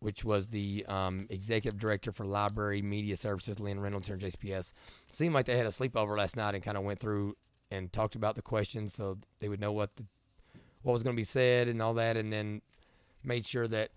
which 0.00 0.24
was 0.24 0.48
the 0.48 0.84
um, 0.86 1.26
executive 1.30 1.78
director 1.78 2.12
for 2.12 2.24
Library 2.24 2.82
Media 2.82 3.16
Services, 3.16 3.58
Lynn 3.58 3.80
Reynolds 3.80 4.08
in 4.08 4.18
JCPS. 4.18 4.72
Seemed 5.10 5.34
like 5.34 5.46
they 5.46 5.56
had 5.56 5.66
a 5.66 5.70
sleepover 5.70 6.16
last 6.16 6.36
night 6.36 6.54
and 6.54 6.62
kind 6.62 6.76
of 6.76 6.84
went 6.84 7.00
through 7.00 7.36
and 7.70 7.92
talked 7.92 8.14
about 8.14 8.36
the 8.36 8.42
questions 8.42 8.94
so 8.94 9.18
they 9.40 9.48
would 9.48 9.60
know 9.60 9.72
what 9.72 9.96
the, 9.96 10.04
what 10.82 10.92
was 10.92 11.02
going 11.02 11.14
to 11.14 11.20
be 11.20 11.24
said 11.24 11.68
and 11.68 11.82
all 11.82 11.94
that, 11.94 12.16
and 12.16 12.32
then 12.32 12.62
made 13.24 13.44
sure 13.44 13.66
that 13.66 13.90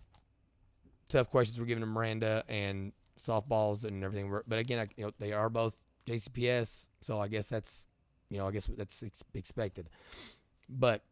tough 1.07 1.29
questions 1.29 1.59
were 1.59 1.65
given 1.65 1.81
to 1.81 1.87
Miranda 1.87 2.43
and 2.49 2.93
softballs 3.17 3.83
and 3.83 4.03
everything. 4.03 4.27
Were, 4.29 4.43
but 4.47 4.59
again, 4.59 4.79
I, 4.79 4.87
you 4.97 5.05
know, 5.05 5.11
they 5.19 5.33
are 5.33 5.49
both 5.49 5.77
JCPS, 6.07 6.89
so 6.99 7.19
I 7.19 7.27
guess 7.27 7.47
that's 7.47 7.85
you 8.29 8.39
know 8.39 8.47
I 8.47 8.51
guess 8.51 8.65
that's 8.75 9.03
ex- 9.03 9.23
expected. 9.35 9.89
But 10.67 11.03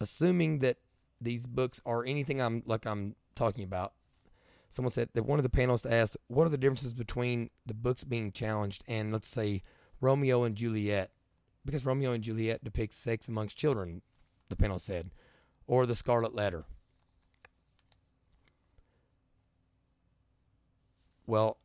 assuming 0.00 0.60
that 0.60 0.78
these 1.20 1.46
books 1.46 1.80
are 1.84 2.04
anything 2.04 2.40
I'm 2.40 2.62
like 2.66 2.86
I'm 2.86 3.16
talking 3.34 3.64
about. 3.64 3.92
Someone 4.68 4.92
said 4.92 5.08
that 5.14 5.24
one 5.24 5.38
of 5.38 5.42
the 5.42 5.48
panelists 5.48 5.90
asked, 5.90 6.16
"What 6.28 6.46
are 6.46 6.50
the 6.50 6.58
differences 6.58 6.92
between 6.92 7.50
the 7.66 7.74
books 7.74 8.04
being 8.04 8.32
challenged 8.32 8.84
and 8.86 9.12
let's 9.12 9.28
say 9.28 9.62
Romeo 10.00 10.44
and 10.44 10.56
Juliet?" 10.56 11.10
Because 11.64 11.84
Romeo 11.86 12.12
and 12.12 12.22
Juliet 12.22 12.62
depicts 12.62 12.96
sex 12.96 13.28
amongst 13.28 13.56
children, 13.56 14.02
the 14.48 14.56
panel 14.56 14.78
said, 14.78 15.10
or 15.66 15.86
the 15.86 15.94
Scarlet 15.94 16.34
Letter. 16.34 16.64
Well, 21.26 21.58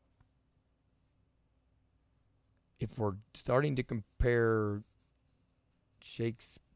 if 2.80 3.00
we're 3.00 3.16
starting 3.34 3.78
to 3.78 3.84
compare 3.84 4.84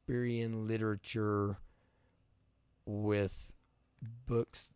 Shakespearean 0.07 0.67
literature 0.67 1.57
with 2.85 3.53
books 4.25 4.69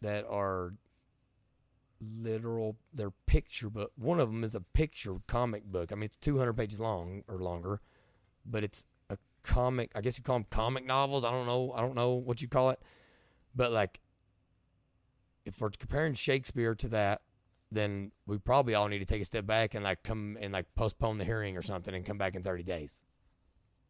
that 0.00 0.26
are 0.28 0.74
literal 2.00 2.76
they're 2.92 3.12
picture 3.26 3.70
book 3.70 3.92
one 3.96 4.18
of 4.18 4.28
them 4.28 4.42
is 4.44 4.54
a 4.54 4.60
picture 4.60 5.14
comic 5.26 5.64
book. 5.64 5.92
I 5.92 5.94
mean 5.94 6.04
it's 6.04 6.16
200 6.16 6.52
pages 6.54 6.80
long 6.80 7.22
or 7.28 7.38
longer 7.38 7.80
but 8.44 8.64
it's 8.64 8.84
a 9.08 9.16
comic 9.44 9.92
i 9.94 10.00
guess 10.00 10.18
you 10.18 10.24
call 10.24 10.36
them 10.36 10.46
comic 10.50 10.84
novels 10.84 11.24
i 11.24 11.30
don't 11.30 11.46
know 11.46 11.72
i 11.74 11.80
don't 11.80 11.94
know 11.94 12.14
what 12.14 12.42
you 12.42 12.48
call 12.48 12.70
it 12.70 12.80
but 13.54 13.70
like 13.70 14.00
if 15.46 15.60
we're 15.60 15.70
comparing 15.70 16.14
shakespeare 16.14 16.74
to 16.74 16.88
that 16.88 17.22
then 17.70 18.10
we 18.26 18.38
probably 18.38 18.74
all 18.74 18.88
need 18.88 18.98
to 18.98 19.06
take 19.06 19.22
a 19.22 19.24
step 19.24 19.46
back 19.46 19.74
and 19.74 19.84
like 19.84 20.02
come 20.02 20.36
and 20.40 20.52
like 20.52 20.66
postpone 20.74 21.16
the 21.16 21.24
hearing 21.24 21.56
or 21.56 21.62
something 21.62 21.94
and 21.94 22.04
come 22.04 22.18
back 22.18 22.34
in 22.34 22.42
30 22.42 22.64
days 22.64 23.04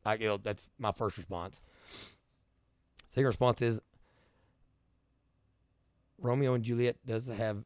I, 0.05 0.15
you 0.15 0.27
know, 0.27 0.37
that's 0.37 0.71
my 0.79 0.93
first 0.93 1.17
response 1.17 1.61
Second 3.15 3.27
response 3.27 3.63
is 3.63 3.81
Romeo 6.19 6.55
and 6.55 6.65
Juliet 6.65 6.97
does 7.07 7.29
have. 7.29 7.65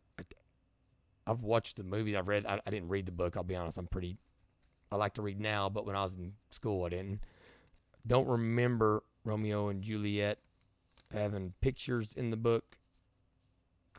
I've 1.27 1.41
watched 1.41 1.79
the 1.79 1.85
movies. 1.85 2.17
I've 2.17 2.29
read. 2.29 2.45
I, 2.45 2.61
I, 2.67 2.71
didn't 2.71 2.91
read 2.91 3.07
the 3.07 3.13
book. 3.13 3.35
I'll 3.35 3.45
be 3.45 3.57
honest. 3.57 3.79
I'm 3.79 3.87
pretty. 3.87 4.19
I 4.93 4.97
like 4.97 5.15
to 5.15 5.23
read 5.23 5.41
now, 5.41 5.71
but 5.71 5.87
when 5.87 5.97
I 5.97 6.03
was 6.03 6.17
in 6.17 6.35
school, 6.51 6.85
I 6.85 6.91
didn't. 6.91 7.21
Don't 8.07 8.29
remember 8.29 9.05
Romeo 9.25 9.69
and 9.69 9.81
Juliet 9.81 10.39
having 11.11 11.55
pictures 11.63 12.13
in 12.13 12.31
the 12.31 12.37
book, 12.37 12.77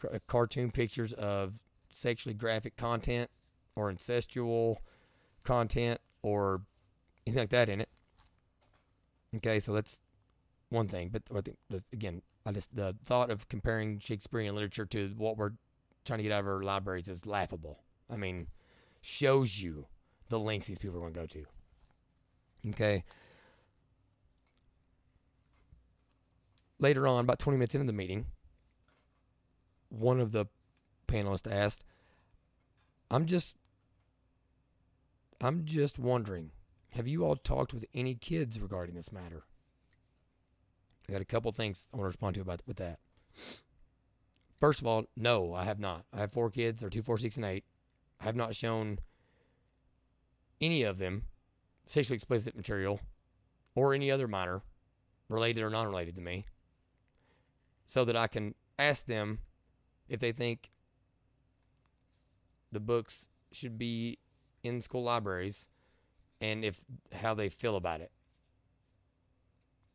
uh, 0.03 0.19
cartoon 0.27 0.69
pictures 0.69 1.13
of 1.13 1.57
sexually 1.89 2.35
graphic 2.35 2.77
content 2.77 3.31
or 3.75 3.91
incestual 3.91 4.77
content 5.43 5.99
or 6.21 6.61
anything 7.25 7.41
like 7.41 7.49
that 7.49 7.69
in 7.69 7.81
it. 7.81 7.89
Okay, 9.35 9.59
so 9.59 9.73
that's 9.73 10.01
one 10.69 10.87
thing, 10.87 11.09
but 11.09 11.23
I 11.35 11.41
think 11.41 11.57
again, 11.93 12.21
I 12.45 12.51
just 12.51 12.75
the 12.75 12.95
thought 13.03 13.29
of 13.29 13.47
comparing 13.47 13.99
Shakespearean 13.99 14.55
literature 14.55 14.85
to 14.87 15.13
what 15.17 15.37
we're 15.37 15.51
trying 16.05 16.19
to 16.19 16.23
get 16.23 16.31
out 16.31 16.41
of 16.41 16.47
our 16.47 16.61
libraries 16.63 17.07
is 17.07 17.25
laughable. 17.25 17.83
I 18.09 18.15
mean, 18.17 18.47
shows 19.01 19.61
you 19.61 19.87
the 20.29 20.39
lengths 20.39 20.67
these 20.67 20.79
people 20.79 20.97
are 20.97 21.01
going 21.01 21.13
to 21.13 21.19
go 21.19 21.25
to. 21.27 21.45
Okay. 22.69 23.03
Later 26.79 27.07
on, 27.07 27.19
about 27.19 27.39
20 27.39 27.57
minutes 27.57 27.75
into 27.75 27.87
the 27.87 27.93
meeting, 27.93 28.25
one 29.89 30.19
of 30.19 30.31
the 30.31 30.45
panelists 31.07 31.51
asked, 31.51 31.83
"I'm 33.11 33.25
just, 33.25 33.57
I'm 35.41 35.65
just 35.65 35.99
wondering, 35.99 36.51
have 36.91 37.07
you 37.07 37.25
all 37.25 37.35
talked 37.35 37.73
with 37.73 37.85
any 37.93 38.15
kids 38.15 38.59
regarding 38.59 38.95
this 38.95 39.11
matter?" 39.11 39.43
I 41.07 41.11
got 41.11 41.21
a 41.21 41.25
couple 41.25 41.51
things 41.51 41.87
I 41.91 41.97
want 41.97 42.05
to 42.05 42.09
respond 42.09 42.35
to 42.35 42.41
about 42.41 42.61
with 42.67 42.77
that. 42.77 42.99
First 44.59 44.81
of 44.81 44.87
all, 44.87 45.05
no, 45.15 45.53
I 45.53 45.63
have 45.63 45.79
not. 45.79 46.05
I 46.13 46.17
have 46.17 46.31
four 46.31 46.51
kids. 46.51 46.81
They're 46.81 46.89
two, 46.89 47.01
four, 47.01 47.17
six, 47.17 47.37
and 47.37 47.45
eight. 47.45 47.63
I 48.19 48.25
have 48.25 48.35
not 48.35 48.55
shown 48.55 48.99
any 50.61 50.83
of 50.83 50.97
them 50.97 51.23
sexually 51.85 52.15
explicit 52.15 52.55
material 52.55 52.99
or 53.73 53.93
any 53.93 54.11
other 54.11 54.27
minor, 54.27 54.61
related 55.29 55.63
or 55.63 55.69
non 55.69 55.87
related 55.87 56.15
to 56.15 56.21
me, 56.21 56.45
so 57.85 58.05
that 58.05 58.15
I 58.15 58.27
can 58.27 58.53
ask 58.77 59.05
them 59.05 59.39
if 60.09 60.19
they 60.19 60.31
think 60.31 60.69
the 62.71 62.79
books 62.79 63.29
should 63.51 63.77
be 63.77 64.19
in 64.63 64.81
school 64.81 65.03
libraries 65.03 65.67
and 66.41 66.63
if 66.63 66.83
how 67.13 67.33
they 67.33 67.49
feel 67.49 67.75
about 67.75 68.01
it. 68.01 68.11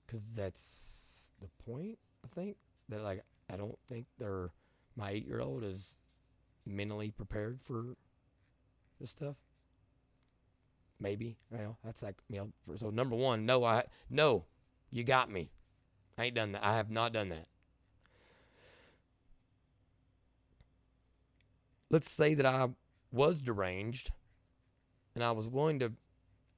Because 0.06 0.34
that's 0.34 1.30
the 1.40 1.48
point, 1.70 1.98
I 2.24 2.28
think. 2.28 2.56
That, 2.88 3.02
like, 3.02 3.24
I 3.50 3.56
don't 3.56 3.78
think 3.88 4.06
they're, 4.18 4.50
my 4.96 5.10
eight 5.10 5.26
year 5.26 5.40
old 5.40 5.64
is 5.64 5.96
mentally 6.66 7.10
prepared 7.10 7.60
for 7.62 7.96
this 9.00 9.10
stuff. 9.10 9.36
Maybe. 11.00 11.38
Well, 11.50 11.78
that's 11.84 12.02
like, 12.02 12.16
you 12.28 12.52
know, 12.68 12.76
so 12.76 12.90
number 12.90 13.16
one, 13.16 13.46
no, 13.46 13.64
I, 13.64 13.84
no, 14.10 14.44
you 14.90 15.02
got 15.02 15.30
me. 15.30 15.50
I 16.16 16.26
ain't 16.26 16.34
done 16.34 16.52
that. 16.52 16.64
I 16.64 16.76
have 16.76 16.90
not 16.90 17.12
done 17.12 17.28
that. 17.28 17.48
Let's 21.90 22.10
say 22.10 22.34
that 22.34 22.46
I 22.46 22.68
was 23.10 23.42
deranged 23.42 24.10
and 25.14 25.22
I 25.22 25.32
was 25.32 25.48
willing 25.48 25.78
to 25.80 25.92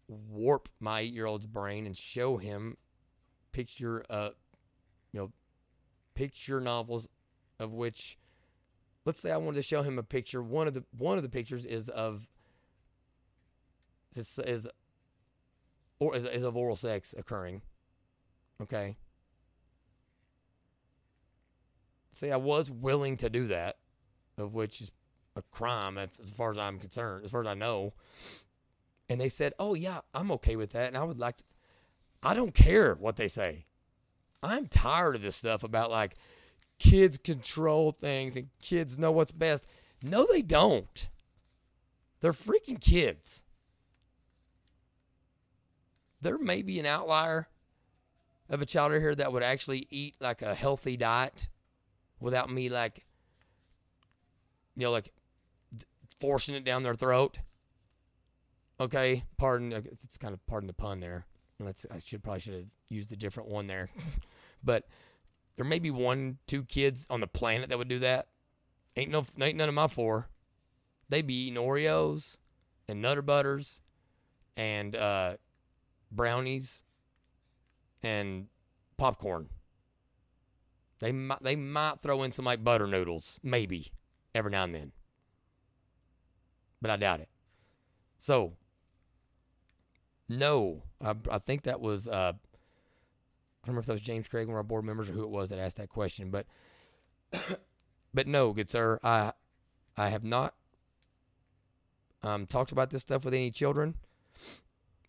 warp 0.09 0.69
my 0.81 1.01
eight 1.01 1.13
year 1.13 1.27
old's 1.27 1.47
brain 1.47 1.87
and 1.87 1.97
show 1.97 2.37
him 2.37 2.77
picture 3.53 4.05
uh 4.09 4.31
you 5.13 5.21
know 5.21 5.33
picture 6.15 6.61
novels 6.61 7.09
of 7.59 7.73
which 7.73 8.19
let's 9.07 9.21
say 9.21 9.31
I 9.31 9.39
wanted 9.39 9.57
to 9.57 9.63
show 9.63 9.83
him 9.83 9.99
a 9.99 10.03
picture. 10.03 10.43
One 10.43 10.67
of 10.67 10.75
the 10.75 10.85
one 10.99 11.17
of 11.17 11.23
the 11.23 11.31
pictures 11.31 11.65
is 11.65 11.89
of 11.89 12.29
is, 14.15 14.39
is 14.45 14.69
or 15.99 16.15
is, 16.15 16.25
is 16.27 16.43
of 16.43 16.57
oral 16.57 16.77
sex 16.77 17.15
occurring 17.17 17.63
okay? 18.61 18.97
Say 22.13 22.31
I 22.31 22.37
was 22.37 22.71
willing 22.71 23.17
to 23.19 23.31
do 23.31 23.47
that 23.47 23.77
of 24.37 24.53
which 24.53 24.81
is 24.81 24.91
a 25.37 25.43
crime 25.43 25.97
as 25.99 26.31
far 26.31 26.51
as 26.51 26.59
I'm 26.59 26.79
concerned 26.79 27.25
as 27.25 27.31
far 27.31 27.43
as 27.43 27.47
I 27.47 27.55
know 27.55 27.93
and 29.09 29.21
they 29.21 29.29
said, 29.29 29.55
"Oh 29.59 29.75
yeah, 29.75 30.01
I'm 30.15 30.31
okay 30.33 30.57
with 30.57 30.71
that." 30.71 30.89
And 30.89 30.97
I 30.97 31.05
would 31.05 31.19
like 31.19 31.39
to, 31.39 31.45
I 32.23 32.35
don't 32.35 32.55
care 32.55 32.95
what 32.95 33.17
they 33.17 33.29
say. 33.29 33.67
I'm 34.43 34.67
tired 34.67 35.17
of 35.17 35.23
this 35.23 35.37
stuff 35.37 35.65
about 35.65 35.91
like 35.91 36.17
kids 36.79 37.19
control 37.19 37.91
things 37.93 38.37
and 38.37 38.49
kids 38.61 38.99
know 38.99 39.13
what's 39.13 39.33
best. 39.33 39.65
No, 40.03 40.27
they 40.31 40.43
don't. 40.43 41.09
They're 42.21 42.33
freaking 42.33 42.81
kids. 42.81 43.43
There 46.21 46.39
may 46.39 46.63
be 46.63 46.79
an 46.81 46.87
outlier 46.87 47.49
of 48.49 48.63
a 48.63 48.67
child 48.67 48.93
here 48.93 49.15
that 49.15 49.33
would 49.33 49.43
actually 49.43 49.87
eat 49.91 50.15
like 50.21 50.43
a 50.43 50.55
healthy 50.55 50.97
diet 50.97 51.49
without 52.21 52.51
me 52.51 52.69
like 52.69 53.05
you 54.75 54.83
know 54.83 54.93
like 54.93 55.13
forcing 56.19 56.55
it 56.55 56.65
down 56.65 56.83
their 56.83 56.95
throat 56.95 57.39
Okay, 58.79 59.25
pardon. 59.39 59.73
It's 59.73 60.19
kind 60.19 60.35
of 60.35 60.45
pardon 60.47 60.67
the 60.67 60.73
pun 60.73 61.01
there. 61.01 61.27
I 61.61 61.99
should 61.99 62.23
probably 62.23 62.41
should 62.41 62.55
have 62.55 62.65
used 62.89 63.11
a 63.13 63.17
different 63.17 63.49
one 63.49 63.67
there, 63.67 63.89
but 64.63 64.87
there 65.57 65.65
may 65.65 65.79
be 65.79 65.91
one, 65.91 66.37
two 66.47 66.63
kids 66.65 67.07
on 67.09 67.21
the 67.21 67.27
planet 67.27 67.71
that 67.71 67.79
would 67.79 67.89
do 67.89 67.99
that. 68.01 68.29
Ain't 68.97 69.11
no, 69.11 69.25
ain't 69.41 69.57
none 69.57 69.69
of 69.69 69.75
my 69.75 69.87
four. 69.87 70.29
They'd 71.09 71.27
be 71.27 71.47
eating 71.47 71.59
Oreos 71.59 72.37
and 72.89 73.01
Nutter 73.01 73.23
Butters 73.23 73.81
and 74.57 74.95
uh, 74.95 75.37
brownies 76.11 76.83
and 78.03 78.49
popcorn. 78.97 79.49
They 80.99 81.13
might, 81.13 81.43
they 81.43 81.57
might 81.57 82.01
throw 82.01 82.23
in 82.23 82.33
some 82.33 82.45
like 82.45 82.65
butter 82.65 82.87
noodles, 82.87 83.39
maybe 83.43 83.93
every 84.35 84.51
now 84.51 84.65
and 84.65 84.73
then, 84.73 84.93
but 86.81 86.91
I 86.91 86.97
doubt 86.97 87.21
it. 87.21 87.29
So 88.19 88.55
no, 90.29 90.83
I, 91.05 91.15
I 91.31 91.39
think 91.39 91.63
that 91.63 91.81
was. 91.81 92.09
Uh, 92.09 92.33
I 93.67 93.69
don't 93.69 93.75
remember 93.75 93.81
if 93.81 93.87
that 93.87 93.93
was 93.95 94.03
James 94.03 94.29
Craig, 94.29 94.47
one 94.47 94.55
of 94.55 94.59
our 94.59 94.63
board 94.63 94.85
members, 94.85 95.11
or 95.11 95.13
who 95.13 95.25
it 95.25 95.31
was 95.31 95.51
that 95.51 95.59
asked 95.59 95.77
that 95.79 95.89
question. 95.89 96.31
But, 96.31 96.47
but 98.15 98.29
no, 98.29 98.53
good 98.53 98.71
sir, 98.71 99.01
I, 99.03 99.33
I 99.97 100.09
have 100.09 100.23
not 100.23 100.55
um, 102.23 102.47
talked 102.47 102.71
about 102.71 102.91
this 102.91 103.03
stuff 103.03 103.25
with 103.25 103.35
any 103.35 103.51
children. 103.51 103.97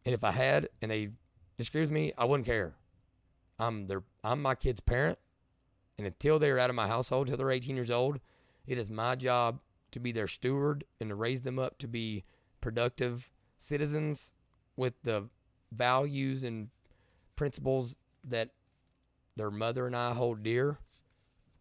And 0.06 0.14
if 0.16 0.24
I 0.24 0.32
had, 0.32 0.70
and 0.82 0.90
they 0.90 1.10
disagree 1.58 1.82
with 1.82 1.92
me, 1.92 2.14
I 2.18 2.26
wouldn't 2.26 2.48
care. 2.48 2.74
I'm 3.60 3.86
their, 3.86 4.04
I'm 4.24 4.42
my 4.42 4.56
kid's 4.56 4.80
parent, 4.80 5.20
and 5.98 6.08
until 6.08 6.40
they're 6.40 6.58
out 6.58 6.72
of 6.72 6.76
my 6.76 6.88
household, 6.88 7.28
until 7.28 7.38
they're 7.38 7.52
18 7.52 7.76
years 7.76 7.92
old, 7.92 8.20
it 8.66 8.80
is 8.80 8.90
my 8.90 9.16
job 9.16 9.60
to 9.92 10.00
be 10.00 10.12
their 10.12 10.28
steward 10.28 10.84
and 11.00 11.10
to 11.10 11.16
raise 11.16 11.42
them 11.42 11.60
up 11.60 11.78
to 11.80 11.88
be 11.88 12.24
productive 12.60 13.30
citizens 13.58 14.34
with 14.78 14.94
the 15.04 15.28
values 15.72 16.44
and 16.44 16.70
principles 17.36 17.98
that 18.24 18.50
their 19.36 19.52
mother 19.52 19.86
and 19.86 19.96
I 19.96 20.14
hold 20.14 20.44
dear, 20.44 20.78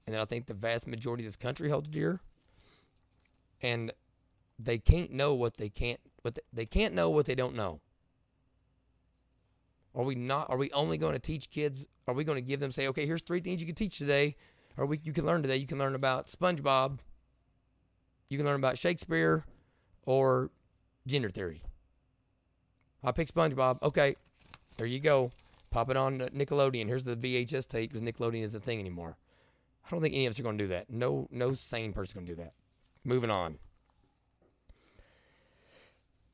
and 0.06 0.14
that 0.14 0.22
I 0.22 0.24
think 0.24 0.46
the 0.46 0.54
vast 0.54 0.86
majority 0.86 1.24
of 1.24 1.28
this 1.28 1.36
country 1.36 1.68
holds 1.68 1.88
dear. 1.88 2.20
And 3.60 3.92
they 4.58 4.78
can't 4.78 5.12
know 5.12 5.34
what 5.34 5.56
they 5.56 5.68
can't, 5.68 6.00
but 6.22 6.38
they 6.52 6.66
can't 6.66 6.94
know 6.94 7.10
what 7.10 7.26
they 7.26 7.34
don't 7.34 7.56
know. 7.56 7.80
Are 9.94 10.04
we 10.04 10.14
not? 10.14 10.50
Are 10.50 10.58
we 10.58 10.70
only 10.72 10.98
going 10.98 11.14
to 11.14 11.18
teach 11.18 11.50
kids? 11.50 11.86
Are 12.06 12.14
we 12.14 12.22
going 12.22 12.36
to 12.36 12.42
give 12.42 12.60
them 12.60 12.70
say, 12.70 12.86
okay, 12.88 13.06
here's 13.06 13.22
three 13.22 13.40
things 13.40 13.60
you 13.60 13.66
can 13.66 13.74
teach 13.74 13.98
today, 13.98 14.36
or 14.76 14.86
we 14.86 15.00
you 15.02 15.12
can 15.12 15.26
learn 15.26 15.42
today. 15.42 15.56
You 15.56 15.66
can 15.66 15.78
learn 15.78 15.94
about 15.94 16.26
SpongeBob. 16.26 16.98
You 18.28 18.36
can 18.36 18.46
learn 18.46 18.56
about 18.56 18.76
Shakespeare, 18.76 19.44
or 20.02 20.50
gender 21.06 21.30
theory. 21.30 21.62
I 23.06 23.12
pick 23.12 23.28
SpongeBob. 23.28 23.80
Okay, 23.84 24.16
there 24.76 24.86
you 24.86 24.98
go. 24.98 25.30
Pop 25.70 25.90
it 25.90 25.96
on 25.96 26.18
Nickelodeon. 26.18 26.88
Here's 26.88 27.04
the 27.04 27.16
VHS 27.16 27.68
tape 27.68 27.92
because 27.92 28.02
Nickelodeon 28.02 28.42
isn't 28.42 28.60
a 28.60 28.64
thing 28.64 28.80
anymore. 28.80 29.16
I 29.86 29.90
don't 29.90 30.02
think 30.02 30.14
any 30.14 30.26
of 30.26 30.32
us 30.32 30.40
are 30.40 30.42
going 30.42 30.58
to 30.58 30.64
do 30.64 30.68
that. 30.68 30.90
No, 30.90 31.28
no 31.30 31.52
sane 31.52 31.92
person 31.92 32.18
going 32.18 32.26
to 32.26 32.32
do 32.34 32.42
that. 32.42 32.54
Moving 33.04 33.30
on. 33.30 33.58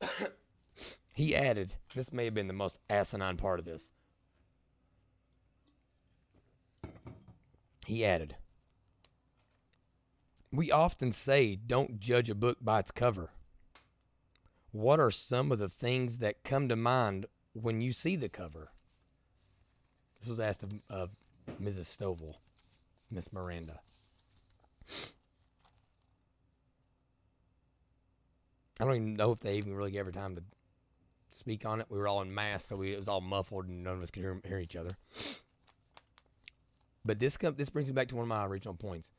he 1.13 1.35
added, 1.35 1.75
this 1.93 2.11
may 2.11 2.25
have 2.25 2.33
been 2.33 2.47
the 2.47 2.53
most 2.53 2.79
asinine 2.89 3.37
part 3.37 3.59
of 3.59 3.65
this. 3.65 3.91
He 7.85 8.03
added, 8.03 8.35
We 10.51 10.71
often 10.71 11.11
say 11.11 11.55
don't 11.55 11.99
judge 11.99 12.31
a 12.31 12.35
book 12.35 12.57
by 12.61 12.79
its 12.79 12.89
cover 12.89 13.29
what 14.73 14.99
are 14.99 15.11
some 15.11 15.51
of 15.51 15.59
the 15.59 15.69
things 15.69 16.17
that 16.17 16.43
come 16.43 16.67
to 16.67 16.75
mind 16.75 17.27
when 17.53 17.79
you 17.79 17.93
see 17.93 18.15
the 18.15 18.27
cover? 18.27 18.71
This 20.19 20.27
was 20.27 20.39
asked 20.39 20.63
of, 20.63 20.73
of 20.89 21.11
Mrs. 21.61 21.95
Stovall, 21.95 22.37
Miss 23.11 23.31
Miranda. 23.31 23.81
I 28.79 28.85
don't 28.85 28.95
even 28.95 29.13
know 29.13 29.31
if 29.31 29.39
they 29.41 29.57
even 29.57 29.75
really 29.75 29.91
gave 29.91 30.05
her 30.05 30.11
time 30.11 30.35
to 30.35 30.43
speak 31.29 31.65
on 31.65 31.79
it. 31.79 31.85
We 31.87 31.99
were 31.99 32.07
all 32.07 32.21
in 32.21 32.33
mass, 32.33 32.65
so 32.65 32.75
we, 32.75 32.93
it 32.93 32.99
was 32.99 33.07
all 33.07 33.21
muffled 33.21 33.67
and 33.67 33.83
none 33.83 33.93
of 33.97 34.01
us 34.01 34.09
could 34.09 34.23
hear, 34.23 34.41
hear 34.43 34.57
each 34.57 34.75
other. 34.75 34.97
But 37.05 37.19
this 37.19 37.37
this 37.37 37.69
brings 37.69 37.89
me 37.89 37.93
back 37.93 38.07
to 38.07 38.15
one 38.15 38.23
of 38.23 38.29
my 38.29 38.45
original 38.45 38.73
points. 38.73 39.11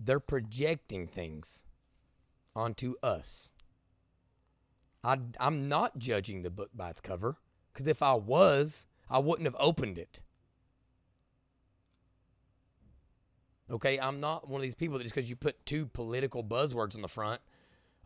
They're 0.00 0.18
projecting 0.18 1.06
things 1.06 1.64
onto 2.56 2.94
us. 3.00 3.50
I, 5.04 5.18
I'm 5.38 5.68
not 5.68 5.98
judging 5.98 6.42
the 6.42 6.50
book 6.50 6.70
by 6.74 6.90
its 6.90 7.00
cover 7.00 7.36
because 7.72 7.86
if 7.86 8.02
I 8.02 8.14
was, 8.14 8.86
I 9.08 9.18
wouldn't 9.18 9.46
have 9.46 9.56
opened 9.58 9.98
it. 9.98 10.22
Okay, 13.70 13.98
I'm 14.00 14.18
not 14.18 14.48
one 14.48 14.60
of 14.60 14.62
these 14.62 14.74
people 14.74 14.96
that 14.98 15.04
just 15.04 15.14
because 15.14 15.28
you 15.28 15.36
put 15.36 15.64
two 15.66 15.86
political 15.86 16.42
buzzwords 16.42 16.96
on 16.96 17.02
the 17.02 17.08
front, 17.08 17.40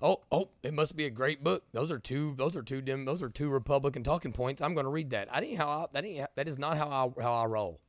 oh, 0.02 0.20
oh, 0.32 0.48
it 0.62 0.74
must 0.74 0.96
be 0.96 1.06
a 1.06 1.10
great 1.10 1.44
book. 1.44 1.62
Those 1.72 1.92
are 1.92 2.00
two, 2.00 2.34
those 2.36 2.56
are 2.56 2.62
two 2.62 2.82
dim, 2.82 3.04
those 3.04 3.22
are 3.22 3.28
two 3.28 3.48
Republican 3.48 4.02
talking 4.02 4.32
points. 4.32 4.60
I'm 4.60 4.74
going 4.74 4.84
to 4.84 4.90
read 4.90 5.10
that. 5.10 5.28
I 5.32 5.40
didn't 5.40 5.56
how 5.56 5.68
I, 5.68 5.86
that 5.92 6.04
ain't 6.04 6.28
that 6.34 6.48
is 6.48 6.58
not 6.58 6.76
how 6.76 6.88
I 7.16 7.22
how 7.22 7.32
I 7.32 7.44
roll. 7.46 7.80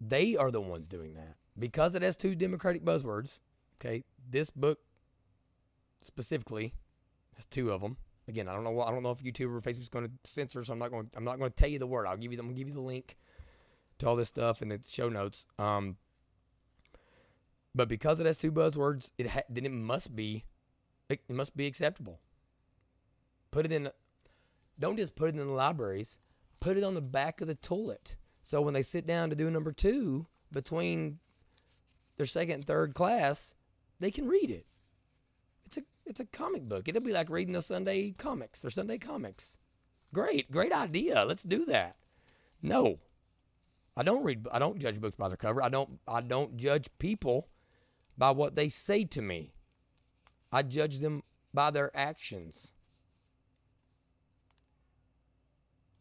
They 0.00 0.36
are 0.36 0.50
the 0.50 0.60
ones 0.60 0.88
doing 0.88 1.14
that 1.14 1.36
because 1.58 1.94
it 1.94 2.02
has 2.02 2.16
two 2.16 2.34
Democratic 2.34 2.84
buzzwords, 2.84 3.40
okay, 3.80 4.04
this 4.28 4.50
book 4.50 4.78
specifically 6.00 6.74
has 7.34 7.44
two 7.46 7.70
of 7.70 7.80
them. 7.80 7.96
Again, 8.28 8.48
I 8.48 8.54
don't 8.54 8.64
know. 8.64 8.80
I 8.80 8.90
don't 8.90 9.02
know 9.02 9.10
if 9.10 9.18
YouTube 9.18 9.52
or 9.52 9.60
Facebook's 9.60 9.88
going 9.88 10.04
to 10.04 10.12
censor, 10.24 10.64
so 10.64 10.72
I'm 10.72 10.78
not 10.78 10.90
going. 10.90 11.10
I'm 11.16 11.24
not 11.24 11.38
going 11.38 11.50
to 11.50 11.56
tell 11.56 11.68
you 11.68 11.80
the 11.80 11.86
word. 11.86 12.06
I'll 12.06 12.16
give 12.16 12.30
you. 12.30 12.36
The, 12.36 12.42
I'm 12.42 12.48
going 12.48 12.56
to 12.56 12.60
give 12.60 12.68
you 12.68 12.74
the 12.74 12.80
link 12.80 13.16
to 13.98 14.08
all 14.08 14.16
this 14.16 14.28
stuff 14.28 14.62
in 14.62 14.68
the 14.68 14.80
show 14.88 15.08
notes. 15.08 15.46
Um, 15.58 15.96
but 17.74 17.88
because 17.88 18.20
it 18.20 18.26
has 18.26 18.36
two 18.36 18.52
buzzwords, 18.52 19.10
it 19.18 19.28
ha- 19.28 19.42
then 19.48 19.64
it 19.64 19.72
must 19.72 20.14
be, 20.14 20.44
it, 21.08 21.20
must 21.28 21.56
be 21.56 21.66
acceptable. 21.66 22.20
Put 23.50 23.64
it 23.64 23.72
in. 23.72 23.88
Don't 24.78 24.96
just 24.96 25.14
put 25.14 25.28
it 25.28 25.38
in 25.38 25.46
the 25.46 25.52
libraries. 25.52 26.18
Put 26.60 26.76
it 26.76 26.84
on 26.84 26.94
the 26.94 27.00
back 27.00 27.40
of 27.40 27.48
the 27.48 27.54
toilet. 27.54 28.16
So 28.42 28.60
when 28.60 28.74
they 28.74 28.82
sit 28.82 29.06
down 29.06 29.30
to 29.30 29.36
do 29.36 29.50
number 29.50 29.72
two 29.72 30.26
between 30.52 31.18
their 32.16 32.26
second 32.26 32.54
and 32.54 32.66
third 32.66 32.94
class, 32.94 33.54
they 34.00 34.10
can 34.10 34.28
read 34.28 34.50
it. 34.50 34.66
It's 35.66 35.78
a 35.78 35.82
it's 36.04 36.20
a 36.20 36.26
comic 36.26 36.68
book. 36.68 36.88
It'll 36.88 37.02
be 37.02 37.12
like 37.12 37.30
reading 37.30 37.54
the 37.54 37.62
Sunday 37.62 38.12
comics 38.12 38.64
or 38.64 38.70
Sunday 38.70 38.98
comics. 38.98 39.58
Great, 40.12 40.50
great 40.50 40.72
idea. 40.72 41.24
Let's 41.24 41.42
do 41.42 41.64
that. 41.66 41.96
No. 42.60 42.98
I 43.96 44.02
don't 44.02 44.24
read 44.24 44.46
I 44.52 44.58
don't 44.58 44.78
judge 44.78 45.00
books 45.00 45.16
by 45.16 45.28
their 45.28 45.36
cover. 45.36 45.62
I 45.62 45.68
don't 45.68 45.98
I 46.06 46.20
don't 46.20 46.56
judge 46.56 46.88
people 46.98 47.48
by 48.16 48.30
what 48.30 48.54
they 48.56 48.68
say 48.68 49.04
to 49.04 49.22
me. 49.22 49.54
I 50.50 50.62
judge 50.62 50.98
them 50.98 51.22
by 51.54 51.70
their 51.70 51.90
actions. 51.96 52.72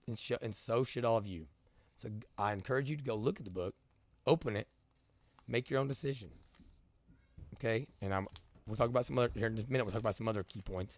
And, 0.07 0.17
sh- 0.17 0.33
and 0.41 0.53
so 0.53 0.83
should 0.83 1.05
all 1.05 1.17
of 1.17 1.25
you. 1.25 1.47
So 1.95 2.09
I 2.37 2.51
encourage 2.51 2.89
you 2.89 2.97
to 2.97 3.03
go 3.03 3.15
look 3.15 3.39
at 3.39 3.45
the 3.45 3.51
book, 3.51 3.75
open 4.25 4.57
it, 4.57 4.67
make 5.51 5.69
your 5.69 5.79
own 5.79 5.87
decision. 5.87 6.29
Okay? 7.55 7.85
And 8.01 8.13
I'm 8.13 8.27
we'll 8.65 8.77
talk 8.77 8.89
about 8.89 9.05
some 9.05 9.17
other 9.19 9.29
here 9.35 9.47
in 9.47 9.53
a 9.53 9.63
minute, 9.69 9.83
we'll 9.83 9.91
talk 9.91 9.99
about 9.99 10.15
some 10.15 10.27
other 10.27 10.43
key 10.43 10.61
points. 10.61 10.97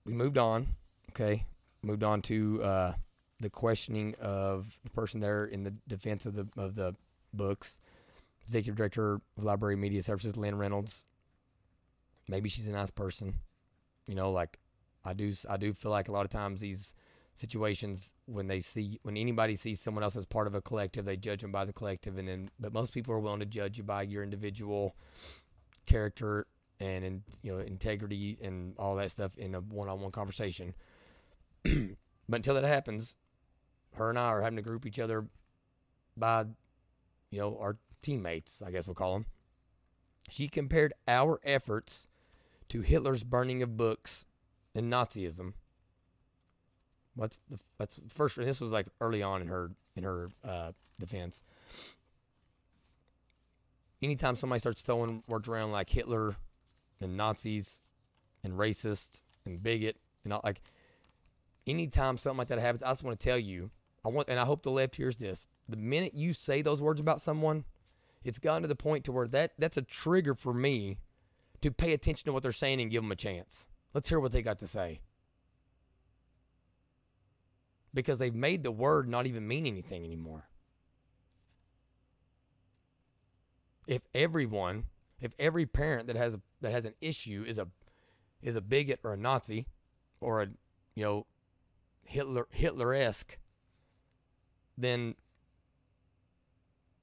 we 0.05 0.13
moved 0.13 0.37
on, 0.37 0.67
okay? 1.11 1.45
Moved 1.83 2.03
on 2.03 2.21
to 2.23 2.61
uh, 2.63 2.93
the 3.39 3.49
questioning 3.49 4.15
of 4.19 4.77
the 4.83 4.89
person 4.89 5.21
there 5.21 5.45
in 5.45 5.63
the 5.63 5.73
defense 5.87 6.25
of 6.25 6.35
the 6.35 6.47
of 6.57 6.75
the 6.75 6.95
books. 7.33 7.77
Executive 8.43 8.75
Director 8.75 9.21
of 9.37 9.43
Library 9.43 9.75
Media 9.75 10.01
Services, 10.01 10.35
Lynn 10.35 10.57
Reynolds. 10.57 11.05
Maybe 12.27 12.49
she's 12.49 12.67
a 12.67 12.71
nice 12.71 12.89
person. 12.89 13.35
You 14.07 14.15
know, 14.15 14.31
like 14.31 14.57
I 15.05 15.13
do 15.13 15.31
I 15.49 15.57
do 15.57 15.73
feel 15.73 15.91
like 15.91 16.07
a 16.07 16.11
lot 16.11 16.25
of 16.25 16.31
times 16.31 16.61
these 16.61 16.93
situations 17.33 18.13
when 18.25 18.47
they 18.47 18.59
see 18.59 18.99
when 19.03 19.17
anybody 19.17 19.55
sees 19.55 19.79
someone 19.79 20.03
else 20.03 20.15
as 20.15 20.25
part 20.25 20.47
of 20.47 20.55
a 20.55 20.61
collective, 20.61 21.05
they 21.05 21.17
judge 21.17 21.41
them 21.41 21.51
by 21.51 21.65
the 21.65 21.73
collective 21.73 22.17
and 22.17 22.27
then 22.27 22.49
but 22.59 22.73
most 22.73 22.93
people 22.93 23.13
are 23.13 23.19
willing 23.19 23.39
to 23.39 23.45
judge 23.45 23.77
you 23.77 23.83
by 23.83 24.03
your 24.03 24.23
individual 24.23 24.95
character 25.85 26.47
and 26.79 27.05
in, 27.05 27.23
you 27.43 27.53
know 27.53 27.59
integrity 27.59 28.37
and 28.41 28.75
all 28.77 28.95
that 28.95 29.11
stuff 29.11 29.37
in 29.37 29.55
a 29.55 29.61
one-on-one 29.61 30.11
conversation. 30.11 30.73
but 31.63 32.35
until 32.35 32.55
that 32.55 32.63
happens, 32.63 33.15
her 33.95 34.09
and 34.09 34.19
I 34.19 34.25
are 34.25 34.41
having 34.41 34.57
to 34.57 34.63
group 34.63 34.85
each 34.85 34.99
other 34.99 35.25
by 36.17 36.45
you 37.29 37.39
know 37.39 37.57
our 37.59 37.77
teammates, 38.01 38.61
I 38.65 38.71
guess 38.71 38.87
we'll 38.87 38.95
call 38.95 39.13
them. 39.13 39.25
She 40.29 40.47
compared 40.47 40.93
our 41.07 41.39
efforts 41.43 42.07
to 42.69 42.81
Hitler's 42.81 43.23
burning 43.23 43.61
of 43.61 43.75
books 43.75 44.25
and 44.75 44.91
Nazism. 44.91 45.53
What's 47.15 47.37
the 47.49 47.59
that's 47.77 47.95
the 47.95 48.09
first? 48.09 48.37
This 48.37 48.61
was 48.61 48.71
like 48.71 48.87
early 48.99 49.21
on 49.21 49.41
in 49.41 49.47
her 49.47 49.71
in 49.95 50.03
her 50.03 50.29
uh, 50.43 50.71
defense. 50.99 51.43
Anytime 54.01 54.35
somebody 54.35 54.59
starts 54.59 54.81
throwing 54.81 55.23
words 55.27 55.47
around 55.47 55.71
like 55.71 55.89
Hitler 55.89 56.35
and 56.99 57.17
Nazis 57.17 57.81
and 58.43 58.53
racist 58.53 59.21
and 59.45 59.61
bigot 59.61 59.97
and 60.23 60.33
all, 60.33 60.41
like 60.43 60.61
anytime 61.67 62.17
something 62.17 62.37
like 62.39 62.47
that 62.47 62.59
happens, 62.59 62.81
I 62.81 62.89
just 62.89 63.03
want 63.03 63.19
to 63.19 63.23
tell 63.23 63.37
you, 63.37 63.69
I 64.03 64.09
want 64.09 64.29
and 64.29 64.39
I 64.39 64.45
hope 64.45 64.63
the 64.63 64.71
left 64.71 64.95
hears 64.95 65.17
this. 65.17 65.45
The 65.69 65.77
minute 65.77 66.13
you 66.13 66.33
say 66.33 66.61
those 66.61 66.81
words 66.81 66.99
about 66.99 67.21
someone, 67.21 67.65
it's 68.23 68.39
gotten 68.39 68.61
to 68.63 68.67
the 68.67 68.75
point 68.75 69.03
to 69.05 69.11
where 69.11 69.27
that 69.27 69.51
that's 69.59 69.77
a 69.77 69.81
trigger 69.81 70.33
for 70.33 70.53
me 70.53 70.97
to 71.61 71.71
pay 71.71 71.93
attention 71.93 72.25
to 72.25 72.33
what 72.33 72.41
they're 72.41 72.51
saying 72.51 72.81
and 72.81 72.89
give 72.89 73.03
them 73.03 73.11
a 73.11 73.15
chance. 73.15 73.67
Let's 73.93 74.09
hear 74.09 74.19
what 74.19 74.31
they 74.31 74.41
got 74.41 74.59
to 74.59 74.67
say. 74.67 75.01
Because 77.93 78.17
they've 78.17 78.33
made 78.33 78.63
the 78.63 78.71
word 78.71 79.07
not 79.07 79.27
even 79.27 79.47
mean 79.47 79.65
anything 79.65 80.05
anymore. 80.05 80.47
If 83.87 84.01
everyone, 84.15 84.85
if 85.19 85.33
every 85.37 85.65
parent 85.65 86.07
that 86.07 86.15
has 86.15 86.35
a, 86.35 86.41
that 86.61 86.71
has 86.71 86.85
an 86.85 86.93
issue 87.01 87.43
is 87.45 87.57
a 87.57 87.67
is 88.41 88.55
a 88.55 88.61
bigot 88.61 89.01
or 89.03 89.13
a 89.13 89.17
Nazi 89.17 89.67
or 90.21 90.41
a 90.41 90.47
you 90.95 91.03
know 91.03 91.25
Hitler 92.05 92.47
Hitler 92.51 92.93
esque, 92.93 93.37
then 94.77 95.15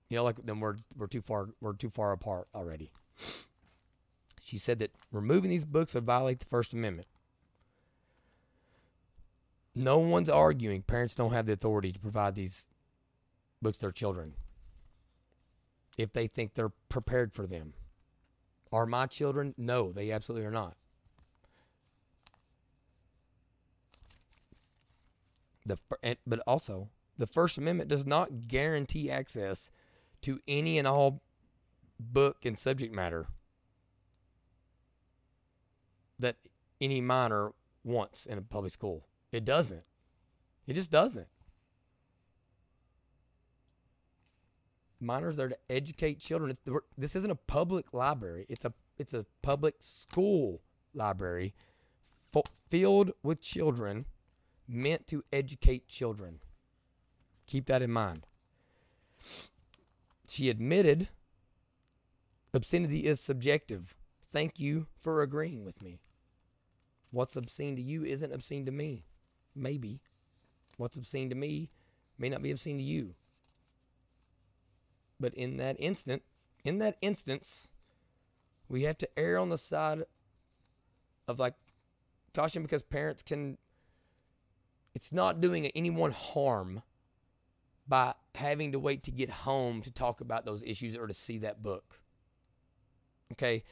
you 0.09 0.17
know, 0.17 0.25
like 0.25 0.37
then 0.45 0.61
we're 0.61 0.77
we're 0.97 1.07
too 1.07 1.21
far 1.21 1.51
we're 1.61 1.75
too 1.75 1.91
far 1.91 2.13
apart 2.13 2.49
already. 2.55 2.91
She 4.49 4.57
said 4.57 4.79
that 4.79 4.93
removing 5.13 5.51
these 5.51 5.67
books 5.67 5.93
would 5.93 6.05
violate 6.05 6.41
the 6.41 6.47
First 6.47 6.73
Amendment. 6.73 7.07
No 9.75 9.99
one's 9.99 10.31
arguing 10.31 10.81
parents 10.81 11.15
don't 11.15 11.35
have 11.35 11.45
the 11.45 11.53
authority 11.53 11.93
to 11.93 11.99
provide 11.99 12.35
these 12.35 12.67
books 13.61 13.77
to 13.77 13.83
their 13.83 13.93
children 13.93 14.37
if 15.99 16.15
they 16.15 16.27
think 16.27 16.55
they're 16.55 16.73
prepared 16.89 17.35
for 17.35 17.47
them. 17.47 17.75
Are 18.73 18.87
my 18.87 19.05
children? 19.05 19.55
No, 19.59 19.93
they 19.93 20.11
absolutely 20.11 20.47
are 20.47 20.51
not. 20.51 20.77
The 25.67 25.77
but 26.27 26.41
also 26.47 26.89
the 27.19 27.27
First 27.27 27.59
Amendment 27.59 27.91
does 27.91 28.07
not 28.07 28.49
guarantee 28.49 29.11
access 29.11 29.71
to 30.23 30.41
any 30.49 30.79
and 30.79 30.89
all 30.89 31.21
book 32.01 32.47
and 32.47 32.59
subject 32.59 32.95
matter 32.95 33.27
that 36.19 36.37
any 36.81 37.01
minor 37.01 37.53
wants 37.85 38.27
in 38.27 38.39
a 38.39 38.43
public 38.43 38.73
school. 38.73 39.07
It 39.33 39.45
doesn't. 39.45 39.85
It 40.67 40.75
just 40.75 40.91
doesn't. 40.91 41.29
Minors 45.01 45.39
are 45.39 45.49
to 45.49 45.57
educate 45.71 46.19
children. 46.19 46.55
This 46.97 47.15
isn't 47.15 47.31
a 47.31 47.37
public 47.37 47.93
library. 47.93 48.47
It's 48.49 48.65
a 48.65 48.73
it's 48.99 49.15
a 49.15 49.25
public 49.43 49.77
school 49.79 50.61
library 50.93 51.55
fo- 52.33 52.43
filled 52.69 53.13
with 53.23 53.41
children 53.41 54.07
meant 54.67 55.07
to 55.07 55.25
educate 55.33 55.89
children. 55.89 56.41
Keep 57.47 57.67
that 57.67 57.81
in 57.81 57.93
mind. 57.93 58.27
She 60.29 60.51
admitted 60.51 61.09
obscenity 62.53 63.07
is 63.07 63.21
subjective. 63.21 63.97
Thank 64.21 64.59
you 64.59 64.89
for 64.99 65.23
agreeing 65.23 65.65
with 65.65 65.81
me. 65.81 66.01
What's 67.11 67.37
obscene 67.37 67.77
to 67.77 67.83
you 67.83 68.05
isn't 68.05 68.33
obscene 68.33 68.67
to 68.67 68.73
me. 68.73 69.05
Maybe. 69.55 70.01
What's 70.77 70.97
obscene 70.97 71.31
to 71.31 71.35
me 71.35 71.71
may 72.19 72.29
not 72.29 72.43
be 72.43 72.51
obscene 72.51 72.79
to 72.79 72.83
you. 72.83 73.15
But 75.21 75.35
in 75.35 75.57
that 75.57 75.77
instant, 75.79 76.23
in 76.65 76.79
that 76.79 76.97
instance, 77.01 77.71
we 78.69 78.83
have 78.83 78.99
to 78.99 79.09
err 79.19 79.39
on 79.39 79.49
the 79.49 79.59
side 79.59 80.05
of 81.27 81.39
like 81.39 81.55
caution 82.35 82.63
because 82.63 82.83
parents 82.83 83.23
can 83.23 83.59
it's 84.95 85.13
not 85.13 85.41
doing 85.41 85.67
anyone 85.69 86.13
harm 86.13 86.83
by 87.87 88.15
having 88.35 88.73
to 88.73 88.79
wait 88.79 89.03
to 89.05 89.11
get 89.11 89.31
home 89.31 89.81
to 89.83 89.91
talk 89.91 90.21
about 90.21 90.45
those 90.45 90.63
issues 90.63 90.97
or 90.97 91.07
to 91.07 91.15
see 91.15 91.39
that 91.39 91.63
book. 91.63 92.01
Okay? 93.33 93.65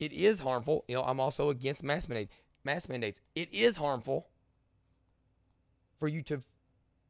It 0.00 0.12
is 0.12 0.40
harmful. 0.40 0.84
You 0.88 0.96
know, 0.96 1.02
I'm 1.02 1.20
also 1.20 1.50
against 1.50 1.82
mask 1.82 2.08
mandate, 2.08 2.30
mask 2.64 2.88
mandates. 2.88 3.20
It 3.34 3.52
is 3.52 3.76
harmful 3.76 4.26
for 5.98 6.08
you 6.08 6.22
to 6.22 6.42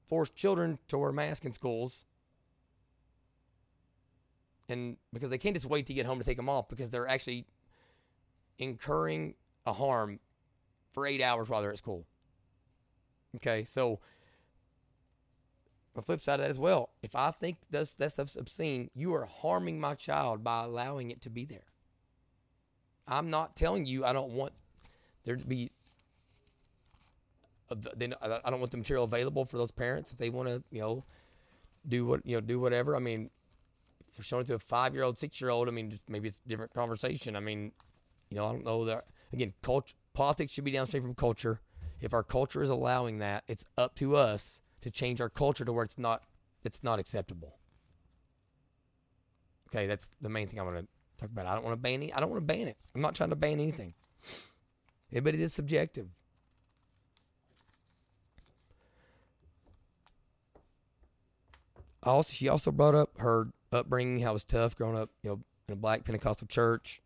force 0.07 0.31
children 0.31 0.79
to 0.89 0.99
wear 0.99 1.13
masks 1.13 1.47
in 1.47 1.53
schools. 1.53 2.07
And 4.69 4.97
because 5.13 5.31
they 5.31 5.39
can't 5.39 5.55
just 5.55 5.67
wait 5.67 5.87
to 5.87 5.95
get 5.95 6.07
home 6.07 6.19
to 6.19 6.25
take 6.25 6.37
them 6.37 6.49
off 6.49 6.69
because 6.69 6.91
they're 6.91 7.09
actually 7.09 7.47
incurring 8.59 9.35
a 9.67 9.73
harm 9.73 10.21
for 10.93 11.07
eight 11.07 11.21
hours 11.21 11.49
while 11.49 11.61
they're 11.61 11.71
at 11.71 11.79
school. 11.79 12.07
Okay, 13.37 13.65
so 13.65 13.99
the 15.95 16.03
flip 16.03 16.21
side 16.21 16.35
of 16.35 16.41
that 16.41 16.51
as 16.51 16.59
well, 16.59 16.91
if 17.03 17.15
I 17.15 17.31
think 17.31 17.59
that's, 17.71 17.95
that 17.97 18.13
stuff's 18.13 18.37
obscene, 18.37 18.91
you 18.95 19.13
are 19.15 19.27
harming 19.27 19.81
my 19.81 19.95
child 19.95 20.45
by 20.45 20.65
allowing 20.65 21.11
it 21.11 21.21
to 21.23 21.31
be 21.31 21.45
there. 21.45 21.65
I'm 23.07 23.31
not 23.31 23.57
telling 23.57 23.87
you 23.87 24.05
I 24.05 24.13
don't 24.13 24.33
want 24.33 24.53
there 25.25 25.37
to 25.37 25.47
be. 25.47 25.71
Then 27.97 28.15
I 28.21 28.51
don't 28.51 28.61
want 28.61 28.71
the 28.71 28.77
material 28.77 29.05
available 29.05 29.45
for 29.45 29.57
those 29.57 29.71
parents 29.71 30.13
if 30.13 30.19
they 30.19 30.31
want 30.31 30.49
to, 30.49 30.63
you 30.71 30.81
know, 30.81 31.05
do 31.89 32.07
what 32.07 32.25
you 32.25 32.37
know, 32.37 32.41
do 32.41 32.61
whatever. 32.61 32.95
I 32.95 32.99
mean, 32.99 33.31
if 34.09 34.19
you're 34.19 34.25
showing 34.25 34.43
it 34.43 34.47
to 34.49 34.55
a 34.55 34.59
five 34.59 34.95
year 34.95 35.03
old, 35.03 35.19
six 35.19 35.41
year 35.41 35.51
old, 35.51 35.69
I 35.69 35.71
mean, 35.71 35.99
maybe 36.09 36.29
it's 36.29 36.41
a 36.45 36.49
different 36.49 36.73
conversation. 36.75 37.37
I 37.37 37.41
mean, 37.41 37.73
you 38.31 38.37
know, 38.37 38.47
I 38.47 38.53
don't 38.53 38.65
know 38.65 38.85
that 38.85 39.07
again, 39.33 39.55
culture 39.63 39.95
politics 40.13 40.53
should 40.53 40.65
be 40.65 40.71
downstream 40.71 41.03
from 41.03 41.15
culture. 41.15 41.61
If 42.01 42.13
our 42.13 42.23
culture 42.23 42.63
is 42.63 42.71
allowing 42.71 43.19
that, 43.19 43.45
it's 43.49 43.65
up 43.77 43.95
to 43.97 44.15
us 44.17 44.63
to 44.83 44.91
change 44.91 45.21
our 45.21 45.31
culture 45.31 45.65
to 45.65 45.73
where 45.73 45.85
it's 45.85 45.99
not 45.99 46.23
it's 46.63 46.83
not 46.83 46.99
acceptable. 46.99 47.59
Okay, 49.69 49.87
that's 49.87 50.11
the 50.21 50.29
main 50.29 50.47
thing 50.47 50.61
I 50.61 50.63
want 50.63 50.77
to 50.77 50.87
talk 51.19 51.31
about. 51.31 51.47
I 51.47 51.55
don't 51.55 51.65
want 51.65 51.75
to 51.75 51.81
ban 51.81 52.03
it. 52.03 52.13
I 52.15 52.21
don't 52.21 52.31
want 52.31 52.47
to 52.47 52.55
ban 52.55 52.69
it. 52.69 52.77
I'm 52.95 53.01
not 53.01 53.15
trying 53.15 53.31
to 53.31 53.37
ban 53.37 53.61
anything. 53.61 53.95
But 55.13 55.35
it 55.35 55.41
is 55.41 55.53
subjective. 55.53 56.09
Also, 62.03 62.33
she 62.33 62.49
also 62.49 62.71
brought 62.71 62.95
up 62.95 63.11
her 63.19 63.49
upbringing, 63.73 64.21
how 64.21 64.31
it 64.31 64.35
was 64.35 64.45
tough 64.45 64.77
growing 64.77 64.97
up, 64.97 65.11
you 65.23 65.31
know, 65.31 65.41
in 65.69 65.73
a 65.73 65.77
black 65.77 66.05
Pentecostal 66.05 66.47
church. 66.47 67.01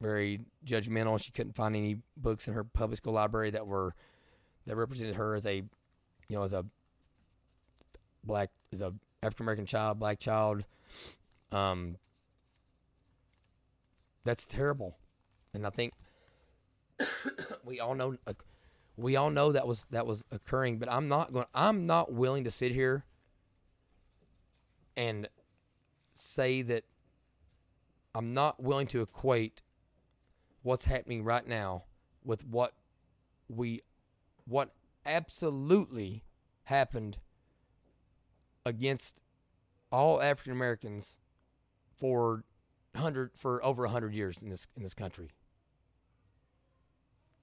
Very 0.00 0.40
judgmental. 0.64 1.22
She 1.22 1.32
couldn't 1.32 1.54
find 1.54 1.76
any 1.76 1.98
books 2.16 2.48
in 2.48 2.54
her 2.54 2.64
public 2.64 2.96
school 2.96 3.12
library 3.12 3.50
that 3.50 3.66
were 3.66 3.94
that 4.66 4.76
represented 4.76 5.16
her 5.16 5.34
as 5.34 5.46
a, 5.46 5.56
you 5.56 5.66
know, 6.30 6.42
as 6.42 6.52
a 6.52 6.64
black, 8.24 8.50
as 8.72 8.80
a 8.80 8.94
African 9.22 9.44
American 9.44 9.66
child, 9.66 9.98
black 9.98 10.18
child. 10.18 10.64
Um, 11.52 11.96
that's 14.24 14.46
terrible, 14.46 14.98
and 15.54 15.66
I 15.66 15.70
think 15.70 15.94
we 17.64 17.80
all 17.80 17.94
know 17.94 18.16
uh, 18.26 18.34
we 18.96 19.16
all 19.16 19.30
know 19.30 19.52
that 19.52 19.66
was 19.66 19.86
that 19.90 20.06
was 20.06 20.24
occurring. 20.30 20.78
But 20.78 20.90
I'm 20.90 21.08
not 21.08 21.32
going. 21.32 21.46
I'm 21.54 21.86
not 21.86 22.12
willing 22.12 22.44
to 22.44 22.50
sit 22.50 22.72
here 22.72 23.04
and 24.96 25.28
say 26.12 26.62
that 26.62 26.84
I'm 28.14 28.34
not 28.34 28.62
willing 28.62 28.86
to 28.88 29.00
equate 29.00 29.62
what's 30.62 30.84
happening 30.84 31.24
right 31.24 31.46
now 31.46 31.84
with 32.24 32.46
what 32.46 32.74
we 33.48 33.80
what 34.46 34.70
absolutely 35.06 36.24
happened 36.64 37.18
against 38.66 39.22
all 39.90 40.20
African 40.20 40.52
Americans 40.52 41.18
for 41.96 42.44
hundred 42.96 43.30
for 43.36 43.64
over 43.64 43.86
hundred 43.86 44.14
years 44.14 44.42
in 44.42 44.50
this 44.50 44.66
in 44.76 44.82
this 44.82 44.94
country. 44.94 45.30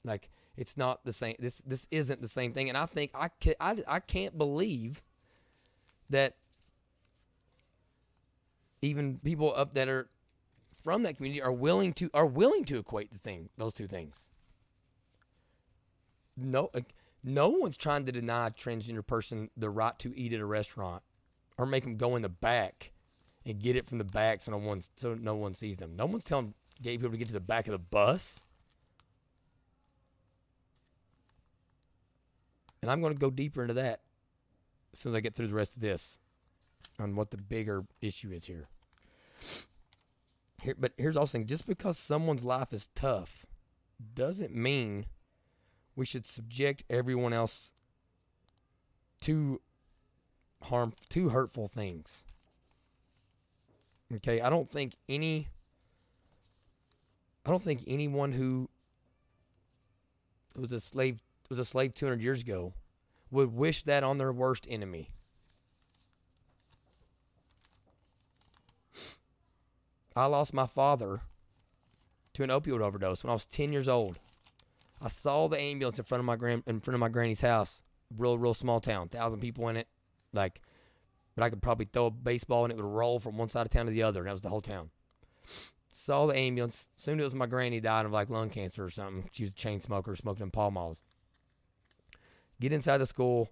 Like 0.03 0.29
it's 0.55 0.77
not 0.77 1.05
the 1.05 1.13
same. 1.13 1.35
This 1.39 1.57
this 1.59 1.87
isn't 1.91 2.21
the 2.21 2.27
same 2.27 2.53
thing, 2.53 2.69
and 2.69 2.77
I 2.77 2.85
think 2.85 3.11
I 3.13 3.29
can, 3.29 3.53
I 3.59 3.77
I 3.87 3.99
can't 3.99 4.37
believe 4.37 5.03
that 6.09 6.35
even 8.81 9.19
people 9.19 9.53
up 9.55 9.73
that 9.73 9.89
are 9.89 10.09
from 10.83 11.03
that 11.03 11.17
community 11.17 11.41
are 11.41 11.51
willing 11.51 11.93
to 11.93 12.09
are 12.13 12.25
willing 12.25 12.63
to 12.65 12.77
equate 12.77 13.11
the 13.11 13.19
thing 13.19 13.49
those 13.57 13.73
two 13.73 13.87
things. 13.87 14.31
No, 16.35 16.69
uh, 16.73 16.81
no 17.23 17.49
one's 17.49 17.77
trying 17.77 18.05
to 18.05 18.11
deny 18.11 18.47
a 18.47 18.51
transgender 18.51 19.05
person 19.05 19.49
the 19.57 19.69
right 19.69 19.97
to 19.99 20.17
eat 20.17 20.33
at 20.33 20.39
a 20.39 20.45
restaurant 20.45 21.03
or 21.57 21.65
make 21.65 21.83
them 21.83 21.97
go 21.97 22.15
in 22.15 22.21
the 22.21 22.29
back 22.29 22.91
and 23.47 23.61
get 23.61 23.77
it 23.77 23.87
from 23.87 23.97
the 23.97 24.03
back 24.03 24.41
so 24.41 24.51
no 24.51 24.57
one 24.57 24.81
so 24.97 25.15
no 25.15 25.33
one 25.33 25.53
sees 25.53 25.77
them. 25.77 25.95
No 25.95 26.05
one's 26.05 26.25
telling 26.25 26.53
gay 26.81 26.97
people 26.97 27.11
to 27.11 27.17
get 27.17 27.29
to 27.29 27.33
the 27.33 27.39
back 27.39 27.67
of 27.67 27.71
the 27.71 27.79
bus. 27.79 28.43
And 32.81 32.91
I'm 32.91 33.01
going 33.01 33.13
to 33.13 33.19
go 33.19 33.31
deeper 33.31 33.61
into 33.61 33.73
that 33.75 34.01
as 34.93 34.99
soon 34.99 35.13
as 35.13 35.15
I 35.15 35.21
get 35.21 35.35
through 35.35 35.47
the 35.47 35.53
rest 35.53 35.75
of 35.75 35.81
this 35.81 36.19
on 36.99 37.15
what 37.15 37.31
the 37.31 37.37
bigger 37.37 37.85
issue 38.01 38.31
is 38.31 38.45
here. 38.45 38.67
Here, 40.61 40.75
but 40.77 40.91
here's 40.97 41.17
also 41.17 41.37
thing: 41.37 41.47
just 41.47 41.65
because 41.65 41.97
someone's 41.97 42.43
life 42.43 42.73
is 42.73 42.89
tough, 42.95 43.45
doesn't 44.13 44.53
mean 44.53 45.05
we 45.95 46.05
should 46.05 46.25
subject 46.25 46.83
everyone 46.89 47.31
else 47.31 47.71
to 49.21 49.61
harm, 50.63 50.93
to 51.09 51.29
hurtful 51.29 51.67
things. 51.67 52.25
Okay, 54.15 54.41
I 54.41 54.49
don't 54.49 54.69
think 54.69 54.95
any. 55.09 55.49
I 57.45 57.49
don't 57.49 57.61
think 57.61 57.83
anyone 57.87 58.31
who 58.31 58.69
was 60.55 60.71
a 60.71 60.79
slave 60.79 61.21
was 61.49 61.59
a 61.59 61.65
slave 61.65 61.93
200 61.93 62.21
years 62.21 62.41
ago 62.41 62.73
would 63.31 63.53
wish 63.53 63.83
that 63.83 64.03
on 64.03 64.17
their 64.17 64.31
worst 64.31 64.67
enemy. 64.69 65.09
I 70.15 70.25
lost 70.25 70.53
my 70.53 70.65
father 70.65 71.21
to 72.33 72.43
an 72.43 72.49
opioid 72.49 72.81
overdose 72.81 73.23
when 73.23 73.29
I 73.29 73.33
was 73.33 73.45
10 73.45 73.71
years 73.71 73.87
old. 73.87 74.17
I 75.01 75.09
saw 75.09 75.47
the 75.47 75.59
ambulance 75.59 75.99
in 75.99 76.05
front 76.05 76.19
of 76.19 76.25
my 76.25 76.35
grand 76.35 76.63
in 76.65 76.79
front 76.79 76.95
of 76.95 76.99
my 76.99 77.09
granny's 77.09 77.41
house. 77.41 77.83
Real, 78.17 78.37
real 78.37 78.53
small 78.53 78.79
town, 78.79 79.09
thousand 79.09 79.41
people 79.41 79.67
in 79.69 79.77
it. 79.77 79.87
Like, 80.33 80.61
but 81.37 81.43
I 81.43 81.51
could 81.51 81.61
probably 81.61 81.85
throw 81.85 82.07
a 82.07 82.11
baseball 82.11 82.63
and 82.63 82.73
it 82.73 82.77
would 82.77 82.83
roll 82.83 83.19
from 83.19 83.37
one 83.37 83.47
side 83.47 83.67
of 83.67 83.69
town 83.69 83.85
to 83.85 83.91
the 83.91 84.01
other, 84.01 84.21
and 84.21 84.27
that 84.27 84.31
was 84.31 84.41
the 84.41 84.49
whole 84.49 84.59
town. 84.59 84.89
Saw 85.87 86.25
the 86.25 86.35
ambulance. 86.35 86.89
Soon 86.95 87.19
it 87.19 87.23
was 87.23 87.35
my 87.35 87.45
granny 87.45 87.79
died 87.79 88.07
of 88.07 88.11
like 88.11 88.31
lung 88.31 88.49
cancer 88.49 88.83
or 88.83 88.89
something. 88.89 89.29
She 89.31 89.43
was 89.43 89.51
a 89.51 89.55
chain 89.55 89.79
smoker, 89.79 90.15
smoking 90.15 90.41
in 90.41 90.49
Pall 90.49 90.71
Malls. 90.71 91.03
Get 92.59 92.73
inside 92.73 92.97
the 92.97 93.05
school. 93.05 93.49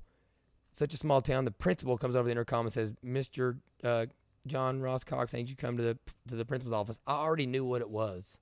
Such 0.71 0.95
a 0.95 0.97
small 0.97 1.21
town. 1.21 1.45
The 1.45 1.51
principal 1.51 1.95
comes 1.95 2.15
over 2.15 2.25
the 2.25 2.31
intercom 2.31 2.65
and 2.65 2.73
says, 2.73 2.91
"Mr. 3.05 3.59
Uh, 3.83 4.07
John 4.47 4.81
Ross 4.81 5.03
Cox, 5.03 5.31
need 5.31 5.47
you 5.47 5.55
come 5.55 5.77
to 5.77 5.83
the 5.83 5.97
to 6.27 6.35
the 6.35 6.43
principal's 6.43 6.73
office. 6.73 6.99
I 7.05 7.13
already 7.13 7.45
knew 7.45 7.63
what 7.63 7.81
it 7.81 7.89
was. 7.89 8.39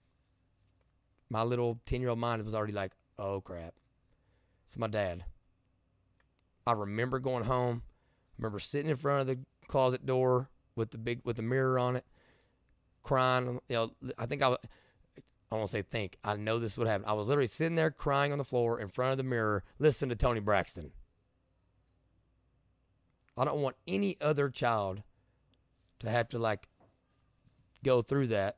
My 1.30 1.44
little 1.44 1.82
ten 1.86 2.00
year 2.00 2.12
old 2.12 2.20
mind 2.20 2.44
was 2.46 2.56
already 2.56 2.74
like, 2.74 2.94
oh 3.20 3.42
crap. 3.42 3.74
It's 4.64 4.78
my 4.78 4.88
dad. 4.88 5.26
I 6.66 6.72
remember 6.72 7.20
going 7.20 7.44
home. 7.44 7.82
Remember 8.38 8.60
sitting 8.60 8.90
in 8.90 8.98
front 8.98 9.22
of 9.22 9.28
the 9.28 9.40
closet 9.68 10.06
door 10.06 10.50
with 10.76 10.92
the 10.92 10.98
big 10.98 11.22
with 11.24 11.38
the 11.38 11.42
mirror 11.44 11.78
on 11.80 11.96
it, 11.96 12.06
crying. 13.02 13.60
You 13.70 13.76
know, 13.76 13.92
I 14.18 14.26
think 14.26 14.42
I. 14.42 14.58
I 15.52 15.56
won't 15.56 15.70
say 15.70 15.84
think. 15.84 16.18
I 16.24 16.36
know 16.36 16.58
this 16.58 16.80
would 16.80 16.88
happen. 16.88 17.06
I 17.06 17.14
was 17.14 17.28
literally 17.28 17.46
sitting 17.46 17.76
there 17.76 17.92
crying 17.92 18.32
on 18.32 18.40
the 18.40 18.44
floor 18.44 18.80
in 18.80 18.88
front 18.88 19.12
of 19.12 19.18
the 19.18 19.24
mirror, 19.24 19.64
listening 19.78 20.10
to 20.10 20.16
Toni 20.16 20.40
Braxton. 20.40 20.94
I 23.38 23.46
don't 23.46 23.62
want 23.62 23.76
any 23.88 24.18
other 24.20 24.50
child 24.50 25.04
to 26.00 26.10
have 26.10 26.28
to 26.30 26.40
like 26.40 26.68
go 27.84 28.02
through 28.02 28.28
that 28.28 28.58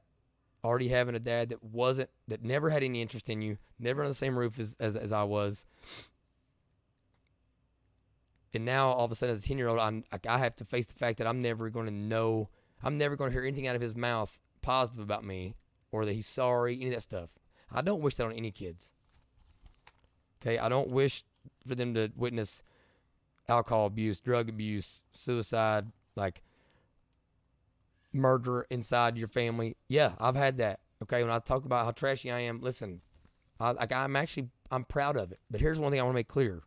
already 0.63 0.87
having 0.87 1.15
a 1.15 1.19
dad 1.19 1.49
that 1.49 1.63
wasn't 1.63 2.09
that 2.27 2.43
never 2.43 2.69
had 2.69 2.83
any 2.83 3.01
interest 3.01 3.29
in 3.29 3.41
you 3.41 3.57
never 3.79 4.01
on 4.01 4.07
the 4.07 4.15
same 4.15 4.37
roof 4.37 4.59
as, 4.59 4.75
as, 4.79 4.97
as 4.97 5.11
i 5.11 5.23
was 5.23 5.65
and 8.55 8.65
now 8.65 8.89
all 8.89 9.05
of 9.05 9.11
a 9.11 9.15
sudden 9.15 9.33
as 9.33 9.43
a 9.43 9.47
10 9.47 9.57
year 9.57 9.67
old 9.67 9.79
i 9.79 10.37
have 10.37 10.55
to 10.55 10.65
face 10.65 10.85
the 10.85 10.95
fact 10.95 11.17
that 11.17 11.27
i'm 11.27 11.41
never 11.41 11.69
going 11.69 11.85
to 11.85 11.91
know 11.91 12.49
i'm 12.83 12.97
never 12.97 13.15
going 13.15 13.29
to 13.29 13.33
hear 13.33 13.45
anything 13.45 13.67
out 13.67 13.75
of 13.75 13.81
his 13.81 13.95
mouth 13.95 14.41
positive 14.61 15.03
about 15.03 15.23
me 15.23 15.55
or 15.91 16.05
that 16.05 16.13
he's 16.13 16.27
sorry 16.27 16.75
any 16.75 16.87
of 16.87 16.93
that 16.93 17.01
stuff 17.01 17.29
i 17.71 17.81
don't 17.81 18.01
wish 18.01 18.15
that 18.15 18.25
on 18.25 18.33
any 18.33 18.51
kids 18.51 18.91
okay 20.41 20.57
i 20.57 20.69
don't 20.69 20.89
wish 20.89 21.23
for 21.67 21.75
them 21.75 21.93
to 21.93 22.11
witness 22.15 22.63
alcohol 23.47 23.85
abuse 23.85 24.19
drug 24.19 24.49
abuse 24.49 25.03
suicide 25.11 25.85
like 26.15 26.41
murder 28.15 28.65
inside 28.69 29.17
your 29.17 29.27
family. 29.27 29.75
Yeah, 29.87 30.13
I've 30.19 30.35
had 30.35 30.57
that. 30.57 30.79
Okay, 31.03 31.21
when 31.21 31.31
I 31.31 31.39
talk 31.39 31.65
about 31.65 31.85
how 31.85 31.91
trashy 31.91 32.31
I 32.31 32.39
am, 32.39 32.61
listen, 32.61 33.01
I, 33.59 33.71
like 33.71 33.91
I'm 33.91 34.15
actually 34.15 34.49
I'm 34.71 34.85
proud 34.85 35.17
of 35.17 35.31
it. 35.31 35.39
But 35.51 35.61
here's 35.61 35.79
one 35.79 35.91
thing 35.91 35.99
I 35.99 36.03
want 36.03 36.13
to 36.13 36.19
make 36.19 36.27
clear: 36.27 36.63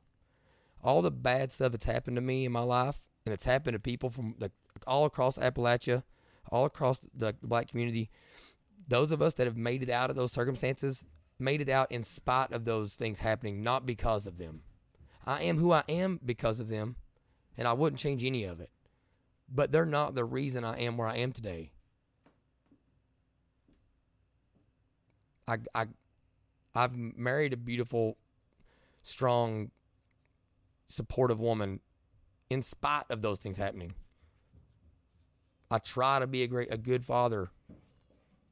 all 0.82 1.02
the 1.02 1.10
bad 1.10 1.52
stuff 1.52 1.72
that's 1.72 1.84
happened 1.84 2.16
to 2.16 2.22
me 2.22 2.44
in 2.44 2.52
my 2.52 2.60
life, 2.60 3.02
and 3.26 3.32
it's 3.32 3.44
happened 3.44 3.74
to 3.74 3.80
people 3.80 4.10
from 4.10 4.34
the, 4.38 4.50
all 4.86 5.04
across 5.04 5.38
Appalachia, 5.38 6.02
all 6.50 6.64
across 6.64 6.98
the, 6.98 7.34
the 7.40 7.46
black 7.46 7.68
community. 7.68 8.10
Those 8.86 9.12
of 9.12 9.20
us 9.20 9.34
that 9.34 9.46
have 9.46 9.56
made 9.56 9.82
it 9.82 9.90
out 9.90 10.10
of 10.10 10.16
those 10.16 10.32
circumstances 10.32 11.04
made 11.38 11.60
it 11.60 11.68
out 11.68 11.92
in 11.92 12.02
spite 12.02 12.52
of 12.52 12.64
those 12.64 12.94
things 12.94 13.18
happening, 13.20 13.62
not 13.62 13.86
because 13.86 14.26
of 14.26 14.38
them. 14.38 14.62
I 15.26 15.42
am 15.42 15.58
who 15.58 15.72
I 15.72 15.84
am 15.88 16.18
because 16.24 16.58
of 16.58 16.68
them, 16.68 16.96
and 17.56 17.68
I 17.68 17.74
wouldn't 17.74 18.00
change 18.00 18.24
any 18.24 18.44
of 18.44 18.60
it 18.60 18.70
but 19.52 19.72
they're 19.72 19.86
not 19.86 20.14
the 20.14 20.24
reason 20.24 20.64
I 20.64 20.80
am 20.80 20.96
where 20.96 21.08
I 21.08 21.16
am 21.16 21.32
today. 21.32 21.72
I, 25.46 25.58
I, 25.74 25.86
I've 26.74 26.96
married 26.96 27.54
a 27.54 27.56
beautiful, 27.56 28.18
strong, 29.02 29.70
supportive 30.89 31.41
woman 31.41 31.80
in 32.51 32.62
spite 32.62 33.05
of 33.11 33.22
those 33.22 33.39
things 33.39 33.59
happening. 33.59 33.95
I 35.70 35.78
try 35.78 36.18
to 36.18 36.26
be 36.26 36.43
a 36.43 36.47
great, 36.47 36.72
a 36.72 36.78
good 36.78 37.05
father. 37.05 37.51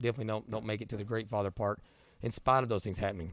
Definitely 0.01 0.27
don't 0.27 0.51
don't 0.51 0.67
make 0.67 0.83
it 0.83 0.91
to 0.91 0.97
the 0.97 1.05
great 1.05 1.29
father 1.29 1.51
part, 1.51 1.81
in 2.23 2.31
spite 2.31 2.63
of 2.63 2.69
those 2.69 2.85
things 2.85 2.99
happening. 2.99 3.33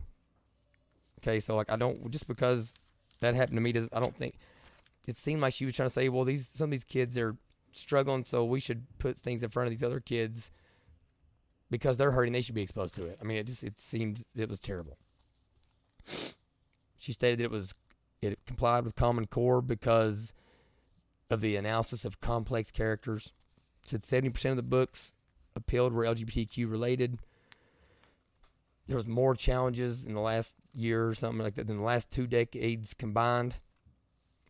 Okay, 1.20 1.40
so 1.40 1.56
like 1.56 1.70
I 1.70 1.76
don't 1.76 2.10
just 2.10 2.28
because 2.28 2.74
that 3.20 3.36
happened 3.36 3.58
to 3.58 3.62
me 3.62 3.74
does 3.74 3.90
I 3.92 4.00
don't 4.00 4.16
think 4.16 4.36
it 5.06 5.18
seemed 5.18 5.42
like 5.42 5.54
she 5.54 5.66
was 5.66 5.76
trying 5.76 5.90
to 5.90 5.94
say, 5.94 6.08
well, 6.10 6.24
these 6.24 6.48
some 6.48 6.66
of 6.66 6.72
these 6.72 6.86
kids 6.86 7.18
are 7.18 7.36
struggling, 7.74 8.24
so 8.24 8.46
we 8.46 8.60
should 8.60 8.86
put 9.00 9.18
things 9.18 9.44
in 9.44 9.50
front 9.50 9.68
of 9.68 9.72
these 9.72 9.84
other 9.84 10.00
kids 10.00 10.52
because 11.70 11.98
they're 11.98 12.12
hurting. 12.12 12.34
They 12.34 12.42
should 12.42 12.56
be 12.56 12.62
exposed 12.62 12.96
to 12.96 13.06
it. 13.06 13.18
I 13.22 13.26
mean, 13.26 13.38
it 13.38 13.48
just 13.48 13.64
it 13.64 13.78
seemed 13.78 14.24
it 14.36 14.50
was 14.50 14.60
terrible. 14.60 14.98
She 16.98 17.12
stated 17.12 17.40
that 17.40 17.46
it 17.46 17.52
was 17.52 17.74
it 18.32 18.40
complied 18.46 18.86
with 18.86 18.96
Common 18.96 19.28
Core 19.28 19.62
because 19.62 20.34
of 21.30 21.42
the 21.42 21.56
analysis 21.56 22.06
of 22.06 22.22
complex 22.22 22.72
characters. 22.72 23.34
Said 23.84 24.04
seventy 24.04 24.30
percent 24.30 24.52
of 24.52 24.58
the 24.58 24.64
books 24.64 25.14
appealed 25.56 25.94
were 25.94 26.06
LGBTQ 26.06 26.70
related. 26.70 27.20
There 28.88 28.98
was 28.98 29.08
more 29.08 29.36
challenges 29.36 30.06
in 30.06 30.14
the 30.14 30.22
last 30.22 30.56
year 30.74 31.10
or 31.10 31.14
something 31.14 31.44
like 31.44 31.56
that 31.56 31.68
than 31.68 31.78
the 31.78 31.84
last 31.84 32.12
two 32.12 32.28
decades 32.28 32.94
combined. 32.94 33.60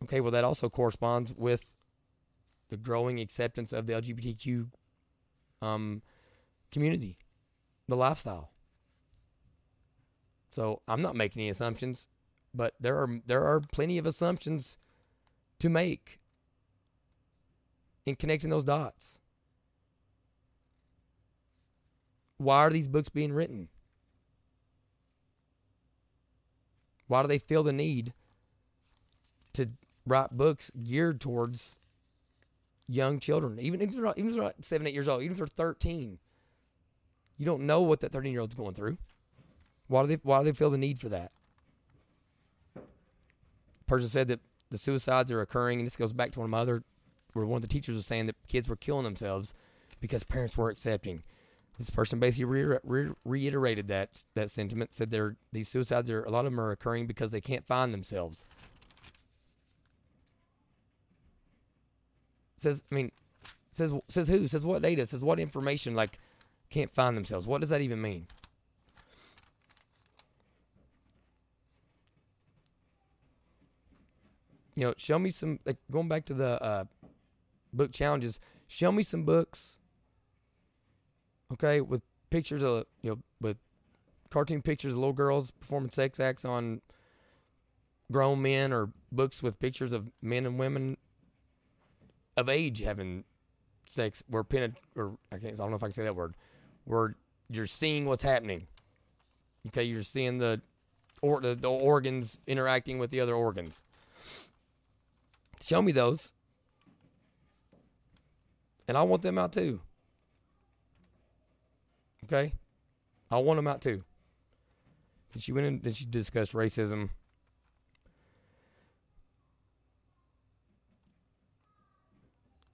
Okay, 0.02 0.20
well 0.20 0.32
that 0.32 0.44
also 0.44 0.68
corresponds 0.68 1.32
with 1.34 1.76
the 2.68 2.76
growing 2.76 3.20
acceptance 3.20 3.72
of 3.72 3.86
the 3.86 3.92
LGBTQ 3.92 4.68
um, 5.62 6.02
community, 6.70 7.18
the 7.88 7.96
lifestyle. 7.96 8.50
So 10.50 10.82
I'm 10.86 11.02
not 11.02 11.16
making 11.16 11.42
any 11.42 11.48
assumptions, 11.50 12.06
but 12.54 12.74
there 12.80 12.96
are 12.96 13.20
there 13.26 13.44
are 13.44 13.60
plenty 13.60 13.98
of 13.98 14.06
assumptions 14.06 14.78
to 15.58 15.68
make 15.68 16.20
in 18.06 18.16
connecting 18.16 18.50
those 18.50 18.64
dots. 18.64 19.20
Why 22.38 22.58
are 22.58 22.70
these 22.70 22.88
books 22.88 23.08
being 23.08 23.32
written? 23.32 23.68
Why 27.06 27.22
do 27.22 27.28
they 27.28 27.38
feel 27.38 27.62
the 27.62 27.72
need 27.72 28.12
to 29.52 29.70
write 30.06 30.30
books 30.30 30.70
geared 30.82 31.20
towards 31.20 31.78
young 32.88 33.18
children? 33.18 33.58
Even 33.60 33.80
if 33.80 33.92
they're 33.92 34.04
not, 34.04 34.18
even 34.18 34.30
if 34.30 34.36
they're 34.36 34.44
not 34.44 34.64
seven, 34.64 34.86
eight 34.86 34.94
years 34.94 35.08
old, 35.08 35.22
even 35.22 35.32
if 35.32 35.38
they're 35.38 35.46
thirteen, 35.46 36.18
you 37.36 37.46
don't 37.46 37.62
know 37.62 37.82
what 37.82 38.00
that 38.00 38.12
thirteen 38.12 38.32
year 38.32 38.40
old's 38.40 38.54
going 38.54 38.74
through. 38.74 38.98
Why 39.86 40.02
do 40.02 40.08
they 40.08 40.18
why 40.22 40.38
do 40.38 40.44
they 40.44 40.52
feel 40.52 40.70
the 40.70 40.78
need 40.78 40.98
for 40.98 41.08
that? 41.10 41.32
Person 43.86 44.08
said 44.08 44.28
that 44.28 44.40
the 44.70 44.78
suicides 44.78 45.30
are 45.30 45.40
occurring, 45.40 45.78
and 45.78 45.86
this 45.86 45.96
goes 45.96 46.12
back 46.12 46.32
to 46.32 46.40
one 46.40 46.46
of 46.46 46.50
my 46.50 46.58
other 46.58 46.82
where 47.34 47.44
one 47.44 47.56
of 47.56 47.62
the 47.62 47.68
teachers 47.68 47.94
was 47.94 48.06
saying 48.06 48.26
that 48.26 48.36
kids 48.48 48.68
were 48.68 48.76
killing 48.76 49.04
themselves 49.04 49.54
because 50.00 50.22
parents 50.22 50.56
were 50.56 50.70
accepting. 50.70 51.22
This 51.78 51.90
person 51.90 52.20
basically 52.20 52.44
re- 52.44 52.78
re- 52.84 53.12
reiterated 53.24 53.88
that 53.88 54.24
that 54.34 54.48
sentiment. 54.50 54.94
Said 54.94 55.10
there 55.10 55.36
these 55.52 55.68
suicides 55.68 56.08
are 56.10 56.22
a 56.22 56.30
lot 56.30 56.46
of 56.46 56.52
them 56.52 56.60
are 56.60 56.70
occurring 56.70 57.06
because 57.06 57.32
they 57.32 57.40
can't 57.40 57.66
find 57.66 57.92
themselves. 57.92 58.44
Says 62.56 62.84
I 62.90 62.94
mean, 62.94 63.12
says 63.72 63.92
says 64.08 64.28
who? 64.28 64.46
Says 64.46 64.64
what 64.64 64.82
data? 64.82 65.04
Says 65.04 65.20
what 65.20 65.40
information? 65.40 65.94
Like 65.94 66.20
can't 66.70 66.94
find 66.94 67.16
themselves. 67.16 67.46
What 67.46 67.60
does 67.60 67.70
that 67.70 67.80
even 67.80 68.00
mean? 68.00 68.28
You 74.74 74.88
know, 74.88 74.94
show 74.96 75.18
me 75.18 75.30
some. 75.30 75.60
Like 75.64 75.76
going 75.90 76.08
back 76.08 76.24
to 76.26 76.34
the 76.34 76.62
uh, 76.62 76.84
book 77.72 77.92
challenges. 77.92 78.40
Show 78.66 78.90
me 78.92 79.02
some 79.02 79.24
books. 79.24 79.78
Okay, 81.52 81.80
with 81.80 82.02
pictures 82.30 82.62
of 82.62 82.84
you 83.02 83.10
know 83.10 83.18
with 83.40 83.58
cartoon 84.30 84.62
pictures 84.62 84.94
of 84.94 84.98
little 84.98 85.12
girls 85.12 85.52
performing 85.52 85.90
sex 85.90 86.18
acts 86.18 86.44
on 86.44 86.80
grown 88.10 88.42
men, 88.42 88.72
or 88.72 88.90
books 89.12 89.42
with 89.42 89.58
pictures 89.58 89.92
of 89.92 90.10
men 90.20 90.46
and 90.46 90.58
women 90.58 90.96
of 92.36 92.48
age 92.48 92.80
having 92.80 93.24
sex. 93.86 94.22
Where 94.28 94.42
penet 94.42 94.74
or 94.96 95.16
I 95.30 95.38
can't. 95.38 95.54
I 95.54 95.56
don't 95.56 95.70
know 95.70 95.76
if 95.76 95.82
I 95.82 95.86
can 95.86 95.92
say 95.92 96.04
that 96.04 96.16
word. 96.16 96.34
Where 96.84 97.14
you're 97.48 97.66
seeing 97.66 98.06
what's 98.06 98.22
happening. 98.22 98.66
Okay, 99.68 99.84
you're 99.84 100.02
seeing 100.02 100.38
the 100.38 100.60
or 101.22 101.40
the, 101.40 101.54
the 101.54 101.70
organs 101.70 102.38
interacting 102.46 102.98
with 102.98 103.10
the 103.10 103.20
other 103.20 103.34
organs. 103.34 103.84
Show 105.64 105.80
me 105.80 105.92
those. 105.92 106.34
And 108.86 108.98
I 108.98 109.02
want 109.02 109.22
them 109.22 109.38
out 109.38 109.54
too. 109.54 109.80
Okay? 112.24 112.52
I 113.30 113.38
want 113.38 113.56
them 113.56 113.66
out 113.66 113.80
too. 113.80 114.04
Then 115.32 115.40
she 115.40 115.52
went 115.52 115.66
in, 115.66 115.80
then 115.80 115.94
she 115.94 116.04
discussed 116.04 116.52
racism. 116.52 117.08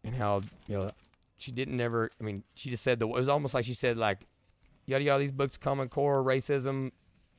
And 0.03 0.17
how, 0.17 0.43
you 0.67 0.79
know, 0.79 0.91
she 1.37 1.53
didn't 1.53 1.77
never, 1.77 2.11
I 2.21 2.25
mean, 2.25 2.43
she 2.57 2.71
just 2.71 2.83
said, 2.83 2.99
the, 2.99 3.07
it 3.07 3.15
was 3.15 3.29
almost 3.29 3.55
like 3.55 3.65
she 3.65 3.75
said, 3.75 3.99
like, 3.99 4.27
yada 4.87 5.05
yada, 5.05 5.21
these 5.21 5.31
books, 5.31 5.57
Common 5.57 5.89
Core, 5.89 6.25
racism, 6.25 6.91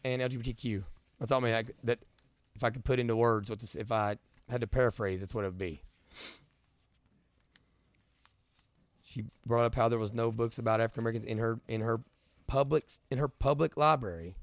and 0.05 0.21
LGBTQ. 0.21 0.83
That's 1.19 1.33
all 1.33 1.41
I 1.41 1.43
mean, 1.43 1.55
I, 1.55 1.65
that 1.83 1.99
if 2.55 2.63
I 2.63 2.69
could 2.69 2.85
put 2.85 2.99
into 2.99 3.17
words 3.17 3.49
what 3.49 3.59
this, 3.59 3.75
if 3.75 3.91
I 3.91 4.17
had 4.49 4.61
to 4.61 4.67
paraphrase, 4.67 5.21
that's 5.21 5.35
what 5.35 5.43
it 5.45 5.47
would 5.47 5.57
be. 5.57 5.81
She 9.03 9.25
brought 9.45 9.65
up 9.65 9.75
how 9.75 9.89
there 9.89 9.99
was 9.99 10.13
no 10.13 10.31
books 10.31 10.57
about 10.57 10.79
African 10.79 11.01
Americans 11.01 11.25
in 11.25 11.37
her 11.37 11.59
in 11.67 11.81
her 11.81 12.01
public 12.47 12.85
in 13.09 13.17
her 13.17 13.27
public 13.27 13.75
library. 13.75 14.35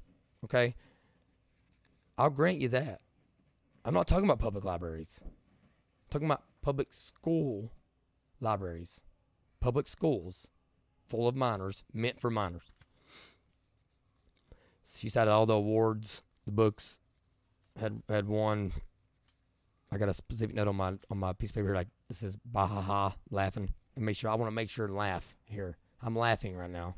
Okay, 0.43 0.75
I'll 2.17 2.29
grant 2.29 2.59
you 2.59 2.67
that. 2.69 3.01
I'm 3.83 3.93
not 3.93 4.07
talking 4.07 4.25
about 4.25 4.39
public 4.39 4.63
libraries. 4.63 5.21
I'm 5.23 5.31
talking 6.11 6.27
about 6.27 6.43
public 6.61 6.93
school 6.93 7.71
libraries, 8.39 9.01
public 9.59 9.87
schools 9.87 10.47
full 11.07 11.27
of 11.27 11.35
minors, 11.35 11.83
meant 11.91 12.19
for 12.19 12.29
minors. 12.29 12.71
She 14.85 15.09
cited 15.09 15.31
all 15.31 15.45
the 15.45 15.55
awards 15.55 16.23
the 16.45 16.51
books 16.51 16.99
had 17.79 18.01
had 18.09 18.27
won. 18.27 18.71
I 19.91 19.97
got 19.97 20.09
a 20.09 20.13
specific 20.13 20.55
note 20.55 20.67
on 20.67 20.75
my 20.75 20.93
on 21.09 21.17
my 21.17 21.33
piece 21.33 21.49
of 21.49 21.55
paper 21.55 21.73
like 21.73 21.87
this 22.07 22.23
is 22.23 22.37
bahaha 22.51 23.15
laughing 23.31 23.73
and 23.95 24.05
make 24.05 24.15
sure 24.15 24.29
I 24.29 24.35
want 24.35 24.49
to 24.49 24.55
make 24.55 24.69
sure 24.69 24.87
to 24.87 24.93
laugh 24.93 25.35
here. 25.45 25.77
I'm 26.01 26.15
laughing 26.15 26.55
right 26.55 26.69
now. 26.69 26.95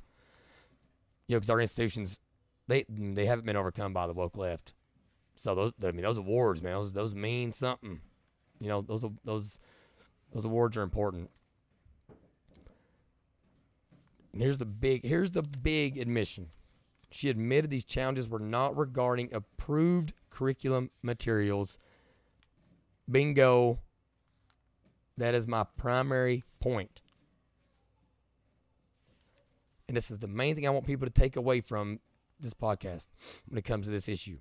You 1.27 1.35
know, 1.35 1.39
because 1.39 1.49
our 1.49 1.61
institutions 1.61 2.19
they 2.67 2.85
they 2.89 3.25
haven't 3.25 3.45
been 3.45 3.55
overcome 3.55 3.93
by 3.93 4.07
the 4.07 4.13
woke 4.13 4.37
left. 4.37 4.73
So 5.35 5.55
those 5.55 5.73
I 5.83 5.91
mean 5.91 6.03
those 6.03 6.17
awards, 6.17 6.61
man, 6.61 6.73
those 6.73 6.93
those 6.93 7.15
mean 7.15 7.51
something. 7.51 8.01
You 8.59 8.67
know, 8.67 8.81
those 8.81 9.05
those 9.23 9.59
those 10.33 10.45
awards 10.45 10.77
are 10.77 10.83
important. 10.83 11.29
And 14.33 14.41
here's 14.41 14.57
the 14.57 14.65
big 14.65 15.05
here's 15.05 15.31
the 15.31 15.43
big 15.43 15.97
admission. 15.97 16.49
She 17.09 17.29
admitted 17.29 17.69
these 17.69 17.83
challenges 17.83 18.29
were 18.29 18.39
not 18.39 18.77
regarding 18.77 19.33
approved 19.33 20.13
curriculum 20.29 20.89
materials. 21.03 21.77
Bingo. 23.10 23.80
That 25.18 25.36
is 25.36 25.47
my 25.47 25.66
primary 25.78 26.43
point. 26.60 27.02
And 29.88 29.97
this 29.97 30.10
is 30.10 30.20
the 30.20 30.28
main 30.28 30.56
thing 30.56 30.66
I 30.66 30.72
want 30.72 30.88
people 30.88 31.06
to 31.06 31.14
take 31.14 31.36
away 31.36 31.62
from 31.62 31.99
this 32.39 32.54
podcast 32.54 33.08
when 33.47 33.58
it 33.58 33.66
comes 33.66 33.86
to 33.86 33.91
this 33.91 34.08
issue. 34.08 34.39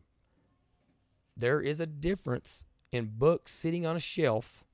There 1.37 1.61
is 1.61 1.81
a 1.81 1.87
difference 1.87 2.65
in 2.93 3.13
books 3.19 3.53
sitting 3.53 3.85
on 3.85 3.97
a 3.97 4.01
shelf 4.01 4.65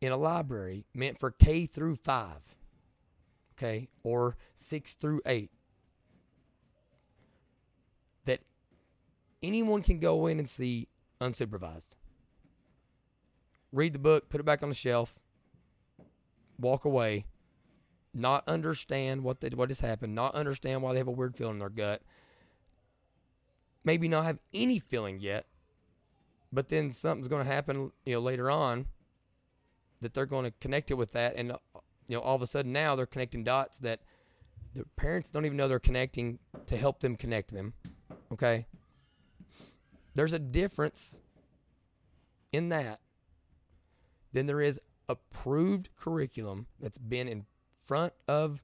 in 0.00 0.12
a 0.12 0.16
library 0.16 0.86
meant 0.94 1.18
for 1.18 1.30
K 1.30 1.66
through 1.66 1.96
5, 1.96 2.56
okay, 3.56 3.88
or 4.02 4.36
6 4.54 4.94
through 4.94 5.22
8. 5.24 5.50
That 8.24 8.40
anyone 9.42 9.82
can 9.82 9.98
go 9.98 10.26
in 10.26 10.38
and 10.38 10.48
see 10.48 10.88
unsupervised. 11.20 11.96
Read 13.74 13.92
the 13.92 13.98
book, 13.98 14.28
put 14.28 14.40
it 14.40 14.44
back 14.44 14.62
on 14.62 14.68
the 14.68 14.74
shelf, 14.74 15.18
walk 16.60 16.84
away, 16.84 17.24
not 18.14 18.44
understand 18.46 19.24
what 19.24 19.40
they, 19.40 19.48
what 19.48 19.68
has 19.68 19.80
happened, 19.80 20.14
not 20.14 20.36
understand 20.36 20.80
why 20.80 20.92
they 20.92 20.98
have 20.98 21.08
a 21.08 21.10
weird 21.10 21.34
feeling 21.34 21.54
in 21.54 21.58
their 21.58 21.68
gut, 21.68 22.00
maybe 23.82 24.06
not 24.06 24.24
have 24.24 24.38
any 24.52 24.78
feeling 24.78 25.18
yet, 25.18 25.46
but 26.52 26.68
then 26.68 26.92
something's 26.92 27.26
going 27.26 27.44
to 27.44 27.52
happen, 27.52 27.90
you 28.06 28.14
know, 28.14 28.20
later 28.20 28.48
on 28.48 28.86
that 30.00 30.14
they're 30.14 30.24
going 30.24 30.44
to 30.44 30.52
connect 30.60 30.92
it 30.92 30.94
with 30.94 31.10
that, 31.10 31.34
and 31.34 31.50
uh, 31.50 31.58
you 32.06 32.16
know, 32.16 32.22
all 32.22 32.36
of 32.36 32.42
a 32.42 32.46
sudden 32.46 32.72
now 32.72 32.94
they're 32.94 33.06
connecting 33.06 33.42
dots 33.42 33.80
that 33.80 34.02
their 34.74 34.84
parents 34.94 35.30
don't 35.30 35.46
even 35.46 35.56
know 35.56 35.66
they're 35.66 35.80
connecting 35.80 36.38
to 36.66 36.76
help 36.76 37.00
them 37.00 37.16
connect 37.16 37.52
them. 37.52 37.72
Okay, 38.32 38.66
there's 40.14 40.32
a 40.32 40.38
difference 40.38 41.22
in 42.52 42.68
that 42.68 43.00
than 44.34 44.46
there 44.46 44.60
is 44.60 44.78
approved 45.08 45.88
curriculum 45.96 46.66
that's 46.80 46.98
been 46.98 47.28
in 47.28 47.46
front 47.86 48.12
of, 48.28 48.60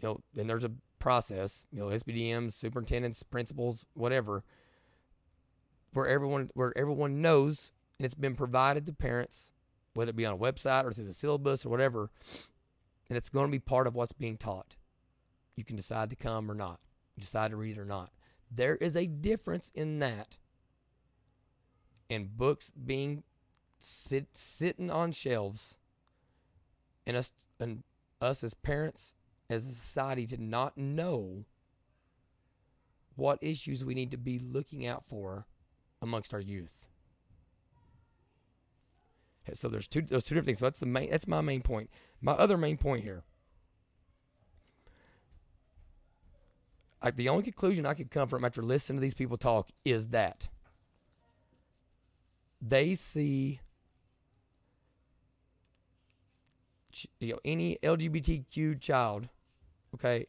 you 0.00 0.08
know, 0.08 0.20
then 0.32 0.46
there's 0.46 0.64
a 0.64 0.72
process, 0.98 1.66
you 1.70 1.78
know, 1.78 1.86
SBDMs, 1.86 2.54
superintendents, 2.54 3.22
principals, 3.22 3.84
whatever, 3.92 4.44
where 5.92 6.06
everyone 6.06 6.50
where 6.54 6.72
everyone 6.76 7.20
knows 7.20 7.72
and 7.98 8.04
it's 8.04 8.14
been 8.14 8.34
provided 8.34 8.86
to 8.86 8.92
parents, 8.92 9.52
whether 9.94 10.10
it 10.10 10.16
be 10.16 10.26
on 10.26 10.34
a 10.34 10.38
website 10.38 10.84
or 10.84 10.92
through 10.92 11.06
the 11.06 11.14
syllabus 11.14 11.66
or 11.66 11.68
whatever, 11.68 12.10
and 13.08 13.16
it's 13.16 13.28
going 13.28 13.46
to 13.46 13.52
be 13.52 13.58
part 13.58 13.86
of 13.86 13.94
what's 13.94 14.12
being 14.12 14.36
taught. 14.36 14.76
You 15.56 15.64
can 15.64 15.76
decide 15.76 16.10
to 16.10 16.16
come 16.16 16.50
or 16.50 16.54
not, 16.54 16.80
decide 17.18 17.50
to 17.50 17.56
read 17.56 17.78
it 17.78 17.80
or 17.80 17.84
not. 17.84 18.10
There 18.50 18.76
is 18.76 18.96
a 18.96 19.06
difference 19.06 19.72
in 19.74 19.98
that 19.98 20.38
and 22.08 22.36
books 22.36 22.70
being 22.70 23.24
sit, 23.78 24.26
sitting 24.32 24.90
on 24.90 25.12
shelves 25.12 25.76
and 27.06 27.16
us 27.16 27.32
and 27.60 27.82
us 28.20 28.42
as 28.42 28.54
parents 28.54 29.14
as 29.48 29.66
a 29.66 29.72
society 29.72 30.26
to 30.26 30.42
not 30.42 30.76
know 30.76 31.44
what 33.14 33.38
issues 33.40 33.84
we 33.84 33.94
need 33.94 34.10
to 34.10 34.16
be 34.16 34.38
looking 34.38 34.86
out 34.86 35.04
for 35.04 35.46
amongst 36.02 36.34
our 36.34 36.40
youth. 36.40 36.88
So 39.52 39.68
there's 39.68 39.86
two 39.86 40.02
those 40.02 40.24
two 40.24 40.34
different 40.34 40.46
things. 40.46 40.58
So 40.58 40.66
that's 40.66 40.80
the 40.80 40.86
main 40.86 41.10
that's 41.10 41.28
my 41.28 41.40
main 41.40 41.62
point. 41.62 41.90
My 42.20 42.32
other 42.32 42.56
main 42.56 42.76
point 42.76 43.04
here. 43.04 43.22
I, 47.00 47.10
the 47.10 47.28
only 47.28 47.44
conclusion 47.44 47.86
I 47.86 47.94
could 47.94 48.10
come 48.10 48.26
from 48.26 48.44
after 48.44 48.62
listening 48.62 48.96
to 48.96 49.00
these 49.02 49.14
people 49.14 49.36
talk 49.36 49.68
is 49.84 50.08
that 50.08 50.48
they 52.60 52.94
see 52.94 53.60
you 57.20 57.32
know 57.32 57.40
any 57.44 57.78
LGBTQ 57.82 58.80
child, 58.80 59.28
okay, 59.94 60.26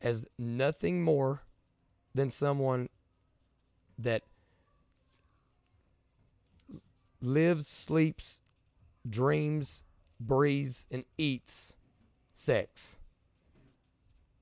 as 0.00 0.26
nothing 0.38 1.02
more 1.02 1.42
than 2.14 2.30
someone 2.30 2.88
that 3.98 4.22
lives, 7.20 7.66
sleeps, 7.66 8.40
dreams, 9.08 9.82
breathes, 10.20 10.86
and 10.90 11.04
eats 11.18 11.74
sex. 12.32 12.98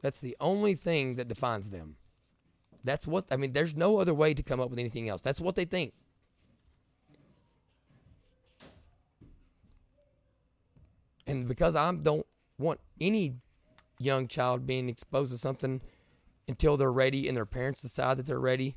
That's 0.01 0.21
the 0.21 0.37
only 0.41 0.75
thing 0.75 1.15
that 1.17 1.29
defines 1.29 1.71
them. 1.71 1.97
That's 2.85 3.07
what 3.07 3.27
I 3.31 3.37
mean. 3.37 3.53
There's 3.53 3.77
no 3.77 3.99
other 3.99 4.15
way 4.15 4.35
to 4.35 4.43
come 4.43 4.61
up 4.61 4.71
with 4.71 4.79
anything 4.79 5.09
else. 5.09 5.23
That's 5.23 5.41
what 5.41 5.55
they 5.55 5.65
think. 5.65 5.95
And 11.27 11.49
because 11.49 11.77
I 11.77 11.93
don't 11.93 12.27
want 12.59 12.81
any 13.01 13.37
young 13.99 14.27
child 14.29 14.67
being 14.67 14.89
exposed 14.89 15.33
to 15.33 15.39
something 15.39 15.81
until 16.49 16.77
they're 16.77 16.93
ready 16.93 17.29
and 17.29 17.37
their 17.37 17.47
parents 17.47 17.83
decide 17.83 18.17
that 18.17 18.27
they're 18.27 18.41
ready 18.41 18.77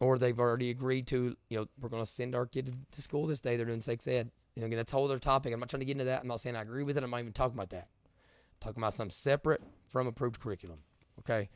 or 0.00 0.18
they've 0.18 0.38
already 0.38 0.70
agreed 0.70 1.06
to, 1.08 1.36
you 1.48 1.58
know, 1.58 1.66
we're 1.80 1.88
going 1.88 2.02
to 2.02 2.10
send 2.10 2.34
our 2.34 2.46
kid 2.46 2.74
to 2.92 3.02
school 3.02 3.26
this 3.26 3.40
day. 3.40 3.56
They're 3.56 3.66
doing 3.66 3.80
sex 3.80 4.06
ed. 4.06 4.30
You 4.54 4.60
know, 4.60 4.66
again, 4.66 4.76
that's 4.76 4.92
a 4.92 4.96
whole 4.96 5.06
other 5.06 5.18
topic. 5.18 5.52
I'm 5.52 5.60
not 5.60 5.68
trying 5.68 5.80
to 5.80 5.86
get 5.86 5.92
into 5.92 6.04
that. 6.04 6.20
I'm 6.20 6.28
not 6.28 6.40
saying 6.40 6.56
I 6.56 6.62
agree 6.62 6.82
with 6.82 6.96
it. 6.96 7.02
I'm 7.02 7.10
not 7.10 7.20
even 7.20 7.32
talking 7.32 7.56
about 7.56 7.70
that. 7.70 7.88
I'm 7.88 8.60
talking 8.60 8.82
about 8.82 8.94
something 8.94 9.10
separate 9.10 9.62
from 9.88 10.06
approved 10.06 10.40
curriculum. 10.40 10.78
Okay. 11.20 11.48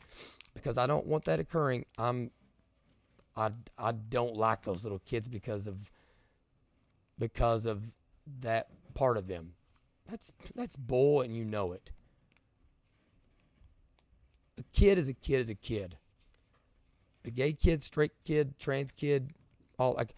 Because 0.54 0.78
I 0.78 0.86
don't 0.86 1.06
want 1.06 1.24
that 1.24 1.38
occurring. 1.38 1.86
I'm, 1.96 2.30
I, 3.36 3.50
I 3.78 3.92
don't 3.92 4.36
like 4.36 4.62
those 4.62 4.84
little 4.84 4.98
kids 5.00 5.28
because 5.28 5.66
of, 5.66 5.90
because 7.18 7.66
of 7.66 7.82
that 8.40 8.68
part 9.00 9.16
of 9.16 9.26
them. 9.26 9.54
That's 10.10 10.30
that's 10.54 10.76
bull, 10.76 11.22
and 11.22 11.34
you 11.34 11.42
know 11.42 11.72
it. 11.72 11.90
A 14.58 14.62
kid 14.74 14.98
is 14.98 15.08
a 15.08 15.14
kid 15.14 15.40
is 15.40 15.48
a 15.48 15.54
kid. 15.54 15.96
A 17.24 17.30
gay 17.30 17.54
kid, 17.54 17.82
straight 17.82 18.12
kid, 18.26 18.58
trans 18.58 18.92
kid, 18.92 19.30
all 19.78 19.94
like 19.94 20.14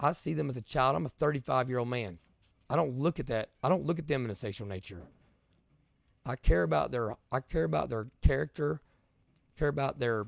I 0.00 0.10
see 0.10 0.34
them 0.34 0.50
as 0.50 0.56
a 0.56 0.62
child. 0.62 0.96
I'm 0.96 1.06
a 1.06 1.08
35 1.08 1.68
year 1.68 1.78
old 1.78 1.88
man. 1.88 2.18
I 2.68 2.74
don't 2.74 2.98
look 2.98 3.20
at 3.20 3.26
that. 3.26 3.50
I 3.62 3.68
don't 3.68 3.84
look 3.84 4.00
at 4.00 4.08
them 4.08 4.24
in 4.24 4.30
a 4.30 4.34
sexual 4.34 4.66
nature. 4.66 5.02
I 6.26 6.34
care 6.34 6.64
about 6.64 6.90
their 6.90 7.14
I 7.30 7.38
care 7.38 7.64
about 7.64 7.90
their 7.90 8.08
character, 8.22 8.80
care 9.56 9.68
about 9.68 10.00
their 10.00 10.26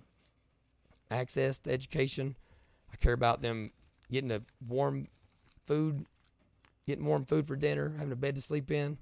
access 1.11 1.59
to 1.61 1.73
education. 1.73 2.37
I 2.93 2.97
care 2.97 3.14
about 3.14 3.43
them 3.43 3.73
getting 4.09 4.31
a 4.31 4.43
warm 4.69 5.09
food 5.64 6.07
getting 6.87 7.05
warm 7.05 7.24
food 7.24 7.47
for 7.47 7.57
dinner, 7.57 7.95
having 7.99 8.12
a 8.12 8.16
bed 8.16 8.37
to 8.37 8.41
sleep 8.41 8.70
in. 8.70 8.99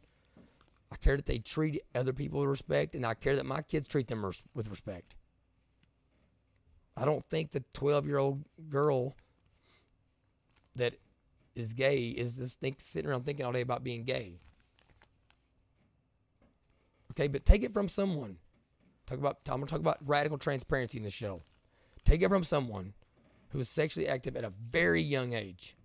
I 0.91 0.97
care 0.97 1.17
that 1.17 1.27
they 1.27 1.39
treat 1.39 1.83
other 1.95 2.13
people 2.13 2.41
with 2.41 2.49
respect, 2.49 2.95
and 2.95 3.05
I 3.05 3.15
care 3.15 3.37
that 3.37 3.47
my 3.47 3.63
kids 3.63 3.89
treat 3.89 4.09
them 4.09 4.25
res- 4.25 4.45
with 4.55 4.69
respect. 4.69 5.17
I 6.97 7.05
don't 7.05 7.25
think 7.25 7.51
the 7.51 7.65
12 7.73 8.07
year 8.07 8.19
old 8.19 8.45
girl 8.69 9.17
that 10.77 10.95
is 11.57 11.73
gay 11.73 12.09
is 12.09 12.37
just 12.37 12.61
think, 12.61 12.77
sitting 12.81 13.11
around 13.11 13.25
thinking 13.27 13.45
all 13.45 13.53
day 13.53 13.61
about 13.61 13.85
being 13.85 14.05
gay. 14.05 14.39
Okay, 17.13 17.29
but 17.29 17.45
take 17.45 17.63
it 17.63 17.73
from 17.73 17.89
someone. 17.89 18.39
Talk 19.07 19.19
about 19.19 19.39
I'm 19.49 19.57
gonna 19.57 19.67
talk 19.67 19.81
about 19.81 19.99
radical 20.01 20.39
transparency 20.39 20.99
in 20.99 21.05
the 21.05 21.11
show. 21.11 21.43
Take 22.05 22.23
it 22.23 22.29
from 22.29 22.45
someone 22.45 22.95
who 23.51 23.59
was 23.59 23.69
sexually 23.69 24.09
active 24.09 24.37
at 24.37 24.45
a 24.45 24.53
very 24.71 25.03
young 25.03 25.33
age 25.33 25.77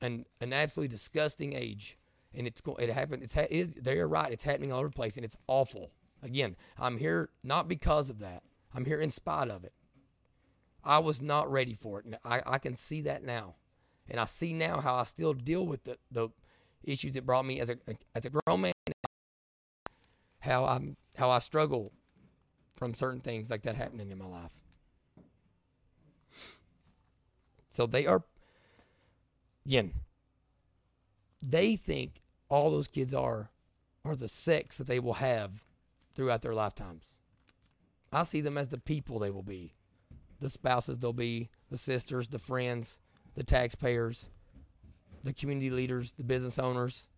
an 0.00 0.24
an 0.40 0.52
absolutely 0.52 0.88
disgusting 0.88 1.54
age, 1.54 1.98
and 2.34 2.46
it's 2.46 2.60
going. 2.60 2.82
It 2.88 2.92
happened. 2.92 3.22
It's 3.22 3.36
it 3.36 3.50
is. 3.50 3.74
They're 3.74 4.08
right. 4.08 4.32
It's 4.32 4.44
happening 4.44 4.72
all 4.72 4.80
over 4.80 4.88
the 4.88 4.94
place, 4.94 5.16
and 5.16 5.24
it's 5.24 5.36
awful. 5.46 5.92
Again, 6.22 6.56
I'm 6.78 6.98
here 6.98 7.30
not 7.42 7.68
because 7.68 8.10
of 8.10 8.18
that. 8.20 8.42
I'm 8.74 8.84
here 8.84 9.00
in 9.00 9.10
spite 9.10 9.48
of 9.48 9.64
it. 9.64 9.72
I 10.84 10.98
was 10.98 11.20
not 11.20 11.50
ready 11.50 11.74
for 11.74 12.00
it, 12.00 12.06
and 12.06 12.18
I, 12.24 12.42
I 12.46 12.58
can 12.58 12.76
see 12.76 13.02
that 13.02 13.22
now, 13.22 13.56
and 14.08 14.20
I 14.20 14.24
see 14.24 14.52
now 14.52 14.80
how 14.80 14.94
I 14.94 15.04
still 15.04 15.34
deal 15.34 15.66
with 15.66 15.84
the 15.84 15.98
the 16.10 16.28
issues 16.84 17.16
it 17.16 17.26
brought 17.26 17.44
me 17.44 17.60
as 17.60 17.70
a 17.70 17.76
as 18.14 18.24
a 18.24 18.30
grown 18.30 18.60
man. 18.62 18.72
How 20.40 20.64
I'm 20.64 20.96
how 21.16 21.30
I 21.30 21.40
struggle 21.40 21.92
from 22.76 22.94
certain 22.94 23.20
things 23.20 23.50
like 23.50 23.62
that 23.62 23.74
happening 23.74 24.10
in 24.10 24.18
my 24.18 24.26
life. 24.26 24.52
So 27.68 27.86
they 27.86 28.06
are 28.06 28.24
again, 29.68 29.92
they 31.42 31.76
think 31.76 32.22
all 32.48 32.70
those 32.70 32.88
kids 32.88 33.12
are 33.12 33.50
are 34.02 34.16
the 34.16 34.28
sex 34.28 34.78
that 34.78 34.86
they 34.86 34.98
will 34.98 35.14
have 35.14 35.62
throughout 36.14 36.40
their 36.40 36.54
lifetimes. 36.54 37.18
I 38.10 38.22
see 38.22 38.40
them 38.40 38.56
as 38.56 38.68
the 38.68 38.78
people 38.78 39.18
they 39.18 39.30
will 39.30 39.42
be, 39.42 39.74
the 40.40 40.48
spouses 40.48 40.98
they'll 40.98 41.12
be, 41.12 41.50
the 41.70 41.76
sisters, 41.76 42.28
the 42.28 42.38
friends, 42.38 42.98
the 43.34 43.44
taxpayers, 43.44 44.30
the 45.22 45.34
community 45.34 45.68
leaders, 45.68 46.12
the 46.12 46.24
business 46.24 46.58
owners. 46.58 47.10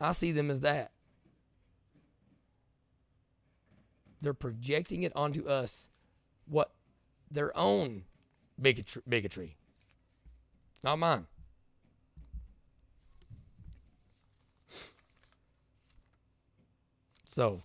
I 0.00 0.12
see 0.12 0.32
them 0.32 0.50
as 0.50 0.60
that. 0.60 0.92
They're 4.22 4.32
projecting 4.32 5.02
it 5.02 5.12
onto 5.14 5.46
us 5.46 5.90
what 6.46 6.72
their 7.30 7.54
own 7.54 8.04
bigotry, 8.58 9.02
bigotry 9.06 9.56
not 10.82 10.98
mine. 10.98 11.26
So, 17.24 17.62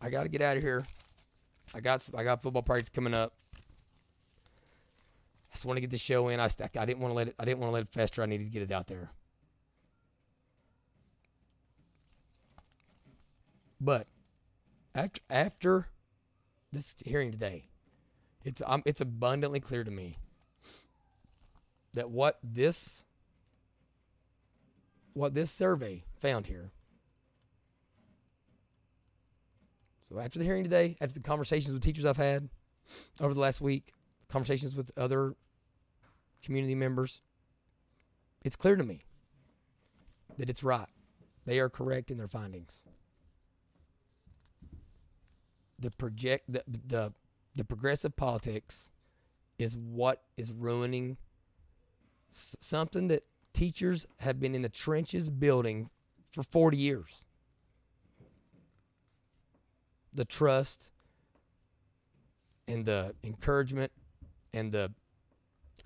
I 0.00 0.10
got 0.10 0.24
to 0.24 0.28
get 0.28 0.42
out 0.42 0.58
of 0.58 0.62
here. 0.62 0.84
I 1.74 1.80
got 1.80 2.06
I 2.14 2.24
got 2.24 2.42
football 2.42 2.62
practice 2.62 2.88
coming 2.88 3.14
up. 3.14 3.32
I 5.50 5.54
just 5.54 5.64
want 5.64 5.78
to 5.78 5.80
get 5.80 5.90
the 5.90 5.98
show 5.98 6.28
in. 6.28 6.40
I, 6.40 6.48
I 6.78 6.84
didn't 6.84 7.00
want 7.00 7.10
to 7.12 7.16
let 7.16 7.28
it 7.28 7.34
I 7.38 7.44
didn't 7.44 7.60
want 7.60 7.70
to 7.70 7.74
let 7.74 7.82
it 7.84 7.88
fester. 7.88 8.22
I 8.22 8.26
needed 8.26 8.44
to 8.44 8.50
get 8.50 8.62
it 8.62 8.72
out 8.72 8.86
there. 8.86 9.10
But 13.80 14.06
after 14.94 15.20
after 15.30 15.88
this 16.72 16.94
hearing 17.04 17.30
today, 17.30 17.68
it's 18.44 18.62
um, 18.66 18.82
it's 18.84 19.00
abundantly 19.00 19.60
clear 19.60 19.84
to 19.84 19.90
me 19.90 20.18
that 21.96 22.10
what 22.10 22.38
this 22.44 23.04
what 25.14 25.32
this 25.32 25.50
survey 25.50 26.04
found 26.20 26.46
here. 26.46 26.70
So 30.00 30.20
after 30.20 30.38
the 30.38 30.44
hearing 30.44 30.62
today, 30.62 30.96
after 31.00 31.14
the 31.14 31.26
conversations 31.26 31.72
with 31.72 31.82
teachers 31.82 32.04
I've 32.04 32.18
had 32.18 32.50
over 33.18 33.32
the 33.32 33.40
last 33.40 33.62
week, 33.62 33.92
conversations 34.28 34.76
with 34.76 34.92
other 34.96 35.34
community 36.44 36.74
members, 36.74 37.22
it's 38.44 38.56
clear 38.56 38.76
to 38.76 38.84
me 38.84 39.00
that 40.36 40.50
it's 40.50 40.62
right. 40.62 40.86
They 41.46 41.58
are 41.60 41.70
correct 41.70 42.10
in 42.10 42.18
their 42.18 42.28
findings. 42.28 42.84
The 45.78 45.90
project 45.92 46.44
the 46.52 46.62
the, 46.66 47.12
the 47.54 47.64
progressive 47.64 48.16
politics 48.16 48.90
is 49.58 49.78
what 49.78 50.22
is 50.36 50.52
ruining 50.52 51.16
something 52.30 53.08
that 53.08 53.24
teachers 53.52 54.06
have 54.18 54.38
been 54.38 54.54
in 54.54 54.62
the 54.62 54.68
trenches 54.68 55.30
building 55.30 55.90
for 56.30 56.42
40 56.42 56.76
years. 56.76 57.24
The 60.12 60.24
trust 60.24 60.90
and 62.68 62.84
the 62.84 63.14
encouragement 63.22 63.92
and 64.52 64.72
the 64.72 64.92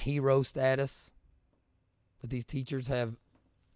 hero 0.01 0.43
status 0.43 1.12
that 2.20 2.30
these 2.30 2.45
teachers 2.45 2.88
have 2.88 3.16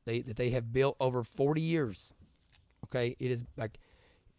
they 0.05 0.21
that 0.23 0.37
they 0.37 0.51
have 0.51 0.73
built 0.73 0.97
over 1.01 1.23
40 1.23 1.61
years. 1.61 2.15
Okay, 2.87 3.17
it 3.19 3.31
is 3.31 3.45
like 3.57 3.79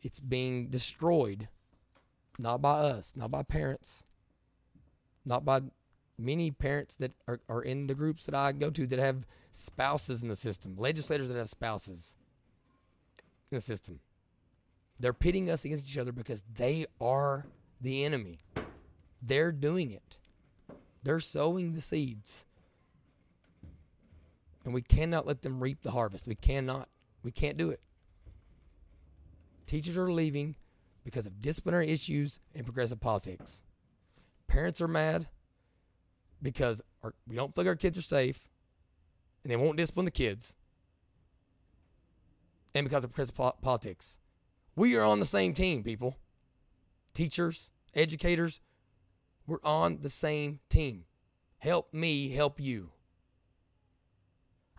it's 0.01 0.19
being 0.19 0.69
destroyed 0.69 1.47
not 2.37 2.61
by 2.61 2.79
us, 2.79 3.13
not 3.15 3.31
by 3.31 3.43
parents, 3.43 4.03
not 5.25 5.45
by 5.45 5.61
many 6.17 6.51
parents 6.51 6.95
that 6.95 7.11
are, 7.27 7.39
are 7.49 7.61
in 7.61 7.87
the 7.87 7.95
groups 7.95 8.25
that 8.25 8.35
I 8.35 8.51
go 8.51 8.69
to 8.69 8.87
that 8.87 8.99
have 8.99 9.25
spouses 9.51 10.21
in 10.21 10.29
the 10.29 10.35
system, 10.35 10.75
legislators 10.77 11.29
that 11.29 11.37
have 11.37 11.49
spouses 11.49 12.15
in 13.51 13.57
the 13.57 13.61
system. 13.61 13.99
They're 14.99 15.13
pitting 15.13 15.49
us 15.49 15.65
against 15.65 15.89
each 15.89 15.97
other 15.97 16.11
because 16.11 16.43
they 16.53 16.85
are 17.01 17.45
the 17.81 18.05
enemy. 18.05 18.39
They're 19.21 19.51
doing 19.51 19.91
it. 19.91 20.17
They're 21.03 21.19
sowing 21.19 21.73
the 21.73 21.81
seeds. 21.81 22.45
And 24.63 24.73
we 24.73 24.81
cannot 24.81 25.27
let 25.27 25.41
them 25.41 25.61
reap 25.61 25.83
the 25.83 25.91
harvest. 25.91 26.27
We 26.27 26.35
cannot. 26.35 26.87
We 27.23 27.31
can't 27.31 27.57
do 27.57 27.69
it. 27.69 27.81
Teachers 29.67 29.97
are 29.97 30.11
leaving 30.11 30.55
because 31.03 31.25
of 31.25 31.41
disciplinary 31.41 31.89
issues 31.89 32.39
and 32.55 32.65
progressive 32.65 32.99
politics. 32.99 33.63
Parents 34.47 34.81
are 34.81 34.87
mad 34.87 35.27
because 36.41 36.81
our, 37.03 37.13
we 37.27 37.35
don't 37.35 37.53
think 37.53 37.67
our 37.67 37.75
kids 37.75 37.97
are 37.97 38.03
safe 38.03 38.47
and 39.43 39.51
they 39.51 39.55
won't 39.55 39.77
discipline 39.77 40.05
the 40.05 40.11
kids. 40.11 40.55
And 42.73 42.85
because 42.85 43.05
of 43.05 43.61
politics. 43.61 44.19
We 44.75 44.97
are 44.97 45.05
on 45.05 45.19
the 45.19 45.25
same 45.25 45.53
team, 45.53 45.81
people. 45.83 46.17
Teachers, 47.13 47.71
educators, 47.93 48.59
we're 49.47 49.63
on 49.63 49.99
the 50.01 50.09
same 50.09 50.59
team. 50.69 51.05
Help 51.59 51.93
me 51.93 52.29
help 52.29 52.59
you. 52.59 52.89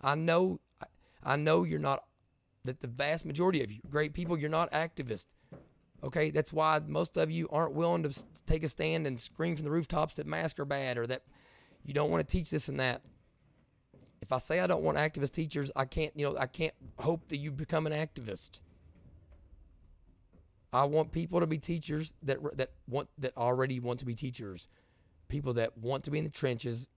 I 0.02 0.14
know 0.14 0.60
I 1.22 1.36
know 1.36 1.64
you're 1.64 1.78
not 1.78 2.04
that 2.64 2.80
the 2.80 2.86
vast 2.86 3.24
majority 3.24 3.62
of 3.62 3.70
you 3.70 3.80
great 3.88 4.12
people 4.12 4.38
you're 4.38 4.50
not 4.50 4.70
activists. 4.72 5.26
Okay, 6.04 6.30
that's 6.30 6.52
why 6.52 6.80
most 6.86 7.16
of 7.16 7.30
you 7.30 7.48
aren't 7.50 7.72
willing 7.72 8.02
to 8.02 8.24
take 8.46 8.62
a 8.62 8.68
stand 8.68 9.06
and 9.06 9.18
scream 9.18 9.56
from 9.56 9.64
the 9.64 9.70
rooftops 9.70 10.14
that 10.16 10.26
masks 10.26 10.60
are 10.60 10.66
bad 10.66 10.98
or 10.98 11.06
that 11.06 11.22
you 11.86 11.94
don't 11.94 12.10
want 12.10 12.26
to 12.26 12.30
teach 12.30 12.50
this 12.50 12.68
and 12.68 12.80
that. 12.80 13.00
If 14.20 14.32
I 14.32 14.38
say 14.38 14.60
I 14.60 14.66
don't 14.66 14.82
want 14.82 14.98
activist 14.98 15.30
teachers, 15.30 15.70
I 15.76 15.84
can't, 15.84 16.12
you 16.16 16.28
know, 16.28 16.36
I 16.36 16.46
can't 16.46 16.74
hope 16.98 17.28
that 17.28 17.36
you 17.36 17.52
become 17.52 17.86
an 17.86 17.92
activist. 17.92 18.60
I 20.72 20.84
want 20.84 21.12
people 21.12 21.38
to 21.40 21.46
be 21.46 21.58
teachers 21.58 22.12
that 22.24 22.38
that 22.56 22.72
want 22.88 23.08
that 23.18 23.36
already 23.36 23.78
want 23.78 24.00
to 24.00 24.04
be 24.04 24.14
teachers, 24.14 24.68
people 25.28 25.52
that 25.54 25.78
want 25.78 26.02
to 26.04 26.10
be 26.10 26.18
in 26.18 26.24
the 26.24 26.30
trenches 26.30 26.88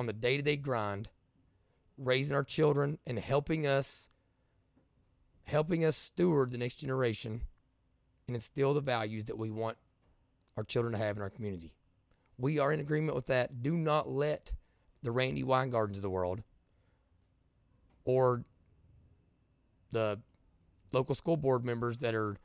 on 0.00 0.06
the 0.06 0.12
day-to-day 0.12 0.56
grind, 0.56 1.08
raising 1.96 2.34
our 2.34 2.44
children 2.44 2.98
and 3.06 3.20
helping 3.20 3.66
us 3.68 4.08
helping 5.44 5.84
us 5.84 5.96
steward 5.96 6.50
the 6.50 6.58
next 6.58 6.74
generation 6.74 7.40
and 8.26 8.36
instill 8.36 8.74
the 8.74 8.80
values 8.80 9.26
that 9.26 9.38
we 9.38 9.50
want 9.50 9.76
our 10.56 10.64
children 10.64 10.92
to 10.92 10.98
have 10.98 11.16
in 11.16 11.22
our 11.22 11.30
community. 11.30 11.72
We 12.38 12.58
are 12.58 12.72
in 12.72 12.80
agreement 12.80 13.14
with 13.14 13.26
that. 13.26 13.62
Do 13.62 13.76
not 13.76 14.08
let 14.08 14.52
the 15.02 15.10
Randi 15.10 15.42
Weingartens 15.42 15.96
of 15.96 16.02
the 16.02 16.10
world 16.10 16.42
or 18.04 18.44
the 19.90 20.20
local 20.92 21.14
school 21.14 21.36
board 21.36 21.64
members 21.64 21.98
that 21.98 22.14
are 22.14 22.36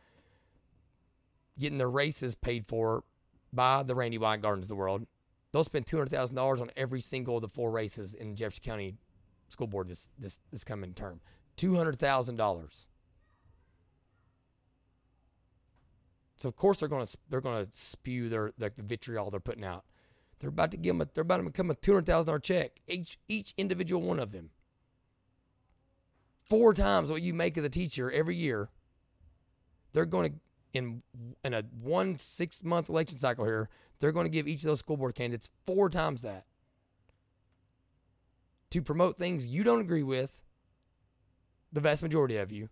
getting 1.60 1.78
their 1.78 1.90
races 1.90 2.36
paid 2.36 2.66
for 2.66 3.04
by 3.52 3.84
the 3.84 3.96
Randi 3.96 4.18
Weingartens 4.18 4.64
of 4.64 4.68
the 4.68 4.76
world. 4.76 5.06
They'll 5.52 5.64
spend 5.64 5.86
two 5.86 5.98
hundred 5.98 6.10
thousand 6.10 6.36
dollars 6.36 6.62
on 6.62 6.72
every 6.76 7.00
single 7.00 7.36
of 7.36 7.42
the 7.42 7.48
four 7.48 7.70
races 7.70 8.16
in 8.16 8.36
Jefferson 8.36 8.64
County 8.64 8.96
School 9.50 9.68
Board 9.68 9.88
this 9.88 10.10
this 10.18 10.40
this 10.52 10.64
coming 10.64 10.94
term. 10.94 11.22
Two 11.56 11.76
hundred 11.76 12.00
thousand 12.00 12.38
dollars. 12.38 12.90
So 16.36 16.50
of 16.50 16.56
course 16.56 16.80
they're 16.80 16.90
gonna 16.90 17.08
they're 17.30 17.42
gonna 17.42 17.68
spew 17.74 18.30
their 18.30 18.52
like 18.60 18.76
the 18.76 18.84
vitriol 18.84 19.30
they're 19.30 19.40
putting 19.40 19.64
out. 19.64 19.86
They're 20.40 20.50
about 20.50 20.72
to 20.72 20.78
give 20.78 20.96
them 20.96 21.02
a, 21.02 21.10
they're 21.14 21.22
about 21.22 21.38
to 21.38 21.44
become 21.44 21.70
a 21.70 21.76
two 21.76 21.94
hundred 21.94 22.06
thousand 22.06 22.28
dollar 22.28 22.40
check 22.40 22.82
each 22.88 23.18
each 23.28 23.54
individual 23.58 24.02
one 24.02 24.20
of 24.20 24.32
them. 24.32 24.50
Four 26.44 26.74
times 26.74 27.10
what 27.10 27.22
you 27.22 27.34
make 27.34 27.58
as 27.58 27.64
a 27.64 27.70
teacher 27.70 28.12
every 28.12 28.36
year. 28.36 28.70
They're 29.94 30.06
going 30.06 30.34
to 30.34 30.40
in 30.74 31.04
in 31.44 31.54
a 31.54 31.64
one 31.82 32.18
six 32.18 32.64
month 32.64 32.90
election 32.90 33.18
cycle 33.18 33.46
here. 33.46 33.70
They're 34.00 34.12
going 34.12 34.26
to 34.26 34.30
give 34.30 34.48
each 34.48 34.60
of 34.60 34.66
those 34.66 34.80
school 34.80 34.98
board 34.98 35.16
candidates 35.16 35.50
four 35.66 35.90
times 35.90 36.24
that 36.24 36.46
to 38.72 38.82
promote 38.82 39.18
things 39.18 39.48
you 39.48 39.64
don't 39.64 39.80
agree 39.80 40.04
with. 40.04 40.42
The 41.72 41.82
vast 41.82 42.04
majority 42.04 42.38
of 42.38 42.52
you, 42.52 42.70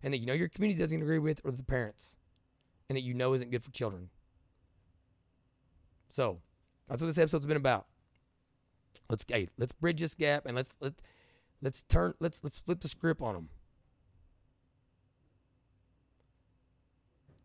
and 0.00 0.14
that 0.14 0.18
you 0.18 0.26
know 0.26 0.32
your 0.32 0.48
community 0.48 0.78
doesn't 0.78 1.02
agree 1.02 1.18
with, 1.18 1.40
or 1.44 1.50
the 1.50 1.64
parents 1.64 2.16
and 2.88 2.96
that 2.96 3.02
you 3.02 3.14
know 3.14 3.34
isn't 3.34 3.50
good 3.50 3.62
for 3.62 3.70
children. 3.70 4.08
So 6.08 6.40
that's 6.88 7.02
what 7.02 7.08
this 7.08 7.18
episode's 7.18 7.46
been 7.46 7.56
about. 7.56 7.86
Let's 9.10 9.24
hey, 9.28 9.48
let's 9.58 9.72
bridge 9.72 10.00
this 10.00 10.14
gap 10.14 10.46
and 10.46 10.56
let's 10.56 10.74
let 10.80 10.94
let's 11.62 11.82
turn 11.82 12.14
let's 12.20 12.42
let's 12.42 12.60
flip 12.60 12.80
the 12.80 12.88
script 12.88 13.22
on 13.22 13.34
them. 13.34 13.48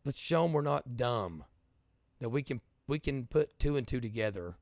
Let's 0.05 0.19
show 0.19 0.43
them 0.43 0.53
we're 0.53 0.61
not 0.61 0.97
dumb. 0.97 1.45
That 2.19 2.29
we 2.29 2.43
can 2.43 2.61
we 2.87 2.99
can 2.99 3.27
put 3.27 3.57
two 3.59 3.77
and 3.77 3.87
two 3.87 4.01
together. 4.01 4.55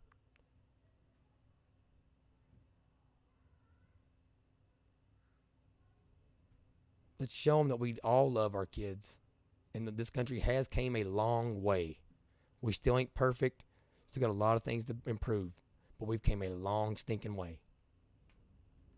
Let's 7.19 7.35
show 7.35 7.59
them 7.59 7.67
that 7.67 7.75
we 7.75 7.97
all 8.03 8.31
love 8.31 8.55
our 8.55 8.65
kids 8.65 9.19
and 9.73 9.87
this 9.87 10.09
country 10.09 10.39
has 10.39 10.67
came 10.67 10.95
a 10.95 11.03
long 11.03 11.61
way. 11.61 11.99
We 12.61 12.73
still 12.73 12.97
ain't 12.97 13.13
perfect. 13.13 13.63
Still 14.05 14.21
got 14.21 14.29
a 14.29 14.33
lot 14.33 14.57
of 14.57 14.63
things 14.63 14.85
to 14.85 14.95
improve, 15.05 15.51
but 15.99 16.07
we've 16.07 16.21
came 16.21 16.43
a 16.43 16.49
long 16.49 16.97
stinking 16.97 17.35
way. 17.35 17.59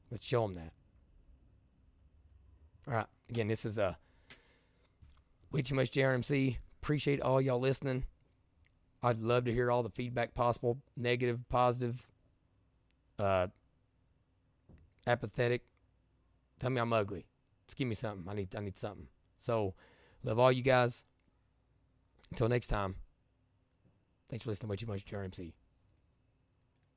Let's 0.09 0.25
show 0.25 0.41
them 0.43 0.55
that. 0.55 0.73
All 2.87 2.93
right. 2.95 3.05
Again, 3.29 3.47
this 3.47 3.65
is 3.65 3.77
a 3.77 3.83
uh, 3.83 3.93
way 5.51 5.61
too 5.61 5.75
much 5.75 5.91
JRMC. 5.91 6.57
Appreciate 6.81 7.21
all 7.21 7.41
y'all 7.41 7.59
listening. 7.59 8.05
I'd 9.01 9.19
love 9.19 9.45
to 9.45 9.53
hear 9.53 9.71
all 9.71 9.83
the 9.83 9.89
feedback 9.89 10.33
possible, 10.33 10.77
negative, 10.95 11.39
positive, 11.49 12.09
uh, 13.19 13.47
apathetic. 15.07 15.63
Tell 16.59 16.69
me 16.69 16.79
I'm 16.79 16.93
ugly. 16.93 17.25
Just 17.67 17.77
give 17.77 17.87
me 17.87 17.95
something. 17.95 18.29
I 18.29 18.35
need 18.35 18.55
I 18.55 18.61
need 18.61 18.77
something. 18.77 19.07
So 19.37 19.73
Love 20.23 20.39
all 20.39 20.51
you 20.51 20.63
guys. 20.63 21.03
Until 22.31 22.49
next 22.49 22.67
time, 22.67 22.95
thanks 24.29 24.43
for 24.43 24.49
listening 24.49 24.67
to 24.67 24.71
Way 24.71 24.77
Too 24.77 24.87
Much 24.87 25.05
JRMC. 25.05 25.53